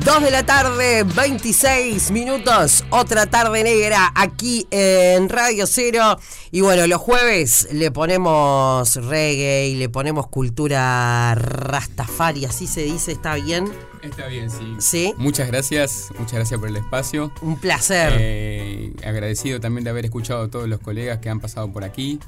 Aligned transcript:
2 0.00 0.22
de 0.22 0.30
la 0.30 0.44
tarde, 0.44 1.04
26 1.04 2.10
minutos, 2.10 2.84
otra 2.90 3.26
tarde 3.26 3.62
negra 3.62 4.12
aquí 4.14 4.66
en 4.70 5.28
Radio 5.28 5.66
Cero. 5.66 6.18
Y 6.50 6.60
bueno, 6.62 6.86
los 6.86 7.00
jueves 7.00 7.68
le 7.72 7.90
ponemos 7.90 8.96
reggae 8.96 9.68
y 9.68 9.76
le 9.76 9.88
ponemos 9.88 10.26
cultura 10.26 11.34
rastafari, 11.36 12.44
así 12.44 12.66
se 12.66 12.82
dice, 12.82 13.12
¿está 13.12 13.36
bien? 13.36 13.72
Está 14.02 14.26
bien, 14.26 14.50
sí. 14.50 14.76
Sí. 14.80 15.14
Muchas 15.16 15.46
gracias, 15.46 16.08
muchas 16.18 16.34
gracias 16.34 16.60
por 16.60 16.68
el 16.68 16.76
espacio. 16.76 17.32
Un 17.40 17.56
placer. 17.56 18.14
Eh, 18.18 18.92
agradecido 19.06 19.60
también 19.60 19.84
de 19.84 19.90
haber 19.90 20.04
escuchado 20.04 20.42
a 20.42 20.48
todos 20.48 20.68
los 20.68 20.80
colegas 20.80 21.20
que 21.20 21.30
han 21.30 21.40
pasado 21.40 21.72
por 21.72 21.84
aquí. 21.84 22.18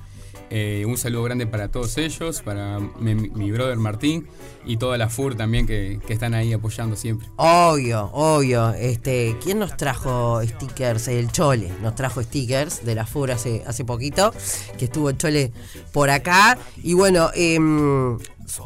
Eh, 0.48 0.84
un 0.86 0.96
saludo 0.96 1.24
grande 1.24 1.46
para 1.46 1.68
todos 1.68 1.98
ellos, 1.98 2.40
para 2.42 2.78
mi, 2.78 3.14
mi 3.14 3.50
brother 3.50 3.78
Martín 3.78 4.28
y 4.64 4.76
toda 4.76 4.96
la 4.96 5.08
FUR 5.08 5.34
también 5.34 5.66
que, 5.66 5.98
que, 6.06 6.12
están 6.12 6.34
ahí 6.34 6.52
apoyando 6.52 6.94
siempre. 6.94 7.28
Obvio, 7.36 8.10
obvio. 8.12 8.72
Este, 8.74 9.36
¿Quién 9.42 9.58
nos 9.58 9.76
trajo 9.76 10.40
stickers? 10.44 11.08
El 11.08 11.32
Chole 11.32 11.72
nos 11.82 11.96
trajo 11.96 12.22
stickers 12.22 12.84
de 12.84 12.94
la 12.94 13.06
FUR 13.06 13.32
hace, 13.32 13.64
hace 13.66 13.84
poquito, 13.84 14.32
que 14.78 14.84
estuvo 14.84 15.10
el 15.10 15.18
Chole 15.18 15.52
por 15.92 16.10
acá. 16.10 16.56
Y 16.80 16.94
bueno, 16.94 17.30
eh, 17.34 17.58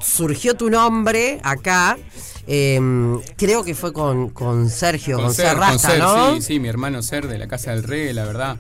surgió 0.02 0.54
tu 0.56 0.68
nombre 0.68 1.40
acá. 1.42 1.96
Eh, 2.46 2.80
creo 3.36 3.64
que 3.64 3.74
fue 3.74 3.92
con, 3.92 4.30
con 4.30 4.68
Sergio, 4.68 5.16
con, 5.16 5.26
con 5.26 5.34
Ser, 5.34 5.56
Rasta, 5.56 5.88
con 5.88 5.90
Ser, 5.90 5.98
¿no? 5.98 6.34
Sí, 6.36 6.42
sí, 6.42 6.60
mi 6.60 6.68
hermano 6.68 7.02
Ser 7.02 7.28
de 7.28 7.38
la 7.38 7.48
Casa 7.48 7.70
del 7.70 7.84
Rey, 7.84 8.12
la 8.12 8.24
verdad. 8.24 8.56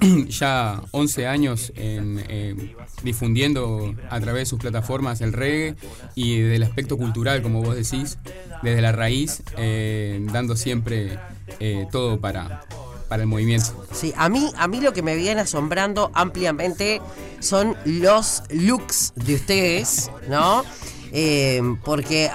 ya 0.28 0.82
11 0.92 1.26
años 1.26 1.72
eh, 1.76 2.74
difundiendo 3.02 3.94
a 4.08 4.20
través 4.20 4.42
de 4.42 4.46
sus 4.46 4.58
plataformas 4.58 5.20
el 5.20 5.32
reggae 5.32 5.76
y 6.14 6.40
del 6.40 6.62
aspecto 6.62 6.96
cultural, 6.96 7.42
como 7.42 7.62
vos 7.62 7.76
decís, 7.76 8.18
desde 8.62 8.80
la 8.80 8.92
raíz, 8.92 9.42
eh, 9.56 10.24
dando 10.32 10.56
siempre 10.56 11.18
eh, 11.58 11.86
todo 11.92 12.20
para, 12.20 12.64
para 13.08 13.22
el 13.22 13.28
movimiento. 13.28 13.86
Sí, 13.92 14.12
a 14.16 14.28
mí, 14.28 14.50
a 14.56 14.68
mí 14.68 14.80
lo 14.80 14.92
que 14.92 15.02
me 15.02 15.16
viene 15.16 15.42
asombrando 15.42 16.10
ampliamente 16.14 17.00
son 17.40 17.76
los 17.84 18.42
looks 18.50 19.12
de 19.16 19.34
ustedes, 19.34 20.10
¿no? 20.28 20.64
Porque 21.84 22.30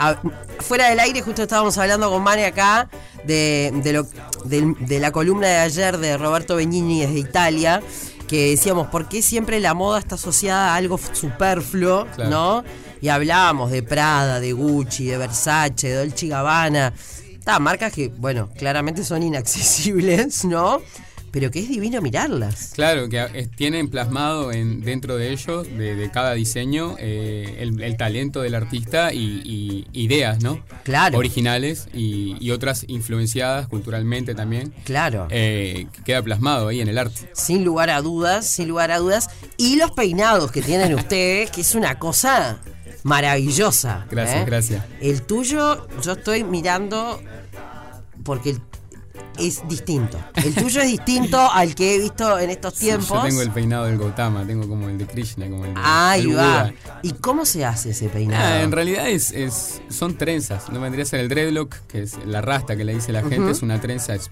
fuera 0.59 0.89
del 0.89 0.99
aire 0.99 1.21
justo 1.21 1.43
estábamos 1.43 1.77
hablando 1.77 2.11
con 2.11 2.21
Mane 2.21 2.45
acá 2.45 2.89
de, 3.23 3.71
de, 3.83 3.93
lo, 3.93 4.07
de, 4.45 4.75
de, 4.79 4.99
la 4.99 5.11
columna 5.11 5.47
de 5.47 5.57
ayer 5.57 5.97
de 5.97 6.17
Roberto 6.17 6.55
Benigni 6.55 7.01
desde 7.01 7.19
Italia, 7.19 7.81
que 8.27 8.51
decíamos, 8.51 8.87
¿por 8.87 9.07
qué 9.07 9.21
siempre 9.21 9.59
la 9.59 9.73
moda 9.73 9.99
está 9.99 10.15
asociada 10.15 10.73
a 10.73 10.75
algo 10.75 10.97
superfluo, 10.97 12.07
claro. 12.15 12.29
¿no? 12.29 12.63
Y 13.01 13.09
hablábamos 13.09 13.71
de 13.71 13.83
Prada, 13.83 14.39
de 14.39 14.53
Gucci, 14.53 15.05
de 15.05 15.17
Versace, 15.17 15.89
de 15.89 15.95
Dolce 15.95 16.27
Gabbana, 16.27 16.93
Está, 17.45 17.59
marcas 17.59 17.93
que, 17.93 18.07
bueno, 18.07 18.49
claramente 18.57 19.03
son 19.03 19.21
inaccesibles, 19.21 20.45
¿no? 20.45 20.81
Pero 21.35 21.51
que 21.51 21.59
es 21.59 21.67
divino 21.67 22.01
mirarlas. 22.01 22.71
Claro, 22.75 23.09
que 23.09 23.49
tienen 23.57 23.89
plasmado 23.89 24.53
en, 24.53 24.79
dentro 24.79 25.17
de 25.17 25.33
ellos, 25.33 25.67
de, 25.67 25.93
de 25.93 26.09
cada 26.09 26.33
diseño, 26.33 26.95
eh, 26.97 27.57
el, 27.59 27.83
el, 27.83 27.97
talento 27.97 28.41
del 28.41 28.55
artista 28.55 29.11
y, 29.11 29.41
y, 29.43 29.85
ideas, 29.91 30.41
¿no? 30.41 30.63
Claro. 30.85 31.17
Originales 31.17 31.89
y, 31.93 32.37
y 32.39 32.51
otras 32.51 32.85
influenciadas 32.87 33.67
culturalmente 33.67 34.33
también. 34.33 34.73
Claro. 34.85 35.27
Eh, 35.29 35.87
queda 36.05 36.21
plasmado 36.21 36.69
ahí 36.69 36.79
en 36.79 36.87
el 36.87 36.97
arte. 36.97 37.29
Sin 37.33 37.65
lugar 37.65 37.89
a 37.89 38.01
dudas, 38.01 38.47
sin 38.47 38.69
lugar 38.69 38.91
a 38.91 38.99
dudas. 38.99 39.27
Y 39.57 39.75
los 39.75 39.91
peinados 39.91 40.53
que 40.53 40.61
tienen 40.61 40.93
ustedes, 40.95 41.51
que 41.51 41.59
es 41.59 41.75
una 41.75 41.99
cosa 41.99 42.59
maravillosa. 43.03 44.05
Gracias, 44.09 44.41
¿eh? 44.41 44.45
gracias. 44.45 44.85
El 45.01 45.21
tuyo, 45.23 45.85
yo 46.01 46.13
estoy 46.13 46.45
mirando 46.45 47.21
porque 48.23 48.51
el 48.51 48.61
es 49.39 49.67
distinto. 49.67 50.19
El 50.35 50.53
tuyo 50.55 50.81
es 50.81 50.87
distinto 50.87 51.39
al 51.51 51.75
que 51.75 51.95
he 51.95 51.99
visto 51.99 52.37
en 52.39 52.49
estos 52.49 52.75
tiempos. 52.75 53.07
Sí, 53.07 53.13
yo 53.13 53.23
tengo 53.23 53.41
el 53.41 53.51
peinado 53.51 53.85
del 53.85 53.97
Gautama, 53.97 54.45
tengo 54.45 54.67
como 54.67 54.89
el 54.89 54.97
de 54.97 55.05
Krishna, 55.05 55.49
como 55.49 55.65
el 55.65 55.73
de 55.73 55.81
Ahí 55.83 56.27
va. 56.27 56.71
¿Y 57.01 57.11
cómo 57.13 57.45
se 57.45 57.65
hace 57.65 57.91
ese 57.91 58.09
peinado? 58.09 58.43
Ah, 58.43 58.61
en 58.61 58.71
realidad 58.71 59.09
es, 59.09 59.31
es, 59.31 59.81
son 59.89 60.17
trenzas. 60.17 60.69
No 60.69 60.79
vendría 60.79 61.03
a 61.03 61.07
ser 61.07 61.19
el 61.19 61.29
dreadlock, 61.29 61.75
que 61.87 62.01
es 62.03 62.17
la 62.25 62.41
rasta 62.41 62.75
que 62.75 62.83
le 62.83 62.93
dice 62.93 63.11
la 63.11 63.21
gente, 63.21 63.39
uh 63.39 63.47
-huh. 63.47 63.51
es 63.51 63.61
una 63.61 63.79
trenza. 63.81 64.15
Es, 64.15 64.29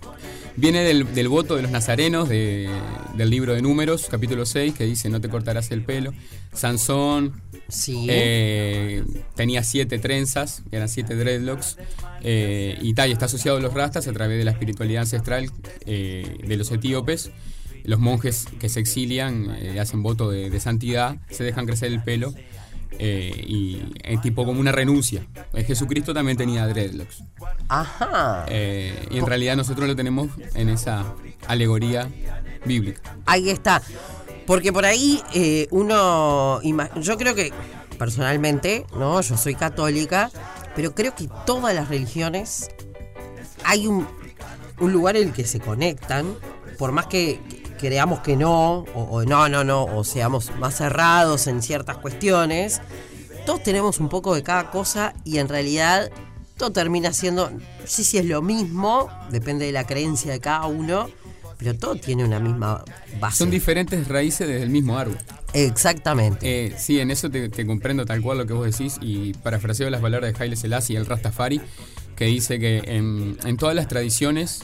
viene 0.55 0.83
del, 0.83 1.13
del, 1.13 1.27
voto 1.27 1.55
de 1.55 1.63
los 1.63 1.71
nazarenos 1.71 2.29
de, 2.29 2.69
del 3.15 3.29
libro 3.29 3.53
de 3.53 3.61
Números, 3.61 4.07
capítulo 4.09 4.45
6, 4.45 4.73
que 4.73 4.85
dice: 4.85 5.09
No 5.09 5.19
te 5.21 5.29
cortarás 5.29 5.71
el 5.71 5.83
pelo. 5.83 6.13
Sansón 6.53 7.41
sí. 7.67 8.07
eh, 8.09 9.03
tenía 9.35 9.63
siete 9.63 9.97
trenzas, 9.99 10.63
eran 10.71 10.89
siete 10.89 11.15
dreadlocks. 11.15 11.77
Eh, 12.25 12.77
y 12.81 12.93
tal, 12.93 13.09
y 13.09 13.11
está 13.11 13.25
asociado 13.25 13.57
a 13.57 13.61
los 13.61 13.73
rastas 13.73 14.07
a 14.07 14.13
través 14.13 14.37
de 14.37 14.45
la 14.45 14.51
espiritualidad 14.51 14.92
ancestral 15.01 15.51
eh, 15.85 16.37
de 16.45 16.57
los 16.57 16.71
etíopes. 16.71 17.31
Los 17.83 17.99
monjes 17.99 18.45
que 18.59 18.69
se 18.69 18.79
exilian 18.79 19.55
eh, 19.59 19.79
hacen 19.79 20.03
voto 20.03 20.29
de, 20.29 20.49
de, 20.49 20.59
santidad, 20.59 21.17
se 21.29 21.43
dejan 21.43 21.65
crecer 21.65 21.91
el 21.91 22.01
pelo 22.01 22.33
eh, 22.97 23.43
y 23.45 23.81
es 24.03 24.21
tipo 24.21 24.45
como 24.45 24.61
una 24.61 24.71
renuncia. 24.71 25.25
Jesucristo 25.53 26.13
también 26.13 26.37
tenía 26.37 26.65
dreadlocks. 26.67 27.23
Ajá. 27.67 28.45
Y 28.49 29.17
en 29.17 29.25
realidad 29.25 29.57
nosotros 29.57 29.87
lo 29.87 29.95
tenemos 29.95 30.29
en 30.55 30.69
esa 30.69 31.13
alegoría 31.47 32.07
bíblica. 32.65 33.01
Ahí 33.25 33.49
está. 33.49 33.81
Porque 34.45 34.71
por 34.71 34.85
ahí 34.85 35.21
uno. 35.71 36.61
Yo 37.01 37.17
creo 37.17 37.35
que, 37.35 37.51
personalmente, 37.97 38.85
¿no? 38.97 39.19
Yo 39.21 39.37
soy 39.37 39.55
católica, 39.55 40.31
pero 40.75 40.95
creo 40.95 41.15
que 41.15 41.27
todas 41.45 41.75
las 41.75 41.89
religiones 41.89 42.69
hay 43.63 43.87
un, 43.87 44.07
un 44.79 44.91
lugar 44.93 45.15
en 45.17 45.29
el 45.29 45.33
que 45.33 45.45
se 45.45 45.59
conectan, 45.59 46.35
por 46.77 46.91
más 46.91 47.07
que 47.07 47.39
creamos 47.79 48.19
que 48.19 48.35
no, 48.37 48.79
o, 48.93 49.03
o, 49.09 49.23
no, 49.25 49.49
no, 49.49 49.63
no, 49.63 49.83
o 49.83 50.03
seamos 50.03 50.51
más 50.57 50.77
cerrados 50.77 51.47
en 51.47 51.61
ciertas 51.61 51.97
cuestiones, 51.97 52.81
todos 53.45 53.61
tenemos 53.61 53.99
un 53.99 54.09
poco 54.09 54.35
de 54.35 54.43
cada 54.43 54.71
cosa 54.71 55.13
y 55.25 55.39
en 55.39 55.49
realidad 55.49 56.09
todo 56.57 56.71
termina 56.71 57.11
siendo, 57.13 57.49
no 57.49 57.59
sé 57.85 58.03
si 58.03 58.17
es 58.17 58.25
lo 58.25 58.41
mismo, 58.41 59.09
depende 59.29 59.65
de 59.65 59.71
la 59.71 59.85
creencia 59.85 60.31
de 60.31 60.39
cada 60.39 60.65
uno, 60.67 61.09
pero 61.57 61.75
todo 61.75 61.95
tiene 61.95 62.23
una 62.23 62.39
misma 62.39 62.83
base. 63.19 63.37
Son 63.37 63.49
diferentes 63.49 64.07
raíces 64.07 64.47
desde 64.47 64.63
el 64.63 64.69
mismo 64.69 64.97
árbol. 64.97 65.17
Exactamente. 65.53 66.65
Eh, 66.65 66.75
sí, 66.77 66.99
en 66.99 67.11
eso 67.11 67.29
te, 67.29 67.49
te, 67.49 67.65
comprendo 67.65 68.05
tal 68.05 68.21
cual 68.21 68.39
lo 68.39 68.47
que 68.47 68.53
vos 68.53 68.65
decís 68.65 68.97
y 69.01 69.33
parafraseo 69.33 69.89
las 69.89 70.01
palabras 70.01 70.33
de 70.33 70.43
Haile 70.43 70.55
Selassie, 70.55 70.97
el 70.97 71.05
Rastafari, 71.05 71.61
que 72.23 72.29
dice 72.29 72.57
que 72.57 72.81
en, 72.85 73.37
en 73.43 73.57
todas 73.57 73.75
las 73.75 73.89
tradiciones 73.89 74.61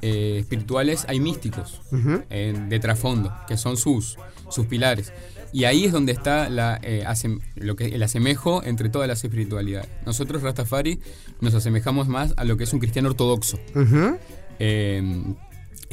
eh, 0.00 0.38
espirituales 0.40 1.04
hay 1.08 1.20
místicos 1.20 1.82
uh 1.92 1.96
-huh. 1.96 2.24
eh, 2.30 2.54
de 2.70 2.80
trasfondo, 2.80 3.30
que 3.46 3.58
son 3.58 3.76
sus, 3.76 4.16
sus 4.48 4.64
pilares. 4.66 5.12
Y 5.52 5.64
ahí 5.64 5.84
es 5.84 5.92
donde 5.92 6.12
está 6.12 6.48
la, 6.48 6.80
eh, 6.82 7.04
asem 7.06 7.40
lo 7.54 7.76
que, 7.76 7.88
el 7.88 8.02
asemejo 8.02 8.62
entre 8.64 8.88
todas 8.88 9.08
las 9.08 9.22
espiritualidades. 9.22 9.90
Nosotros, 10.06 10.40
Rastafari, 10.40 11.00
nos 11.42 11.52
asemejamos 11.52 12.08
más 12.08 12.32
a 12.38 12.44
lo 12.44 12.56
que 12.56 12.64
es 12.64 12.72
un 12.72 12.78
cristiano 12.80 13.10
ortodoxo. 13.10 13.58
Uh 13.74 13.80
-huh. 13.80 15.36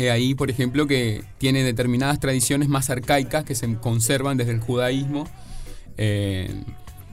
ahí, 0.09 0.35
por 0.35 0.49
ejemplo, 0.49 0.87
que 0.87 1.21
tiene 1.37 1.63
determinadas 1.63 2.21
tradiciones 2.21 2.69
más 2.69 2.89
arcaicas 2.89 3.43
que 3.43 3.55
se 3.55 3.75
conservan 3.75 4.37
desde 4.37 4.53
el 4.53 4.61
judaísmo, 4.61 5.27
eh, 5.97 6.63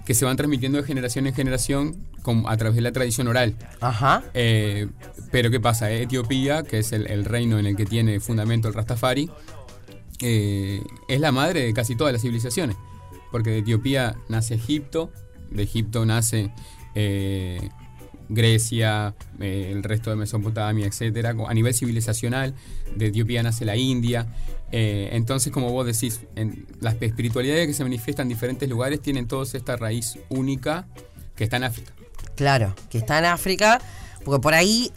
que 0.06 0.14
se 0.14 0.24
van 0.24 0.36
transmitiendo 0.36 0.78
de 0.78 0.84
generación 0.84 1.26
en 1.26 1.34
generación 1.34 1.96
con, 2.22 2.44
a 2.46 2.56
través 2.56 2.76
de 2.76 2.82
la 2.82 2.92
tradición 2.92 3.28
oral. 3.28 3.56
Ajá. 3.80 4.22
Eh, 4.34 4.88
pero 5.32 5.50
¿qué 5.50 5.60
pasa? 5.60 5.90
Etiopía, 5.90 6.62
que 6.62 6.78
es 6.78 6.92
el, 6.92 7.10
el, 7.10 7.24
reino 7.24 7.58
en 7.58 7.66
el 7.66 7.76
que 7.76 7.84
tiene 7.84 8.20
fundamento 8.20 8.68
el 8.68 8.74
Rastafari, 8.74 9.28
eh, 10.20 10.80
es 11.08 11.20
la 11.20 11.32
madre 11.32 11.64
de 11.64 11.74
casi 11.74 11.96
todas 11.96 12.12
las 12.12 12.22
civilizaciones. 12.22 12.76
Porque 13.32 13.50
de 13.50 13.58
Etiopía 13.58 14.16
nace 14.28 14.54
Egipto, 14.54 15.10
de 15.50 15.64
Egipto 15.64 16.06
nace 16.06 16.52
eh, 16.94 17.68
Grecia, 18.28 19.14
eh, 19.40 19.70
el 19.72 19.82
resto 19.82 20.10
de 20.10 20.16
Mesopotamia, 20.16 20.86
etcétera. 20.86 21.34
A 21.46 21.54
nivel 21.54 21.74
civilizacional, 21.74 22.54
de 22.94 23.06
Etiopía 23.06 23.42
nace 23.42 23.64
la 23.64 23.76
India. 23.76 24.26
Eh, 24.72 25.10
entonces, 25.12 25.52
como 25.52 25.70
vos 25.70 25.86
decís, 25.86 26.20
en 26.34 26.66
las 26.80 27.00
espiritualidades 27.00 27.66
que 27.66 27.74
se 27.74 27.84
manifiestan 27.84 28.24
en 28.24 28.30
diferentes 28.30 28.68
lugares 28.68 29.00
tienen 29.00 29.28
todos 29.28 29.54
esta 29.54 29.76
raíz 29.76 30.18
única 30.28 30.86
que 31.34 31.44
está 31.44 31.56
en 31.56 31.64
África. 31.64 31.92
Claro, 32.34 32.74
que 32.90 32.98
está 32.98 33.18
en 33.18 33.26
África, 33.26 33.80
porque 34.24 34.42
por 34.42 34.54
ahí 34.54 34.92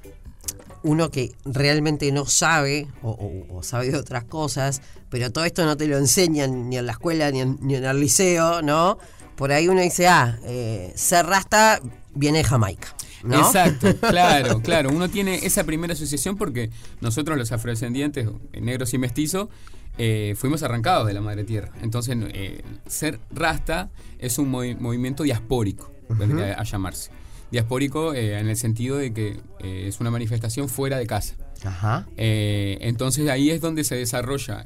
uno 0.83 1.11
que 1.11 1.33
realmente 1.45 2.11
no 2.11 2.25
sabe 2.25 2.87
o, 3.01 3.61
sabe 3.63 3.91
de 3.91 3.97
otras 3.97 4.23
cosas, 4.23 4.81
pero 5.09 5.31
todo 5.31 5.45
esto 5.45 5.65
no 5.65 5.77
te 5.77 5.87
lo 5.87 5.97
enseñan 5.97 6.69
ni 6.69 6.77
en 6.77 6.85
la 6.85 6.93
escuela 6.93 7.29
ni 7.31 7.41
en, 7.41 7.57
ni 7.61 7.75
en 7.75 7.85
el 7.85 7.99
liceo, 7.99 8.61
¿no? 8.61 8.97
Por 9.35 9.51
ahí 9.51 9.67
uno 9.67 9.81
dice, 9.81 10.07
ah, 10.07 10.37
eh, 10.43 10.91
ser 10.95 11.25
rasta 11.25 11.79
viene 12.13 12.39
de 12.39 12.43
Jamaica. 12.43 12.95
¿No? 13.23 13.39
Exacto, 13.39 13.95
claro, 14.09 14.61
claro. 14.61 14.89
Uno 14.89 15.09
tiene 15.09 15.45
esa 15.45 15.63
primera 15.63 15.93
asociación 15.93 16.37
porque 16.37 16.69
nosotros 17.01 17.37
los 17.37 17.51
afrodescendientes, 17.51 18.27
negros 18.53 18.93
y 18.93 18.97
mestizos, 18.97 19.49
eh, 19.97 20.35
fuimos 20.37 20.63
arrancados 20.63 21.07
de 21.07 21.13
la 21.13 21.21
madre 21.21 21.43
tierra. 21.43 21.71
Entonces, 21.81 22.17
eh, 22.33 22.63
ser 22.87 23.19
rasta 23.31 23.89
es 24.17 24.37
un 24.37 24.49
movi 24.49 24.75
movimiento 24.75 25.23
diaspórico, 25.23 25.91
uh 26.09 26.13
-huh. 26.13 26.55
a, 26.55 26.61
a, 26.61 26.63
llamarse. 26.63 27.11
diaspórico 27.51 28.13
en 28.13 28.47
el 28.47 28.55
sentido 28.55 28.97
de 28.97 29.11
que 29.11 29.39
es 29.59 29.99
una 29.99 30.11
manifestación 30.11 30.69
fuera 30.69 30.97
de 30.97 31.07
casa. 31.07 31.35
Ajá. 31.65 32.07
entonces 32.15 33.27
ahí 33.27 33.49
es 33.49 33.59
donde 33.59 33.83
se 33.83 33.95
desarrolla 33.95 34.63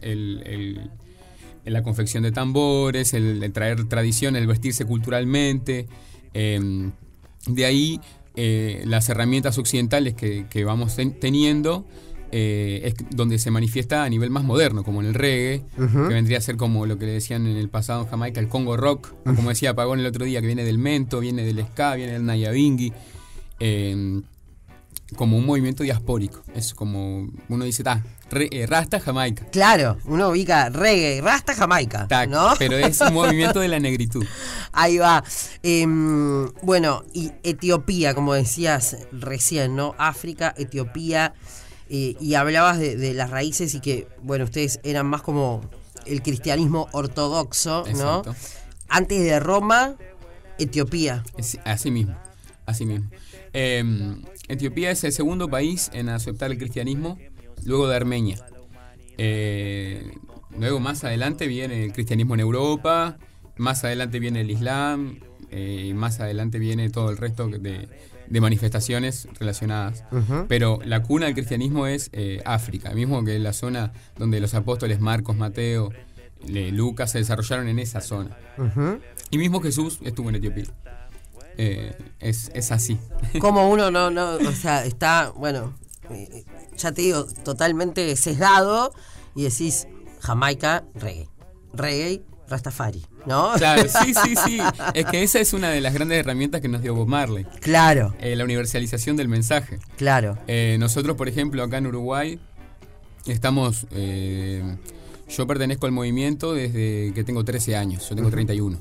la 1.65 1.81
confección 1.81 2.23
de 2.23 2.31
tambores, 2.31 3.13
el, 3.13 3.51
traer 3.53 3.85
tradición, 3.85 4.35
el 4.35 4.47
vestirse 4.47 4.85
culturalmente. 4.85 5.87
Em, 6.33 6.91
de 7.47 7.65
ahí 7.65 8.01
las 8.35 9.09
herramientas 9.09 9.57
occidentales 9.57 10.13
que, 10.15 10.63
vamos 10.65 10.95
teniendo 11.19 11.85
eh, 12.35 12.81
es 12.85 12.95
donde 13.15 13.37
se 13.37 13.51
manifiesta 13.51 14.03
a 14.03 14.09
nivel 14.09 14.31
más 14.31 14.43
moderno, 14.43 14.83
como 14.83 15.01
en 15.01 15.07
el 15.07 15.13
reggae, 15.13 15.63
que 15.77 16.13
vendría 16.13 16.39
a 16.39 16.41
ser 16.41 16.57
como 16.57 16.87
lo 16.87 16.97
que 16.97 17.05
le 17.05 17.11
decían 17.11 17.45
en 17.45 17.57
el 17.57 17.69
pasado 17.69 18.01
en 18.01 18.07
Jamaica, 18.07 18.39
el 18.39 18.47
Congo 18.47 18.75
Rock, 18.75 19.13
como 19.23 19.49
decía 19.49 19.75
Pagón 19.75 19.99
el 19.99 20.07
otro 20.07 20.25
día, 20.25 20.41
que 20.41 20.47
viene 20.47 20.63
del 20.63 20.79
mento, 20.79 21.19
viene 21.19 21.43
del 21.43 21.63
ska, 21.63 21.93
viene 21.93 22.13
del 22.13 22.25
nayabingi, 22.25 22.91
eh, 23.59 24.21
como 25.15 25.37
un 25.37 25.45
movimiento 25.45 25.83
diaspórico. 25.83 26.41
Es 26.55 26.73
como 26.73 27.29
uno 27.49 27.65
dice, 27.65 27.83
eh, 28.37 28.65
Rasta 28.67 28.99
Jamaica. 28.99 29.45
Claro, 29.51 29.97
uno 30.05 30.29
ubica 30.29 30.69
reggae, 30.69 31.21
Rasta 31.21 31.53
Jamaica, 31.55 32.07
¿no? 32.27 32.53
Pero 32.59 32.77
es 32.77 32.99
un 33.01 33.13
movimiento 33.13 33.59
de 33.59 33.67
la 33.67 33.79
negritud. 33.79 34.25
Ahí 34.71 34.97
va. 34.97 35.23
Em, 35.61 36.49
bueno, 36.61 37.03
y 37.13 37.31
Etiopía, 37.43 38.13
como 38.13 38.33
decías 38.33 38.97
recién, 39.11 39.75
¿no? 39.75 39.95
África, 39.97 40.53
Etiopía 40.57 41.33
y 41.89 42.33
hablabas 42.33 42.79
de, 42.79 43.13
las 43.13 43.29
raíces 43.29 43.75
y 43.75 43.79
que, 43.79 44.07
bueno, 44.23 44.45
ustedes 44.45 44.79
eran 44.83 45.05
más 45.05 45.21
como 45.21 45.61
el 46.07 46.23
cristianismo 46.23 46.87
ortodoxo, 46.91 47.85
¿no? 47.95 48.23
Antes 48.89 49.21
de 49.21 49.39
Roma, 49.39 49.95
Etiopía. 50.57 51.23
así 51.65 51.91
mismo, 51.91 52.15
así 52.65 52.85
mismo. 52.85 53.09
Em, 53.53 54.23
Etiopía 54.47 54.89
es 54.91 55.03
el 55.03 55.11
segundo 55.11 55.47
país 55.49 55.91
en 55.93 56.09
aceptar 56.09 56.51
el 56.51 56.57
cristianismo, 56.57 57.19
luego 57.65 57.87
de 57.87 57.95
Armenia. 57.95 58.37
Eh, 59.17 60.11
luego 60.57 60.79
más 60.79 61.03
adelante 61.03 61.47
viene 61.47 61.85
el 61.85 61.93
cristianismo 61.93 62.33
en 62.33 62.39
Europa, 62.39 63.17
más 63.57 63.83
adelante 63.83 64.19
viene 64.19 64.41
el 64.41 64.51
Islam, 64.51 65.19
eh, 65.51 65.87
y 65.89 65.93
más 65.93 66.19
adelante 66.19 66.59
viene 66.59 66.89
todo 66.89 67.09
el 67.09 67.17
resto 67.17 67.47
de, 67.47 67.87
de 68.27 68.41
manifestaciones 68.41 69.27
relacionadas. 69.39 70.03
Pero 70.47 70.79
la 70.85 71.03
cuna 71.03 71.25
del 71.27 71.35
cristianismo 71.35 71.87
es 71.87 72.09
eh, 72.13 72.41
África, 72.45 72.91
mismo 72.91 73.23
que 73.23 73.37
la 73.39 73.53
zona 73.53 73.93
donde 74.17 74.39
los 74.39 74.53
apóstoles 74.53 74.99
Marcos, 74.99 75.35
Mateo, 75.35 75.91
Lucas 76.47 77.11
se 77.11 77.19
desarrollaron 77.19 77.67
en 77.67 77.79
esa 77.79 78.01
zona. 78.01 78.35
Y 79.29 79.37
mismo 79.37 79.61
Jesús 79.61 79.99
estuvo 80.03 80.29
en 80.29 80.35
Etiopía. 80.35 80.65
Eh, 81.57 81.95
es, 82.19 82.49
es, 82.55 82.71
así. 82.71 82.97
Como 83.39 83.69
uno 83.69 83.91
no, 83.91 84.09
no, 84.09 84.35
o 84.37 84.51
sea, 84.53 84.85
está, 84.85 85.29
bueno, 85.29 85.73
eh, 86.09 86.43
ya 86.77 86.91
te 86.91 87.01
digo, 87.01 87.25
totalmente 87.43 88.15
sesgado 88.15 88.93
y 89.35 89.43
decís 89.43 89.87
Jamaica, 90.19 90.83
reggae. 90.95 91.27
Reggae, 91.73 92.23
Rastafari, 92.47 93.03
¿no? 93.25 93.53
Claro, 93.57 93.83
sí, 93.89 94.13
sí, 94.13 94.35
sí. 94.45 94.59
Es 94.93 95.05
que 95.05 95.23
esa 95.23 95.39
es 95.39 95.53
una 95.53 95.69
de 95.69 95.81
las 95.81 95.93
grandes 95.93 96.19
herramientas 96.19 96.61
que 96.61 96.67
nos 96.67 96.81
dio 96.81 96.93
Bob 96.95 97.07
Marley. 97.07 97.45
Claro. 97.61 98.13
Eh, 98.19 98.35
la 98.35 98.43
universalización 98.43 99.17
del 99.17 99.27
mensaje. 99.27 99.79
Claro. 99.97 100.37
Eh, 100.47 100.77
nosotros, 100.79 101.17
por 101.17 101.27
ejemplo, 101.27 101.63
acá 101.63 101.77
en 101.77 101.87
Uruguay, 101.87 102.39
estamos. 103.25 103.87
Eh, 103.91 104.77
yo 105.29 105.47
pertenezco 105.47 105.87
al 105.87 105.93
movimiento 105.93 106.53
desde 106.53 107.11
que 107.13 107.23
tengo 107.23 107.43
13 107.43 107.75
años. 107.75 108.07
Yo 108.07 108.15
tengo 108.15 108.29
31. 108.29 108.79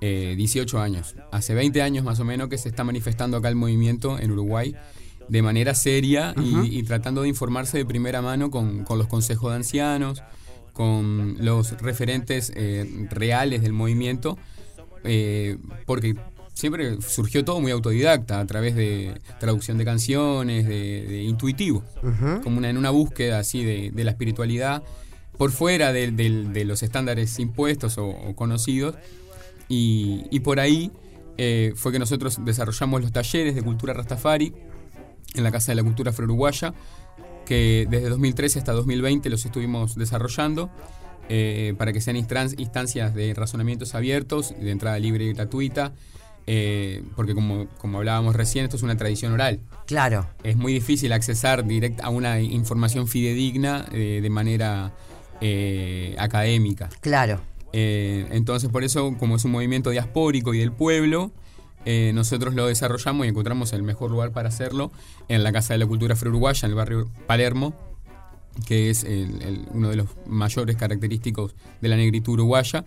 18 0.00 0.80
años. 0.80 1.14
Hace 1.30 1.52
20 1.52 1.82
años 1.82 2.02
más 2.02 2.18
o 2.20 2.24
menos 2.24 2.48
que 2.48 2.56
se 2.56 2.70
está 2.70 2.84
manifestando 2.84 3.36
acá 3.36 3.50
el 3.50 3.56
movimiento 3.56 4.18
en 4.18 4.30
Uruguay 4.30 4.74
de 5.28 5.42
manera 5.42 5.74
seria 5.74 6.34
y, 6.36 6.82
tratando 6.82 7.22
de 7.22 7.28
informarse 7.28 7.78
de 7.78 7.84
primera 7.84 8.22
mano 8.22 8.50
con, 8.50 8.84
con 8.84 8.98
los 8.98 9.06
consejos 9.06 9.50
de 9.50 9.56
ancianos 9.56 10.22
con 10.72 11.36
los 11.38 11.72
referentes 11.82 12.52
eh, 12.56 13.06
reales 13.10 13.60
del 13.60 13.74
movimiento, 13.74 14.38
eh, 15.04 15.58
porque 15.84 16.16
siempre 16.54 17.00
surgió 17.02 17.44
todo 17.44 17.60
muy 17.60 17.70
autodidacta, 17.70 18.40
a 18.40 18.46
través 18.46 18.74
de 18.74 19.20
traducción 19.38 19.78
de 19.78 19.84
canciones, 19.84 20.66
de, 20.66 21.22
intuitivo, 21.22 21.84
como 22.42 22.58
una, 22.58 22.70
en 22.70 22.78
una 22.78 22.88
búsqueda 22.88 23.38
así 23.38 23.62
de, 23.62 24.04
la 24.04 24.10
espiritualidad 24.10 24.82
por 25.36 25.50
fuera 25.50 25.92
de, 25.92 26.64
los 26.64 26.82
estándares 26.82 27.38
impuestos 27.38 27.98
o, 27.98 28.34
conocidos. 28.34 28.96
Y, 29.68 30.40
por 30.40 30.60
ahí 30.60 30.90
eh, 31.36 31.72
fue 31.76 31.92
que 31.92 31.98
nosotros 31.98 32.38
desarrollamos 32.44 33.02
los 33.02 33.12
talleres 33.12 33.54
de 33.54 33.62
cultura 33.62 33.92
Rastafari 33.92 34.54
en 35.34 35.44
la 35.44 35.50
Casa 35.50 35.72
de 35.72 35.76
la 35.76 35.82
Cultura 35.82 36.10
Afro-Uruguaya, 36.10 36.74
que 37.46 37.86
desde 37.90 38.08
2013 38.08 38.60
hasta 38.60 38.72
2020 38.72 39.28
los 39.30 39.44
estuvimos 39.44 39.96
desarrollando 39.96 40.70
eh, 41.32 41.74
para 41.78 41.92
que 41.92 42.00
sean 42.00 42.16
instancias 42.16 43.14
de 43.14 43.34
razonamientos 43.34 43.94
abiertos, 43.94 44.52
de 44.58 44.72
entrada 44.72 44.98
libre 44.98 45.26
y 45.26 45.32
gratuita, 45.32 45.92
eh, 46.48 47.04
porque 47.14 47.34
como, 47.34 47.68
como 47.78 47.98
hablábamos 47.98 48.34
recién, 48.34 48.64
esto 48.64 48.76
es 48.76 48.82
una 48.82 48.96
tradición 48.96 49.32
oral. 49.32 49.60
Claro. 49.86 50.26
Es 50.42 50.56
muy 50.56 50.72
difícil 50.72 51.12
accesar 51.12 51.64
directa 51.64 52.04
a 52.04 52.08
una 52.08 52.40
información 52.40 53.06
fidedigna 53.06 53.86
eh, 53.92 54.18
de 54.20 54.30
manera 54.30 54.92
académica. 56.18 56.90
Claro. 57.00 57.40
entonces, 57.72 58.68
por 58.68 58.82
eso, 58.84 59.16
como 59.18 59.36
es 59.36 59.44
un 59.44 59.52
movimiento 59.52 59.90
diaspórico 59.90 60.52
y 60.52 60.58
del 60.58 60.72
pueblo, 60.72 61.32
eh, 61.84 62.12
nosotros 62.14 62.54
lo 62.54 62.66
desarrollamos 62.66 63.26
y 63.26 63.28
encontramos 63.30 63.72
el 63.72 63.82
mejor 63.82 64.10
lugar 64.10 64.32
para 64.32 64.48
hacerlo 64.48 64.92
en 65.28 65.42
la 65.42 65.52
Casa 65.52 65.74
de 65.74 65.78
la 65.78 65.86
Cultura 65.86 66.14
Afro-Uruguaya, 66.14 66.66
en 66.66 66.70
el 66.70 66.76
barrio 66.76 67.08
Palermo, 67.26 67.74
que 68.66 68.90
es 68.90 69.06
uno 69.72 69.90
de 69.90 69.96
los 69.96 70.08
mayores 70.26 70.76
característicos 70.76 71.54
de 71.80 71.88
la 71.88 71.96
negritud 71.96 72.34
uruguaya, 72.34 72.84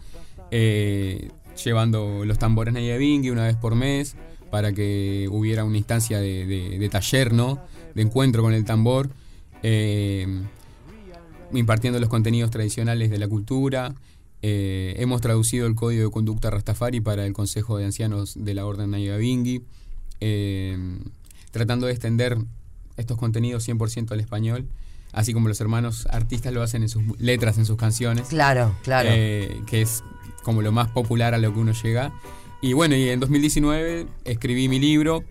eh, 0.51 1.31
llevando 1.63 2.25
los 2.25 2.37
tambores 2.37 2.73
Nayabingui 2.73 3.29
una 3.29 3.45
vez 3.45 3.55
por 3.55 3.75
mes 3.75 4.15
para 4.51 4.71
que 4.71 5.27
hubiera 5.31 5.63
una 5.63 5.77
instancia 5.77 6.19
de, 6.19 6.89
taller, 6.91 7.33
¿no? 7.33 7.59
de 7.95 8.03
encuentro 8.03 8.43
con 8.43 8.53
el 8.53 8.65
tambor, 8.65 9.09
eh, 9.63 10.27
impartiendo 11.53 11.99
los 11.99 12.09
contenidos 12.09 12.51
tradicionales 12.51 13.09
de 13.09 13.17
la 13.17 13.27
cultura. 13.27 13.95
Eh, 14.45 14.95
hemos 14.97 15.21
traducido 15.21 15.67
el 15.67 15.73
código 15.73 16.03
de 16.03 16.11
conducta 16.11 16.49
Rastafari 16.49 16.99
para 16.99 17.25
el 17.25 17.31
Consejo 17.31 17.77
de 17.77 17.85
Ancianos 17.85 18.33
de 18.35 18.53
la 18.53 18.65
Orden 18.65 18.91
Nayabingui, 18.91 19.63
eh, 20.19 20.77
tratando 21.51 21.87
de 21.87 21.93
extender 21.93 22.37
estos 22.97 23.17
contenidos 23.17 23.65
100% 23.65 24.11
al 24.11 24.19
español, 24.19 24.67
así 25.13 25.33
como 25.33 25.47
los 25.47 25.61
hermanos 25.61 26.07
artistas 26.07 26.51
lo 26.51 26.61
hacen 26.61 26.83
en 26.83 26.89
sus 26.89 27.03
letras, 27.21 27.57
en 27.57 27.65
sus 27.65 27.77
canciones. 27.77 28.27
Claro, 28.27 28.75
claro. 28.83 29.07
Eh, 29.13 29.61
que 29.65 29.81
es 29.81 30.03
como 30.43 30.61
lo 30.61 30.73
más 30.73 30.89
popular 30.89 31.33
a 31.33 31.37
lo 31.37 31.53
que 31.53 31.59
uno 31.59 31.71
llega. 31.71 32.11
Y 32.61 32.73
bueno, 32.73 32.97
y 32.97 33.07
en 33.07 33.21
2019 33.21 34.07
escribí 34.25 34.67
mi 34.67 34.77
libro, 34.77 35.23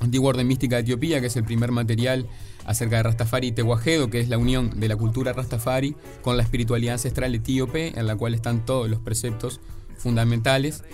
Antigua 0.00 0.30
Orden 0.30 0.48
Mística 0.48 0.74
de 0.74 0.82
Etiopía, 0.82 1.20
que 1.20 1.28
es 1.28 1.36
el 1.36 1.44
primer 1.44 1.70
material 1.70 2.26
acerca 2.70 2.96
de 2.96 3.02
Rastafari 3.02 3.48
y 3.48 3.52
Tehuajedo, 3.52 4.10
que 4.10 4.20
es 4.20 4.28
la 4.28 4.38
unión 4.38 4.78
de 4.78 4.88
la 4.88 4.96
cultura 4.96 5.32
Rastafari 5.32 5.96
con 6.22 6.36
la 6.36 6.42
espiritualidad 6.42 6.94
ancestral 6.94 7.34
etíope, 7.34 7.98
en 7.98 8.06
la 8.06 8.16
cual 8.16 8.34
están 8.34 8.64
todos 8.64 8.88
los 8.88 9.00
preceptos 9.00 9.60
fundamentales. 9.98 10.84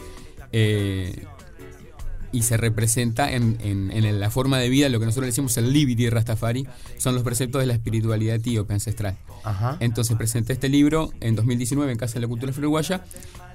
Eh, 0.52 1.26
y 2.32 2.42
se 2.42 2.56
representa 2.56 3.32
en, 3.32 4.20
la 4.20 4.30
forma 4.30 4.58
de 4.58 4.68
vida, 4.68 4.88
lo 4.88 4.98
que 4.98 5.06
nosotros 5.06 5.26
decimos 5.26 5.56
el 5.56 5.72
Libidi 5.72 6.10
Rastafari, 6.10 6.66
son 6.98 7.14
los 7.14 7.22
preceptos 7.22 7.60
de 7.60 7.66
la 7.66 7.72
espiritualidad 7.72 8.34
etíope 8.34 8.74
ancestral. 8.74 9.16
Entonces 9.80 10.16
presenté 10.16 10.52
este 10.52 10.68
libro 10.68 11.12
en 11.20 11.34
2019 11.34 11.92
en 11.92 11.98
Casa 11.98 12.14
de 12.14 12.20
la 12.20 12.28
Cultura 12.28 12.52
Uruguaya 12.56 13.04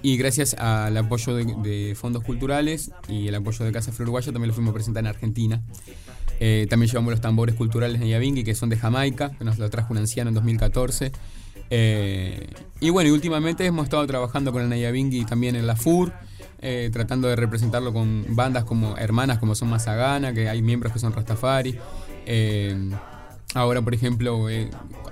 y 0.02 0.18
gracias 0.18 0.56
al 0.56 0.98
apoyo 0.98 1.36
de, 1.36 1.96
fondos 1.96 2.24
culturales 2.24 2.92
y 3.08 3.28
el 3.28 3.36
apoyo 3.36 3.66
de 3.66 3.72
Casa 3.72 3.92
Uruguaya 4.00 4.32
también 4.32 4.48
lo 4.48 4.56
fuimos 4.56 4.72
a 4.72 4.74
presentar 4.74 5.04
en 5.04 5.08
Argentina. 5.08 5.62
Eh, 6.44 6.66
también 6.68 6.90
llevamos 6.90 7.12
los 7.12 7.22
tambores 7.22 7.54
culturales 7.54 8.02
de 8.02 8.10
Yabingui, 8.10 8.44
que 8.44 8.56
son 8.56 8.70
de 8.70 8.76
Jamaica, 8.76 9.30
que 9.38 9.46
nos 9.46 9.60
lo 9.60 9.70
trajo 9.70 9.94
un 9.94 10.00
anciano 10.00 10.30
en 10.30 10.34
2014. 10.34 11.12
Eh, 11.70 12.48
y 12.80 12.90
bueno, 12.90 13.10
y 13.10 13.12
últimamente 13.12 13.64
hemos 13.64 13.84
estado 13.84 14.08
trabajando 14.08 14.52
con 14.52 14.64
el 14.64 14.70
Nayabingui 14.70 15.26
también 15.26 15.56
en 15.56 15.68
la 15.68 15.76
FUR, 15.76 16.12
eh, 16.60 16.90
tratando 16.92 17.28
de 17.28 17.36
representarlo 17.36 17.94
con 17.94 18.26
bandas 18.30 18.64
como 18.64 18.98
hermanas 18.98 19.38
como 19.38 19.54
son 19.54 19.70
Mazagana, 19.70 20.34
que 20.34 20.50
hay 20.50 20.64
miembros 20.64 20.92
que 20.92 20.98
son 20.98 21.14
Rastafari. 21.14 21.78
ahora, 23.54 23.84
por 23.84 23.94
ejemplo, 23.94 24.48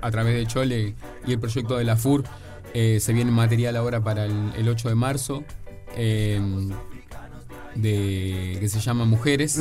a 0.02 0.10
través 0.10 0.34
de 0.34 0.46
Chole 0.48 0.96
y 1.28 1.32
el 1.32 1.38
proyecto 1.38 1.76
de 1.76 1.84
la 1.84 1.96
FUR, 1.96 2.24
se 2.74 3.12
viene 3.12 3.30
material 3.30 3.76
ahora 3.76 4.02
para 4.02 4.24
el 4.24 4.68
8 4.68 4.88
de 4.88 4.94
marzo. 4.96 5.44
De 7.74 8.56
que 8.60 8.68
se 8.68 8.80
llama 8.80 9.04
Mujeres, 9.04 9.58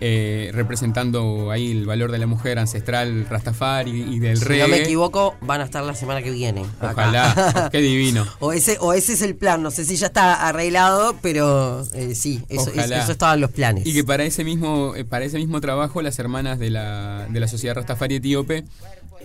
eh, 0.00 0.50
representando 0.54 1.50
ahí 1.50 1.70
el 1.72 1.84
valor 1.86 2.12
de 2.12 2.18
la 2.18 2.26
mujer 2.26 2.58
ancestral 2.58 3.26
Rastafari 3.28 3.90
y 4.14 4.18
del 4.20 4.38
Si 4.38 4.44
reggae. 4.44 4.62
no 4.62 4.68
me 4.68 4.82
equivoco, 4.82 5.34
van 5.40 5.60
a 5.60 5.64
estar 5.64 5.82
la 5.84 5.94
semana 5.94 6.22
que 6.22 6.30
viene. 6.30 6.62
acá. 6.80 6.90
Ojalá, 6.92 7.68
qué 7.72 7.78
divino. 7.80 8.24
O 8.38 8.52
ese, 8.52 8.76
o 8.80 8.92
ese 8.92 9.14
es 9.14 9.22
el 9.22 9.34
plan, 9.34 9.62
no 9.62 9.70
sé 9.70 9.84
si 9.84 9.96
ya 9.96 10.06
está 10.06 10.46
arreglado, 10.48 11.16
pero 11.22 11.82
eh, 11.94 12.14
sí, 12.14 12.42
eso, 12.48 12.70
Ojalá. 12.70 12.84
eso, 12.84 12.94
eso 13.04 13.12
estaba 13.12 13.34
en 13.34 13.40
los 13.40 13.50
planes. 13.50 13.86
Y 13.86 13.92
que 13.94 14.04
para 14.04 14.24
ese 14.24 14.44
mismo, 14.44 14.94
eh, 14.94 15.04
para 15.04 15.24
ese 15.24 15.36
mismo 15.38 15.60
trabajo, 15.60 16.02
las 16.02 16.18
hermanas 16.18 16.58
de 16.58 16.70
la, 16.70 17.26
de 17.28 17.40
la 17.40 17.48
Sociedad 17.48 17.74
Rastafari 17.74 18.14
Etíope 18.16 18.64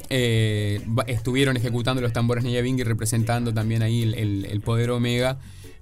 eh, 0.10 0.82
estuvieron 1.08 1.58
ejecutando 1.58 2.02
los 2.02 2.12
tambores 2.14 2.44
Nyabinghi, 2.44 2.84
representando 2.84 3.54
también 3.54 3.82
ahí 3.82 4.04
el, 4.04 4.14
el- 4.16 4.46
el 4.46 4.62
poder 4.62 4.92
Omega. 4.92 5.38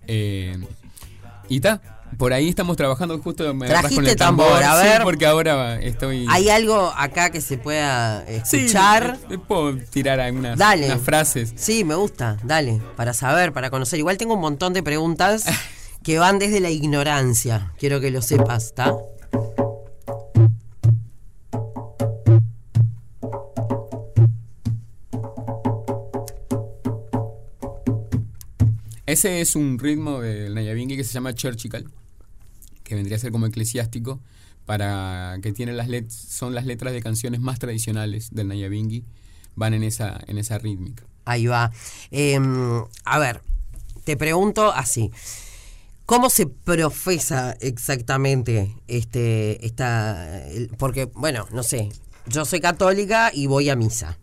eh, 0.07 0.57
y 1.49 1.59
ta, 1.59 1.81
por 2.17 2.33
ahí 2.33 2.49
estamos 2.49 2.75
trabajando 2.77 3.17
justo. 3.19 3.53
Me 3.53 3.65
agarrás 3.65 3.83
con 3.83 3.89
Trajiste 3.91 4.11
el 4.11 4.17
tambor, 4.17 4.47
tambor, 4.47 4.63
a 4.63 4.81
sí, 4.81 4.87
ver. 4.87 5.03
porque 5.03 5.25
ahora 5.25 5.79
estoy. 5.81 6.25
¿Hay 6.29 6.49
algo 6.49 6.93
acá 6.95 7.29
que 7.31 7.41
se 7.41 7.57
pueda 7.57 8.25
Sí, 8.43 8.57
escuchar? 8.57 9.17
eh, 9.29 9.37
puedo 9.37 9.77
tirar 9.77 10.19
algunas 10.19 10.57
Dale. 10.57 10.85
unas 10.87 11.01
frases. 11.01 11.53
Sí, 11.55 11.83
me 11.83 11.95
gusta, 11.95 12.37
dale, 12.43 12.81
para 12.95 13.13
saber, 13.13 13.53
para 13.53 13.69
conocer. 13.69 13.99
Igual 13.99 14.17
tengo 14.17 14.33
un 14.35 14.41
montón 14.41 14.73
de 14.73 14.83
preguntas 14.83 15.45
que 16.03 16.19
van 16.19 16.39
desde 16.39 16.59
la 16.59 16.69
ignorancia. 16.69 17.71
Quiero 17.79 17.99
que 17.99 18.11
lo 18.11 18.21
sepas, 18.21 18.65
¿está? 18.65 18.93
Ese 29.05 29.41
es 29.41 29.55
un 29.55 29.77
ritmo 29.79 30.21
del 30.21 30.55
Nyabinghi 30.55 30.95
que 30.95 31.03
se 31.03 31.13
llama 31.13 31.33
Churchical, 31.33 31.85
que 32.83 32.95
vendría 32.95 33.17
a 33.17 33.19
ser 33.19 33.31
como 33.31 33.45
eclesiástico, 33.45 34.19
para 34.65 35.37
que 35.41 35.51
tiene 35.51 35.73
las 35.73 35.89
let 35.89 36.09
son 36.09 36.55
las 36.55 36.65
letras 36.65 36.93
de 36.93 37.01
canciones 37.01 37.41
más 37.41 37.59
tradicionales 37.59 38.29
del 38.31 38.47
Nyabinghi, 38.47 39.03
van 39.55 39.73
en 39.73 39.83
esa, 39.83 40.19
en 40.27 40.37
esa 40.37 40.57
rítmica. 40.57 41.03
Ahí 41.25 41.47
va. 41.47 41.71
Eh, 42.11 42.39
a 43.05 43.19
ver, 43.19 43.41
te 44.03 44.17
pregunto 44.17 44.71
así. 44.71 45.11
¿Cómo 46.05 46.29
se 46.29 46.47
profesa 46.47 47.55
exactamente 47.61 48.75
este 48.87 49.65
esta 49.65 50.43
porque 50.77 51.05
bueno, 51.05 51.47
no 51.51 51.63
sé, 51.63 51.89
yo 52.27 52.43
soy 52.43 52.59
católica 52.59 53.31
y 53.33 53.47
voy 53.47 53.69
a 53.69 53.75
misa 53.77 54.17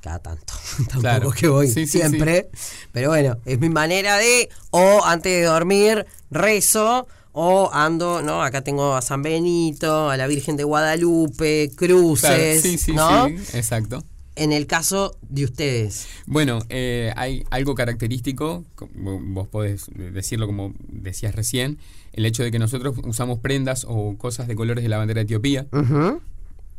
cada 0.00 0.20
tanto. 0.20 0.54
Tampoco 0.76 1.00
Claro. 1.00 1.30
que 1.32 1.48
voy 1.48 1.68
Sí, 1.68 1.86
sí, 1.86 1.98
siempre, 1.98 2.48
pero 2.92 3.08
bueno, 3.10 3.36
es 3.44 3.58
mi 3.58 3.68
manera 3.68 4.16
de 4.16 4.48
o 4.70 5.04
antes 5.04 5.32
de 5.32 5.42
dormir 5.42 6.06
rezo 6.30 7.06
o 7.32 7.70
ando, 7.72 8.22
¿no? 8.22 8.42
Acá 8.42 8.62
tengo 8.62 8.94
a 8.94 9.02
San 9.02 9.22
Benito, 9.22 10.10
a 10.10 10.16
la 10.16 10.26
Virgen 10.26 10.56
de 10.56 10.64
Guadalupe, 10.64 11.70
cruces, 11.76 12.20
Claro, 12.28 12.60
sí, 12.62 12.78
sí, 12.78 12.92
¿no? 12.92 13.26
sí, 13.28 13.34
exacto. 13.56 14.02
En 14.36 14.52
el 14.52 14.66
caso 14.68 15.16
de 15.28 15.44
ustedes. 15.44 16.06
Bueno, 16.26 16.60
eh, 16.68 17.12
hay 17.16 17.44
algo 17.50 17.74
característico, 17.74 18.64
vos 18.94 19.48
podés 19.48 19.86
decirlo 19.94 20.46
como 20.46 20.72
decías 20.88 21.34
recién, 21.34 21.78
el 22.12 22.24
hecho 22.24 22.44
de 22.44 22.50
que 22.52 22.58
nosotros 22.60 22.96
usamos 23.04 23.40
prendas 23.40 23.84
o 23.88 24.16
cosas 24.16 24.46
de 24.46 24.54
colores 24.54 24.84
de 24.84 24.88
la 24.90 24.98
bandera 24.98 25.18
de 25.18 25.24
Etiopía. 25.24 25.66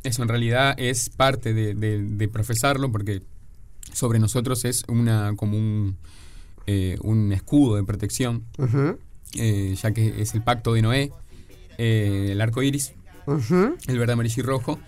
Eso 0.03 0.23
en 0.23 0.29
realidad 0.29 0.75
es 0.77 1.09
parte 1.09 1.53
de, 1.53 1.73
de- 1.75 2.01
de 2.01 2.27
profesarlo 2.29 2.89
porque 2.91 3.21
sobre 3.91 4.19
nosotros 4.19 4.63
es 4.63 4.83
una 4.87 5.33
como 5.35 5.57
un, 5.57 5.97
eh, 6.67 6.97
un 7.01 7.33
escudo 7.33 7.75
de 7.75 7.83
protección, 7.83 8.45
eh, 9.37 9.75
ya 9.81 9.91
que 9.91 10.21
es 10.21 10.33
el 10.33 10.41
pacto 10.43 10.73
de 10.73 10.81
Noé, 10.81 11.11
eh, 11.77 12.29
el 12.31 12.41
arco 12.41 12.61
iris, 12.63 12.93
el 13.87 13.99
verde, 13.99 14.13
amarillo 14.13 14.41
y 14.41 14.45
rojo, 14.45 14.79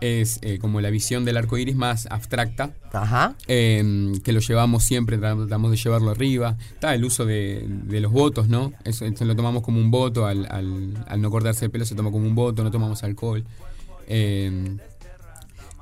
es 0.00 0.38
eh, 0.42 0.58
como 0.58 0.80
la 0.80 0.90
visión 0.90 1.24
del 1.24 1.36
arco 1.36 1.56
iris 1.56 1.76
más 1.76 2.06
abstracta, 2.10 2.74
Ajá. 2.92 3.36
eh, 3.46 4.12
que 4.24 4.32
lo 4.32 4.40
llevamos 4.40 4.82
siempre, 4.84 5.16
tratamos 5.16 5.70
de 5.70 5.76
llevarlo 5.78 6.10
arriba. 6.10 6.56
Está 6.74 6.94
el 6.94 7.04
uso 7.04 7.24
de, 7.24 7.64
de 7.68 8.00
los 8.00 8.12
votos, 8.12 8.48
¿no? 8.48 8.72
Eso, 8.84 9.06
eso 9.06 9.24
lo 9.24 9.34
tomamos 9.36 9.62
como 9.62 9.80
un 9.80 9.90
voto, 9.90 10.26
al, 10.26 10.46
al- 10.50 11.04
al 11.08 11.20
no 11.22 11.30
cortarse 11.30 11.64
el 11.66 11.70
pelo 11.70 11.86
se 11.86 11.94
toma 11.94 12.10
como 12.10 12.26
un 12.26 12.34
voto, 12.34 12.62
no 12.64 12.70
tomamos 12.70 13.02
alcohol. 13.04 13.44
Eh, 14.08 14.76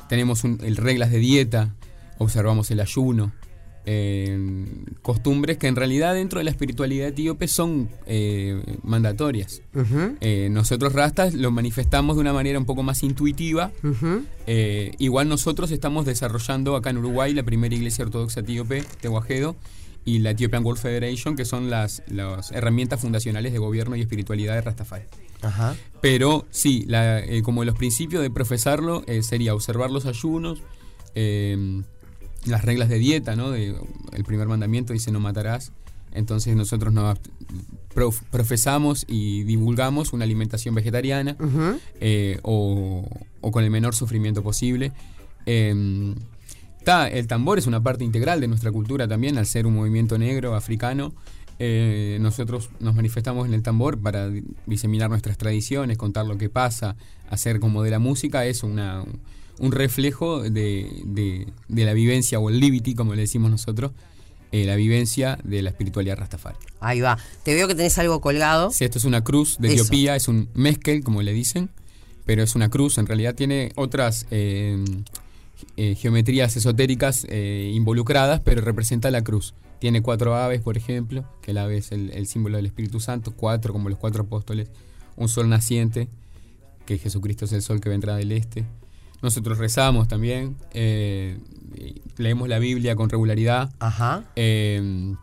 tenemos 0.09 0.45
un- 0.45 0.59
el, 0.63 0.77
reglas 0.77 1.11
de 1.11 1.19
dieta, 1.19 1.75
observamos 2.19 2.71
el 2.71 2.81
ayuno. 2.81 3.33
Eh, 3.85 4.65
costumbres 5.03 5.59
que 5.59 5.67
en 5.67 5.77
realidad 5.77 6.15
dentro 6.15 6.39
de 6.39 6.45
la 6.45 6.51
espiritualidad 6.51 7.09
etíope 7.09 7.49
son 7.49 7.89
eh, 8.07 8.63
mandatorias. 8.83 9.63
Eh, 10.21 10.49
nosotros 10.51 10.93
rastas 10.93 11.35
lo 11.35 11.51
manifestamos 11.51 12.17
de 12.17 12.21
una 12.21 12.33
manera 12.33 12.59
un 12.59 12.65
poco 12.65 12.83
más 12.83 13.03
intuitiva, 13.03 13.73
igual 14.99 15.29
nosotros 15.29 15.71
estamos 15.71 16.07
desarrollando 16.07 16.77
acá 16.77 16.91
en 16.91 16.99
Uruguay 16.99 17.33
la 17.35 17.43
primera 17.43 17.75
iglesia 17.75 18.05
ortodoxa 18.05 18.41
etíope, 18.41 18.85
Tehuajedo, 19.01 19.57
y 20.05 20.19
la 20.19 20.31
Ethiopian 20.31 20.65
World 20.65 20.81
Federation, 20.81 21.37
que 21.37 21.45
son 21.45 21.71
las, 21.71 22.03
las 22.09 22.51
herramientas 22.51 23.01
fundacionales 23.01 23.53
de 23.53 23.59
gobierno 23.59 23.95
y 23.97 24.01
espiritualidad 24.01 24.55
de 24.55 24.61
Rastafari. 24.63 25.05
Ajá. 25.43 25.77
Pero 26.01 26.45
sí, 26.51 26.85
la- 26.89 27.23
como 27.45 27.65
los 27.65 27.77
principios 27.77 28.23
de 28.23 28.31
profesarlo 28.31 29.05
sería 29.23 29.55
observar 29.55 29.91
los 29.91 30.07
ayunos, 30.07 30.61
las 32.47 32.65
reglas 32.65 32.89
de 32.89 32.99
dieta, 32.99 33.37
¿no? 33.37 33.51
De, 33.51 33.75
el 34.13 34.25
primer 34.25 34.49
mandamiento 34.49 34.93
dice 34.93 35.11
no 35.13 35.21
matarás. 35.21 35.73
Entonces 36.13 36.55
nosotros 36.57 36.93
nos 36.93 37.17
abt- 37.17 37.31
prof- 37.95 38.23
profesamos 38.31 39.05
y 39.09 39.45
divulgamos 39.45 40.13
una 40.13 40.25
alimentación 40.25 40.75
vegetariana 40.75 41.37
eh, 42.01 42.39
o, 42.43 43.09
o 43.41 43.51
con 43.51 43.65
el 43.65 43.71
menor 43.71 43.95
sufrimiento 43.95 44.43
posible. 44.43 44.93
Eh, 45.47 46.15
ta, 46.85 47.09
el 47.09 47.27
tambor 47.29 47.59
es 47.59 47.67
una 47.67 47.83
parte 47.83 48.05
integral 48.05 48.41
de 48.41 48.49
nuestra 48.49 48.71
cultura 48.73 49.09
también, 49.09 49.39
al 49.39 49.47
ser 49.47 49.67
un 49.67 49.75
movimiento 49.75 50.19
negro 50.19 50.55
africano. 50.55 51.15
eh, 51.59 52.19
nosotros 52.21 52.71
nos 52.81 52.95
manifestamos 52.95 53.47
en 53.47 53.55
el 53.55 53.63
tambor 53.63 53.99
para 54.01 54.29
di- 54.29 54.43
diseminar 54.67 55.09
nuestras 55.11 55.39
tradiciones, 55.39 55.97
contar 55.97 56.27
lo 56.27 56.37
que 56.37 56.49
pasa, 56.49 56.97
hacer 57.31 57.61
como 57.61 57.83
de 57.83 57.91
la 57.91 57.99
música 58.01 58.45
es 58.47 58.63
una, 58.65 59.05
un 59.63 59.73
reflejo 59.73 60.43
de, 60.43 60.91
de- 61.07 61.47
de 61.69 61.85
la 61.85 61.95
vivencia 61.95 62.39
o 62.39 62.51
el 62.51 62.61
liberty, 62.61 62.95
como 62.95 63.15
le 63.15 63.23
decimos 63.23 63.51
nosotros, 63.51 63.93
eh, 64.51 64.67
la 64.67 64.77
vivencia 64.77 65.39
de 65.45 65.63
la 65.63 65.71
espiritualidad 65.71 66.19
rastafari. 66.19 66.59
Ahí 66.81 67.01
va. 67.01 67.17
Te 67.45 67.55
veo 67.55 67.67
que 67.69 67.75
tenés 67.75 67.97
algo 67.97 68.21
colgado. 68.21 68.71
Si 68.71 68.85
esto 68.85 68.99
es 68.99 69.05
una 69.05 69.25
cruz 69.25 69.57
de 69.59 69.69
Eso. 69.69 69.85
Etiopía, 69.85 70.15
es 70.17 70.29
un 70.29 70.49
mezcal, 70.53 71.03
como 71.03 71.23
le 71.23 71.33
dicen, 71.33 71.71
pero 72.27 72.43
es 72.43 72.55
una 72.55 72.69
cruz, 72.69 72.99
en 72.99 73.07
realidad 73.07 73.35
tiene 73.35 73.73
otras 73.77 74.27
eh, 74.31 74.85
eh, 75.77 75.95
geometrías 75.95 76.55
esotéricas 76.57 77.25
involucradas, 77.31 78.41
pero 78.41 78.61
representa 78.61 79.11
la 79.11 79.23
cruz. 79.25 79.55
Tiene 79.79 80.03
cuatro 80.03 80.37
aves, 80.37 80.61
por 80.61 80.77
ejemplo, 80.77 81.25
que 81.41 81.53
el 81.53 81.59
ave 81.59 81.79
es 81.79 81.91
el, 81.93 82.11
el 82.11 82.27
símbolo 82.27 82.57
del 82.57 82.67
Espíritu 82.67 83.01
Santo, 83.01 83.33
cuatro 83.35 83.73
como 83.73 83.89
los 83.89 83.99
cuatro 83.99 84.25
apóstoles, 84.25 84.69
un 85.17 85.29
sol 85.29 85.49
naciente, 85.49 86.09
que 86.85 86.99
Jesucristo 86.99 87.45
es 87.47 87.53
el 87.53 87.63
sol 87.63 87.81
que 87.81 87.89
vendrá 87.89 88.17
del 88.17 88.33
este. 88.33 88.65
Nosotros 89.23 89.59
rezamos 89.59 90.09
también, 90.09 90.57
eh, 90.73 91.39
leemos 92.19 92.49
la 92.49 92.59
Biblia 92.59 92.97
con 92.97 93.09
regularidad, 93.09 93.71
Ajá. 93.79 94.25
eh, 94.37 95.15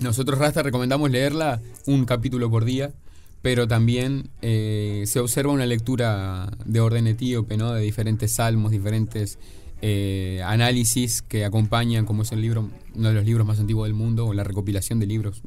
nosotros, 0.00 0.38
Rasta, 0.38 0.62
recomendamos 0.62 1.10
leerla 1.10 1.60
un 1.86 2.04
capítulo 2.06 2.50
por 2.50 2.64
día, 2.64 2.90
pero 3.42 3.68
también 3.68 4.30
eh, 4.40 5.04
se 5.06 5.20
observa 5.20 5.52
una 5.52 5.66
lectura 5.66 6.50
de 6.64 6.80
orden 6.80 7.06
etíope, 7.06 7.56
¿no? 7.56 7.72
de 7.72 7.82
diferentes 7.82 8.32
salmos, 8.32 8.70
diferentes 8.70 9.38
eh, 9.82 10.42
análisis 10.44 11.20
que 11.22 11.44
acompañan, 11.44 12.06
como 12.06 12.22
es 12.22 12.32
el 12.32 12.40
libro, 12.40 12.70
uno 12.94 13.08
de 13.08 13.14
los 13.14 13.24
libros 13.24 13.46
más 13.46 13.60
antiguos 13.60 13.88
del 13.88 13.94
mundo, 13.94 14.26
o 14.26 14.34
la 14.34 14.44
recopilación 14.44 15.00
de 15.00 15.06
libros 15.06 15.42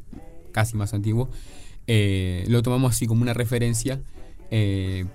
casi 0.51 0.75
más 0.75 0.93
antiguos. 0.93 1.29
eh, 1.88 2.45
lo 2.47 2.62
tomamos 2.62 2.93
así 2.93 3.07
como 3.07 3.21
una 3.21 3.33
referencia 3.33 4.00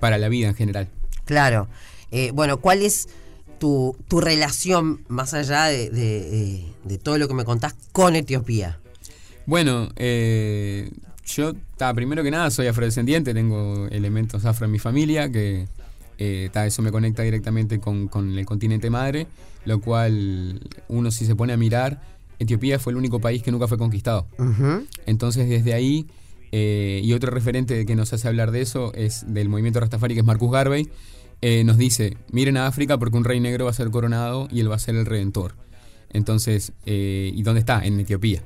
para 0.00 0.18
la 0.18 0.28
vida 0.28 0.49
en 0.49 0.54
general. 0.56 0.88
Claro. 1.25 1.68
Eh, 2.10 2.30
bueno, 2.32 2.58
¿cuál 2.58 2.82
es 2.82 3.08
tu, 3.58 3.96
tu 4.08 4.20
relación, 4.20 5.00
más 5.08 5.34
allá 5.34 5.64
de, 5.66 5.90
de- 5.90 6.64
de- 6.84 6.98
todo 6.98 7.18
lo 7.18 7.28
que 7.28 7.34
me 7.34 7.44
contás, 7.44 7.74
con 7.92 8.16
Etiopía? 8.16 8.78
Bueno, 9.46 9.88
eh, 9.96 10.90
yo, 11.26 11.54
ta, 11.76 11.92
primero 11.94 12.22
que 12.22 12.30
nada, 12.30 12.50
soy 12.50 12.66
afrodescendiente, 12.66 13.34
tengo 13.34 13.86
elementos 13.90 14.44
afro 14.44 14.66
en 14.66 14.72
mi 14.72 14.78
familia, 14.78 15.30
que 15.30 15.66
eh, 16.18 16.50
ta, 16.52 16.66
eso 16.66 16.82
me 16.82 16.90
conecta 16.90 17.22
directamente 17.22 17.78
con, 17.80 18.08
con 18.08 18.38
el 18.38 18.46
continente 18.46 18.90
madre, 18.90 19.26
lo 19.64 19.80
cual 19.80 20.60
uno 20.88 21.10
si 21.10 21.26
se 21.26 21.34
pone 21.34 21.52
a 21.52 21.56
mirar, 21.56 22.00
Etiopía 22.38 22.78
fue 22.78 22.92
el 22.92 22.96
único 22.96 23.20
país 23.20 23.42
que 23.42 23.50
nunca 23.50 23.66
fue 23.68 23.78
conquistado. 23.78 24.26
Entonces 25.06 25.48
desde 25.48 25.74
ahí, 25.74 26.06
eh, 26.52 27.00
y 27.02 27.12
otro 27.12 27.30
referente 27.30 27.84
que 27.84 27.94
nos 27.96 28.12
hace 28.12 28.28
hablar 28.28 28.50
de 28.52 28.60
eso 28.62 28.92
es 28.94 29.24
del 29.26 29.48
movimiento 29.48 29.80
Rastafari, 29.80 30.14
que 30.14 30.20
es 30.20 30.26
Marcus 30.26 30.50
Garvey, 30.52 30.88
eh, 31.40 31.64
nos 31.64 31.76
dice, 31.78 32.16
miren 32.33 32.57
a 32.57 32.66
África 32.66 32.99
porque 32.99 33.16
un 33.16 33.25
rey 33.25 33.40
negro 33.40 33.66
va 33.66 33.71
a 33.71 33.75
ser 33.75 33.90
coronado 33.90 34.49
y 34.50 34.61
él 34.61 34.71
va 34.71 34.76
a 34.76 34.80
ser 34.80 34.97
el 34.97 35.07
redentor. 35.07 35.54
Entonces, 36.11 36.73
eh, 36.87 37.30
¿y 37.35 37.42
dónde 37.42 37.61
está? 37.61 37.85
En 37.85 38.00
Etiopía. 38.00 38.42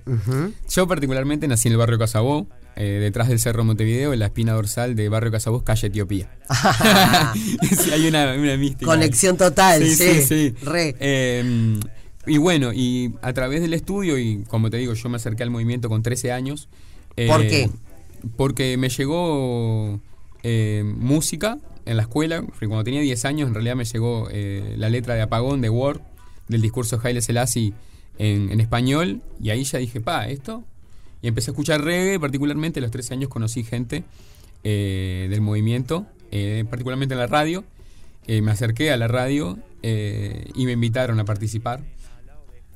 Yo 0.68 0.88
particularmente 0.88 1.46
nací 1.46 1.68
en 1.68 1.72
el 1.72 1.78
barrio 1.78 1.98
Casabó, 1.98 2.48
eh, 2.74 2.98
detrás 3.00 3.28
del 3.28 3.38
Cerro 3.38 3.64
Montevideo, 3.64 4.12
en 4.12 4.18
la 4.18 4.26
espina 4.26 4.52
dorsal 4.52 4.96
de 4.96 5.08
Barrio 5.08 5.30
Casabús, 5.30 5.62
calle 5.62 5.88
Etiopía. 5.88 6.30
Sí, 7.78 7.90
hay 7.92 8.06
una, 8.06 8.34
una 8.34 8.56
mística. 8.56 8.86
Conexión 8.86 9.36
total, 9.36 9.82
sí. 9.84 9.94
Sí, 9.94 10.14
sí, 10.14 10.22
sí. 10.22 10.54
Re. 10.64 10.96
Eh, 10.98 11.78
y 12.26 12.38
bueno, 12.38 12.72
y 12.72 13.14
a 13.22 13.32
través 13.32 13.60
del 13.60 13.74
estudio, 13.74 14.18
y 14.18 14.44
como 14.48 14.70
te 14.70 14.76
digo, 14.76 14.94
yo 14.94 15.08
me 15.08 15.16
acerqué 15.16 15.42
al 15.42 15.50
movimiento 15.50 15.88
con 15.88 16.02
13 16.02 16.32
años. 16.32 16.68
¿Por 17.28 17.42
qué? 17.42 17.70
Porque 18.36 18.76
me 18.76 18.88
llegó 18.88 20.00
música 20.96 21.58
en 21.84 21.96
la 21.96 22.02
escuela. 22.02 22.42
porque 22.42 22.66
Cuando 22.66 22.84
tenía 22.84 23.00
10 23.00 23.24
años, 23.24 23.48
en 23.48 23.54
realidad 23.54 23.76
me 23.76 23.84
llegó 23.84 24.28
eh, 24.30 24.74
la 24.76 24.88
letra 24.88 25.14
de 25.14 25.22
Apagón 25.22 25.60
de 25.60 25.70
Word, 25.70 26.00
del 26.48 26.60
discurso 26.60 26.96
de 26.96 27.08
Haile 27.08 27.22
Selassie 27.22 27.72
en, 28.18 28.50
en 28.50 28.60
español. 28.60 29.22
Y 29.40 29.50
ahí 29.50 29.64
ya 29.64 29.78
dije, 29.78 30.00
pa, 30.00 30.28
¿esto? 30.28 30.64
Y 31.22 31.28
empecé 31.28 31.50
a 31.50 31.52
escuchar 31.52 31.82
reggae, 31.82 32.18
particularmente 32.18 32.80
a 32.80 32.82
los 32.82 32.90
13 32.90 33.14
años 33.14 33.28
conocí 33.30 33.62
gente 33.64 34.04
eh, 34.64 35.28
del 35.30 35.40
movimiento, 35.40 36.06
eh, 36.30 36.64
particularmente 36.68 37.14
en 37.14 37.20
la 37.20 37.26
radio. 37.26 37.64
Me 38.28 38.52
acerqué 38.52 38.92
a 38.92 38.96
la 38.96 39.08
radio 39.08 39.58
y 39.82 40.64
me 40.64 40.72
invitaron 40.72 41.18
a 41.18 41.24
participar. 41.24 41.82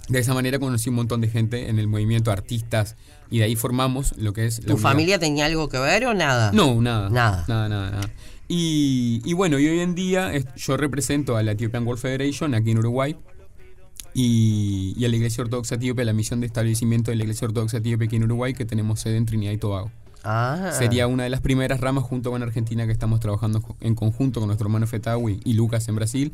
De 0.08 0.20
esa 0.20 0.34
manera 0.34 0.58
conocí 0.58 0.88
un 0.88 0.96
montón 0.96 1.20
de 1.20 1.28
gente 1.28 1.68
en 1.68 1.78
el 1.78 1.88
movimiento, 1.88 2.30
artistas, 2.30 2.96
y 3.28 3.38
de 3.38 3.44
ahí 3.44 3.56
formamos 3.56 4.16
lo 4.16 4.32
que 4.32 4.46
es... 4.46 4.60
¿Tu 4.60 4.76
familia 4.76 5.18
tenía 5.18 5.46
algo 5.46 5.68
que 5.68 5.78
ver 5.78 6.06
o 6.06 6.14
nada? 6.14 6.52
No, 6.52 6.80
nada. 6.80 7.10
Nada. 7.10 7.44
Nada, 7.48 7.68
nada, 7.68 7.90
nada. 7.90 8.10
Y, 8.48 9.22
y 9.24 9.32
bueno, 9.32 9.58
y 9.58 9.66
hoy 9.66 9.80
en 9.80 9.94
día 9.94 10.32
es- 10.34 10.46
yo 10.56 10.76
represento 10.76 11.36
a 11.36 11.42
la 11.42 11.52
Ethiopian 11.52 11.86
World 11.86 12.00
Federation 12.00 12.54
aquí 12.54 12.70
en 12.70 12.78
Uruguay 12.78 13.16
y, 14.14 14.94
y 14.96 15.04
a 15.04 15.08
la 15.08 15.16
Iglesia 15.16 15.42
Ortodoxa 15.44 15.74
Etíope, 15.74 16.04
la 16.04 16.12
misión 16.12 16.40
de 16.40 16.46
establecimiento 16.46 17.10
de 17.10 17.16
la 17.16 17.24
Iglesia 17.24 17.46
Ortodoxa 17.48 17.78
Etíope 17.78 18.04
aquí 18.06 18.16
en 18.16 18.24
Uruguay, 18.24 18.54
que 18.54 18.64
tenemos 18.64 19.00
sede 19.00 19.16
en 19.16 19.26
Trinidad 19.26 19.52
y 19.52 19.58
Tobago. 19.58 19.90
Ah. 20.24 20.70
Sería 20.76 21.06
una 21.06 21.24
de 21.24 21.30
las 21.30 21.40
primeras 21.40 21.80
ramas 21.80 22.04
junto 22.04 22.30
con 22.30 22.42
Argentina 22.42 22.86
que 22.86 22.92
estamos 22.92 23.20
trabajando 23.20 23.62
en 23.80 23.94
conjunto 23.94 24.40
con 24.40 24.48
nuestro 24.48 24.66
hermano 24.66 24.86
Fetawi 24.86 25.40
y 25.44 25.52
Lucas 25.54 25.86
en 25.88 25.94
Brasil, 25.96 26.32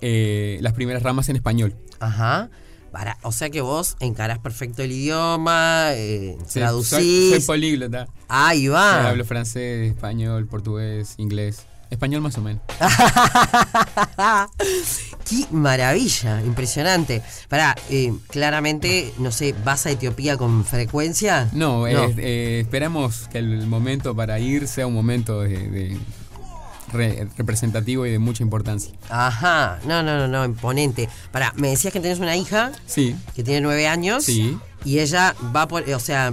eh, 0.00 0.58
las 0.62 0.72
primeras 0.72 1.02
ramas 1.02 1.28
en 1.28 1.36
español. 1.36 1.74
Ajá. 2.00 2.50
Para, 2.96 3.18
o 3.20 3.30
sea 3.30 3.50
que 3.50 3.60
vos 3.60 3.94
encarás 4.00 4.38
perfecto 4.38 4.82
el 4.82 4.90
idioma, 4.90 5.88
eh, 5.90 6.38
Sí, 6.46 6.60
traducís. 6.60 6.88
Soy, 6.88 7.30
soy 7.32 7.40
políglota. 7.40 8.08
Ahí 8.26 8.68
va. 8.68 9.10
Hablo 9.10 9.22
francés, 9.26 9.90
español, 9.90 10.46
portugués, 10.46 11.12
inglés. 11.18 11.66
Español 11.90 12.22
más 12.22 12.38
o 12.38 12.40
menos. 12.40 12.62
Qué 15.28 15.46
maravilla, 15.50 16.40
impresionante. 16.40 17.20
Pará, 17.50 17.76
eh, 17.90 18.14
claramente, 18.28 19.12
no 19.18 19.30
sé, 19.30 19.54
¿vas 19.62 19.84
a 19.84 19.90
Etiopía 19.90 20.38
con 20.38 20.64
frecuencia? 20.64 21.50
No, 21.52 21.86
eh, 21.86 22.14
eh, 22.16 22.60
esperamos 22.62 23.28
que 23.28 23.36
el 23.38 23.66
momento 23.66 24.16
para 24.16 24.38
ir 24.38 24.68
sea 24.68 24.86
un 24.86 24.94
momento 24.94 25.42
de, 25.42 25.68
de 25.68 25.98
re- 26.92 27.28
representativo 27.36 28.06
y 28.06 28.10
de 28.10 28.18
mucha 28.18 28.42
importancia. 28.42 28.92
Ajá, 29.08 29.78
no, 29.86 30.02
no, 30.02 30.16
no, 30.18 30.28
no, 30.28 30.44
imponente. 30.44 31.08
Pará, 31.32 31.52
me 31.56 31.68
decías 31.70 31.92
que 31.92 32.00
tenés 32.00 32.18
una 32.18 32.36
hija 32.36 32.72
Sí, 32.86 33.14
que 33.34 33.42
tiene 33.42 33.60
nueve 33.60 33.86
años. 33.88 34.24
Sí. 34.24 34.56
Y 34.84 35.00
ella 35.00 35.34
va 35.54 35.66
por, 35.68 35.88
o 35.88 36.00
sea, 36.00 36.32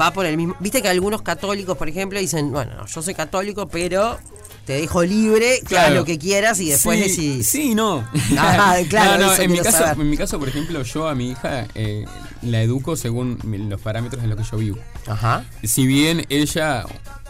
va 0.00 0.12
por 0.12 0.26
el 0.26 0.36
mismo. 0.36 0.54
Viste 0.60 0.82
que 0.82 0.88
algunos 0.88 1.22
católicos, 1.22 1.76
por 1.78 1.88
ejemplo, 1.88 2.18
dicen, 2.18 2.50
bueno, 2.52 2.74
no, 2.76 2.86
yo 2.86 3.02
soy 3.02 3.14
católico, 3.14 3.68
pero 3.68 4.18
te 4.66 4.74
dejo 4.74 5.02
libre, 5.04 5.60
que 5.66 5.76
hagas 5.76 5.86
Claro. 5.88 5.94
lo 5.94 6.04
que 6.04 6.18
quieras 6.18 6.58
y 6.60 6.70
después 6.70 6.98
sí, 7.14 7.28
decís. 7.28 7.46
Sí, 7.48 7.74
no. 7.74 8.04
Ah, 8.36 8.76
claro, 8.90 9.20
No, 9.26 9.26
no, 9.36 9.40
en, 9.40 9.52
mi 9.52 9.58
caso, 9.60 9.78
saber. 9.78 10.00
en 10.00 10.10
mi 10.10 10.16
caso, 10.16 10.38
por 10.40 10.48
ejemplo, 10.48 10.82
yo 10.82 11.08
a 11.08 11.14
mi 11.14 11.30
hija 11.30 11.68
eh, 11.76 12.04
la 12.42 12.60
educo 12.62 12.96
según 12.96 13.38
los 13.68 13.80
parámetros 13.80 14.22
en 14.24 14.30
los 14.30 14.38
que 14.38 14.44
yo 14.44 14.56
vivo. 14.58 14.78
Ajá. 15.06 15.44
Si 15.62 15.86
bien 15.86 16.26
ella 16.28 16.84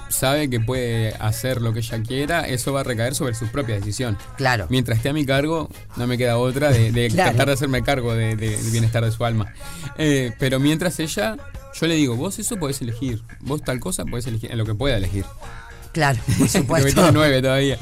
sabe 0.09 0.49
que 0.51 0.61
puede 0.61 1.15
hacer 1.21 1.61
lo 1.63 1.73
que 1.73 1.81
ella 1.81 2.03
quiera, 2.03 2.47
eso 2.47 2.73
va 2.73 2.81
a 2.81 2.85
recaer 2.85 3.15
sobre 3.15 3.35
su 3.35 3.47
propia 3.49 3.75
decisión. 3.77 4.17
Claro. 4.37 4.67
Mientras 4.71 4.99
esté 4.99 5.09
a 5.09 5.13
mi 5.13 5.27
cargo, 5.27 5.69
no 5.97 6.07
me 6.07 6.17
queda 6.19 6.39
otra 6.39 6.71
de, 6.71 6.93
de 6.93 7.09
Claro. 7.09 7.31
tratar 7.31 7.47
de 7.49 7.53
hacerme 7.55 7.83
cargo 7.83 8.15
de- 8.15 8.37
de- 8.37 8.57
del 8.57 8.71
bienestar 8.71 9.05
de 9.05 9.13
su 9.13 9.25
alma. 9.25 9.53
Eh, 9.99 10.33
pero 10.39 10.61
mientras 10.61 10.99
ella, 11.01 11.37
yo 11.79 11.87
le 11.87 11.95
digo, 11.95 12.17
vos 12.17 12.39
eso 12.39 12.57
podés 12.57 12.81
elegir, 12.83 13.23
vos 13.41 13.63
tal 13.63 13.81
cosa 13.81 14.05
podés 14.05 14.27
elegir, 14.27 14.51
en 14.51 14.59
lo 14.59 14.65
que 14.65 14.75
pueda 14.75 14.97
elegir. 14.97 15.25
Claro, 15.93 16.19
por 16.39 16.49
supuesto. 16.49 17.11
nueve 17.13 17.41
todavía. 17.41 17.79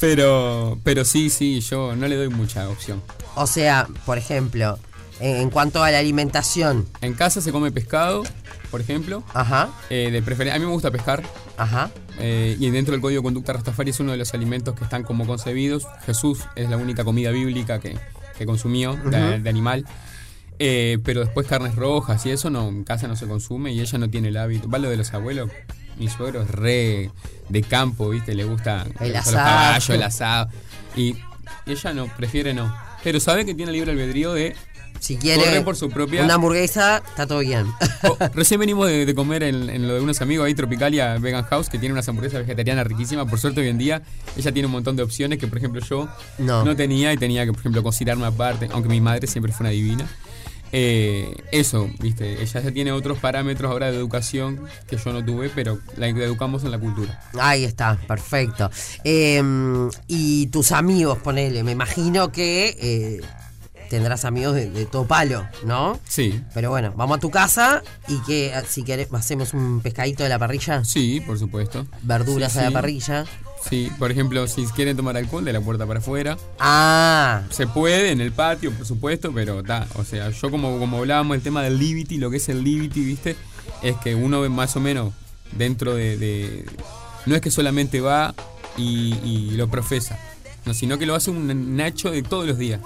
Pero, 0.00 0.78
pero 0.84 1.04
sí, 1.04 1.30
sí, 1.30 1.60
yo 1.60 1.96
no 1.96 2.06
le 2.06 2.16
doy 2.16 2.28
mucha 2.28 2.68
opción. 2.68 3.02
O 3.34 3.46
sea, 3.46 3.86
por 4.04 4.18
ejemplo, 4.18 4.78
en, 5.20 5.36
en 5.36 5.50
cuanto 5.50 5.82
a 5.82 5.90
la 5.90 5.98
alimentación. 5.98 6.86
En 7.00 7.14
casa 7.14 7.40
se 7.40 7.52
come 7.52 7.70
pescado, 7.72 8.22
por 8.70 8.80
ejemplo. 8.80 9.22
Ajá, 9.34 9.70
eh, 9.90 10.10
de 10.10 10.22
preferencia, 10.22 10.56
a 10.56 10.58
mí 10.58 10.64
me 10.66 10.72
gusta 10.72 10.90
pescar. 10.90 11.22
ajá. 11.56 11.90
eh, 12.18 12.56
y 12.58 12.70
dentro 12.70 12.92
del 12.92 13.00
código 13.00 13.20
de 13.20 13.24
conducta 13.24 13.52
Rastafari 13.52 13.90
es 13.90 14.00
uno 14.00 14.12
de 14.12 14.18
los 14.18 14.32
alimentos 14.34 14.74
que 14.74 14.84
están 14.84 15.02
como 15.02 15.26
concebidos. 15.26 15.86
Jesús 16.06 16.40
es 16.56 16.68
la 16.70 16.76
única 16.76 17.04
comida 17.04 17.30
bíblica 17.30 17.78
que, 17.80 17.96
que 18.38 18.46
consumió 18.46 18.94
de, 18.96 19.40
de 19.40 19.50
animal. 19.50 19.84
Eh, 20.58 20.98
pero 21.04 21.20
después 21.20 21.46
carnes 21.46 21.74
rojas 21.74 22.24
y 22.24 22.30
eso 22.30 22.48
no, 22.48 22.68
en 22.68 22.82
casa 22.82 23.06
no 23.08 23.14
se 23.16 23.26
consume 23.26 23.72
y 23.74 23.80
ella 23.80 23.98
no 23.98 24.08
tiene 24.08 24.28
el 24.28 24.36
hábito. 24.38 24.68
Va 24.70 24.78
lo 24.78 24.88
de 24.88 24.96
los 24.96 25.12
abuelos. 25.12 25.50
Mi 25.98 26.08
suegro 26.08 26.42
es 26.42 26.50
re 26.50 27.10
de 27.48 27.62
campo, 27.62 28.08
¿viste? 28.10 28.34
Le 28.34 28.44
gusta 28.44 28.86
El 29.00 29.12
le 29.12 29.12
gustan 29.12 29.12
los 29.12 29.26
asado. 29.26 29.44
caballos, 29.46 29.90
el 29.90 30.02
asado. 30.02 30.48
Y 30.96 31.16
ella 31.66 31.92
no, 31.92 32.06
prefiere 32.16 32.54
no. 32.54 32.74
Pero 33.04 33.20
sabe 33.20 33.44
que 33.44 33.54
tiene 33.54 33.70
libre 33.72 33.92
albedrío 33.92 34.32
de 34.32 34.56
Si 35.00 35.16
quiere 35.16 35.44
Corre 35.44 35.60
por 35.62 35.76
su 35.76 35.88
propia- 35.90 36.24
una 36.24 36.34
hamburguesa, 36.34 37.02
está 37.06 37.26
todo 37.26 37.40
bien. 37.40 37.66
Oh, 38.02 38.16
recién 38.34 38.58
venimos 38.60 38.88
de, 38.88 39.06
de 39.06 39.14
comer 39.14 39.42
en, 39.42 39.68
en 39.70 39.86
lo 39.86 39.94
de 39.94 40.00
unos 40.00 40.20
amigos 40.20 40.46
ahí, 40.46 40.54
Tropicalia 40.54 41.16
Vegan 41.18 41.44
House, 41.44 41.68
que 41.68 41.78
tiene 41.78 41.92
unas 41.92 42.08
hamburguesas 42.08 42.40
vegetarianas 42.40 42.86
riquísimas. 42.86 43.28
Por 43.28 43.38
suerte, 43.38 43.60
hoy 43.60 43.68
en 43.68 43.78
día 43.78 44.02
ella 44.36 44.52
tiene 44.52 44.66
un 44.66 44.72
montón 44.72 44.96
de 44.96 45.02
opciones 45.02 45.38
que, 45.38 45.46
por 45.46 45.58
ejemplo, 45.58 45.80
yo 45.88 46.08
No. 46.38 46.76
tenía 46.76 47.12
y 47.12 47.16
tenía 47.16 47.44
que, 47.44 47.52
por 47.52 47.60
ejemplo, 47.60 47.82
cocinarme 47.82 48.26
aparte, 48.26 48.68
aunque 48.72 48.88
mi 48.88 49.00
madre 49.00 49.26
siempre 49.26 49.52
fue 49.52 49.64
una 49.64 49.70
divina. 49.70 50.06
Eh, 50.72 51.32
eso, 51.52 51.88
viste, 52.00 52.42
ella 52.42 52.60
ya 52.60 52.70
tiene 52.72 52.90
otros 52.90 53.18
parámetros 53.18 53.70
ahora 53.70 53.90
de 53.92 53.96
educación 53.96 54.60
que 54.88 54.96
yo 54.96 55.12
no 55.12 55.24
tuve, 55.24 55.48
pero 55.48 55.78
la 55.96 56.08
educamos 56.08 56.64
en 56.64 56.72
la 56.72 56.78
cultura. 56.78 57.20
Ahí 57.38 57.64
está, 57.64 57.96
perfecto. 58.08 58.68
Eh, 59.04 59.40
y 60.08 60.48
tus 60.48 60.72
amigos, 60.72 61.18
ponele, 61.18 61.62
me 61.62 61.70
imagino 61.70 62.32
que 62.32 62.76
eh, 62.80 63.20
tendrás 63.88 64.24
amigos 64.24 64.54
de, 64.54 64.70
de 64.70 64.86
todo 64.86 65.06
palo, 65.06 65.46
¿no? 65.64 65.98
Sí, 66.08 66.40
Pero 66.54 66.70
bueno, 66.70 66.92
vamos 66.96 67.16
a 67.18 67.20
tu 67.20 67.30
casa 67.30 67.82
y 68.08 68.18
que 68.26 68.54
ah, 68.54 68.62
si 68.68 68.82
querés 68.82 69.08
hacemos 69.12 69.54
un 69.54 69.80
pescadito 69.80 70.22
de 70.22 70.28
la 70.28 70.38
parrilla, 70.38 70.84
sí, 70.84 71.20
por 71.26 71.38
supuesto. 71.38 71.86
verduras 72.02 72.52
Sí, 72.52 72.58
a 72.58 72.62
la 72.62 72.70
parrilla. 72.70 73.24
Sí, 73.68 73.90
por 73.98 74.10
ejemplo, 74.12 74.46
si 74.46 74.64
quieren 74.66 74.96
tomar 74.96 75.16
alcohol 75.16 75.44
de 75.44 75.52
la 75.52 75.60
puerta 75.60 75.86
para 75.86 75.98
afuera, 76.00 76.36
Ah, 76.60 77.42
Se 77.50 77.66
puede 77.66 78.12
en 78.12 78.20
el 78.20 78.30
patio, 78.32 78.70
por 78.72 78.86
supuesto, 78.86 79.32
pero 79.34 79.60
está. 79.60 79.86
O 79.96 80.04
sea, 80.04 80.30
yo 80.30 80.50
como, 80.50 80.78
como 80.78 80.98
hablábamos 80.98 81.36
el 81.36 81.42
tema 81.42 81.62
del 81.62 81.78
Liberty, 81.78 82.18
lo 82.18 82.30
que 82.30 82.36
es 82.36 82.48
el 82.48 82.62
Liberty, 82.62 83.04
¿viste? 83.04 83.36
Es 83.82 83.96
que 83.96 84.14
uno 84.14 84.40
ve 84.40 84.48
más 84.48 84.76
o 84.76 84.80
menos 84.80 85.12
dentro 85.52 85.94
de. 85.94 86.16
de- 86.16 86.66
no 87.26 87.34
es 87.34 87.40
que 87.40 87.50
solamente 87.50 88.00
va 88.00 88.34
y, 88.76 89.14
y 89.24 89.50
lo 89.56 89.68
profesa, 89.68 90.16
no, 90.64 90.72
sino 90.74 90.96
que 90.98 91.06
lo 91.06 91.14
hace 91.16 91.30
un 91.30 91.76
nacho 91.76 92.10
de 92.12 92.22
todos 92.22 92.46
los 92.46 92.58
días. 92.58 92.80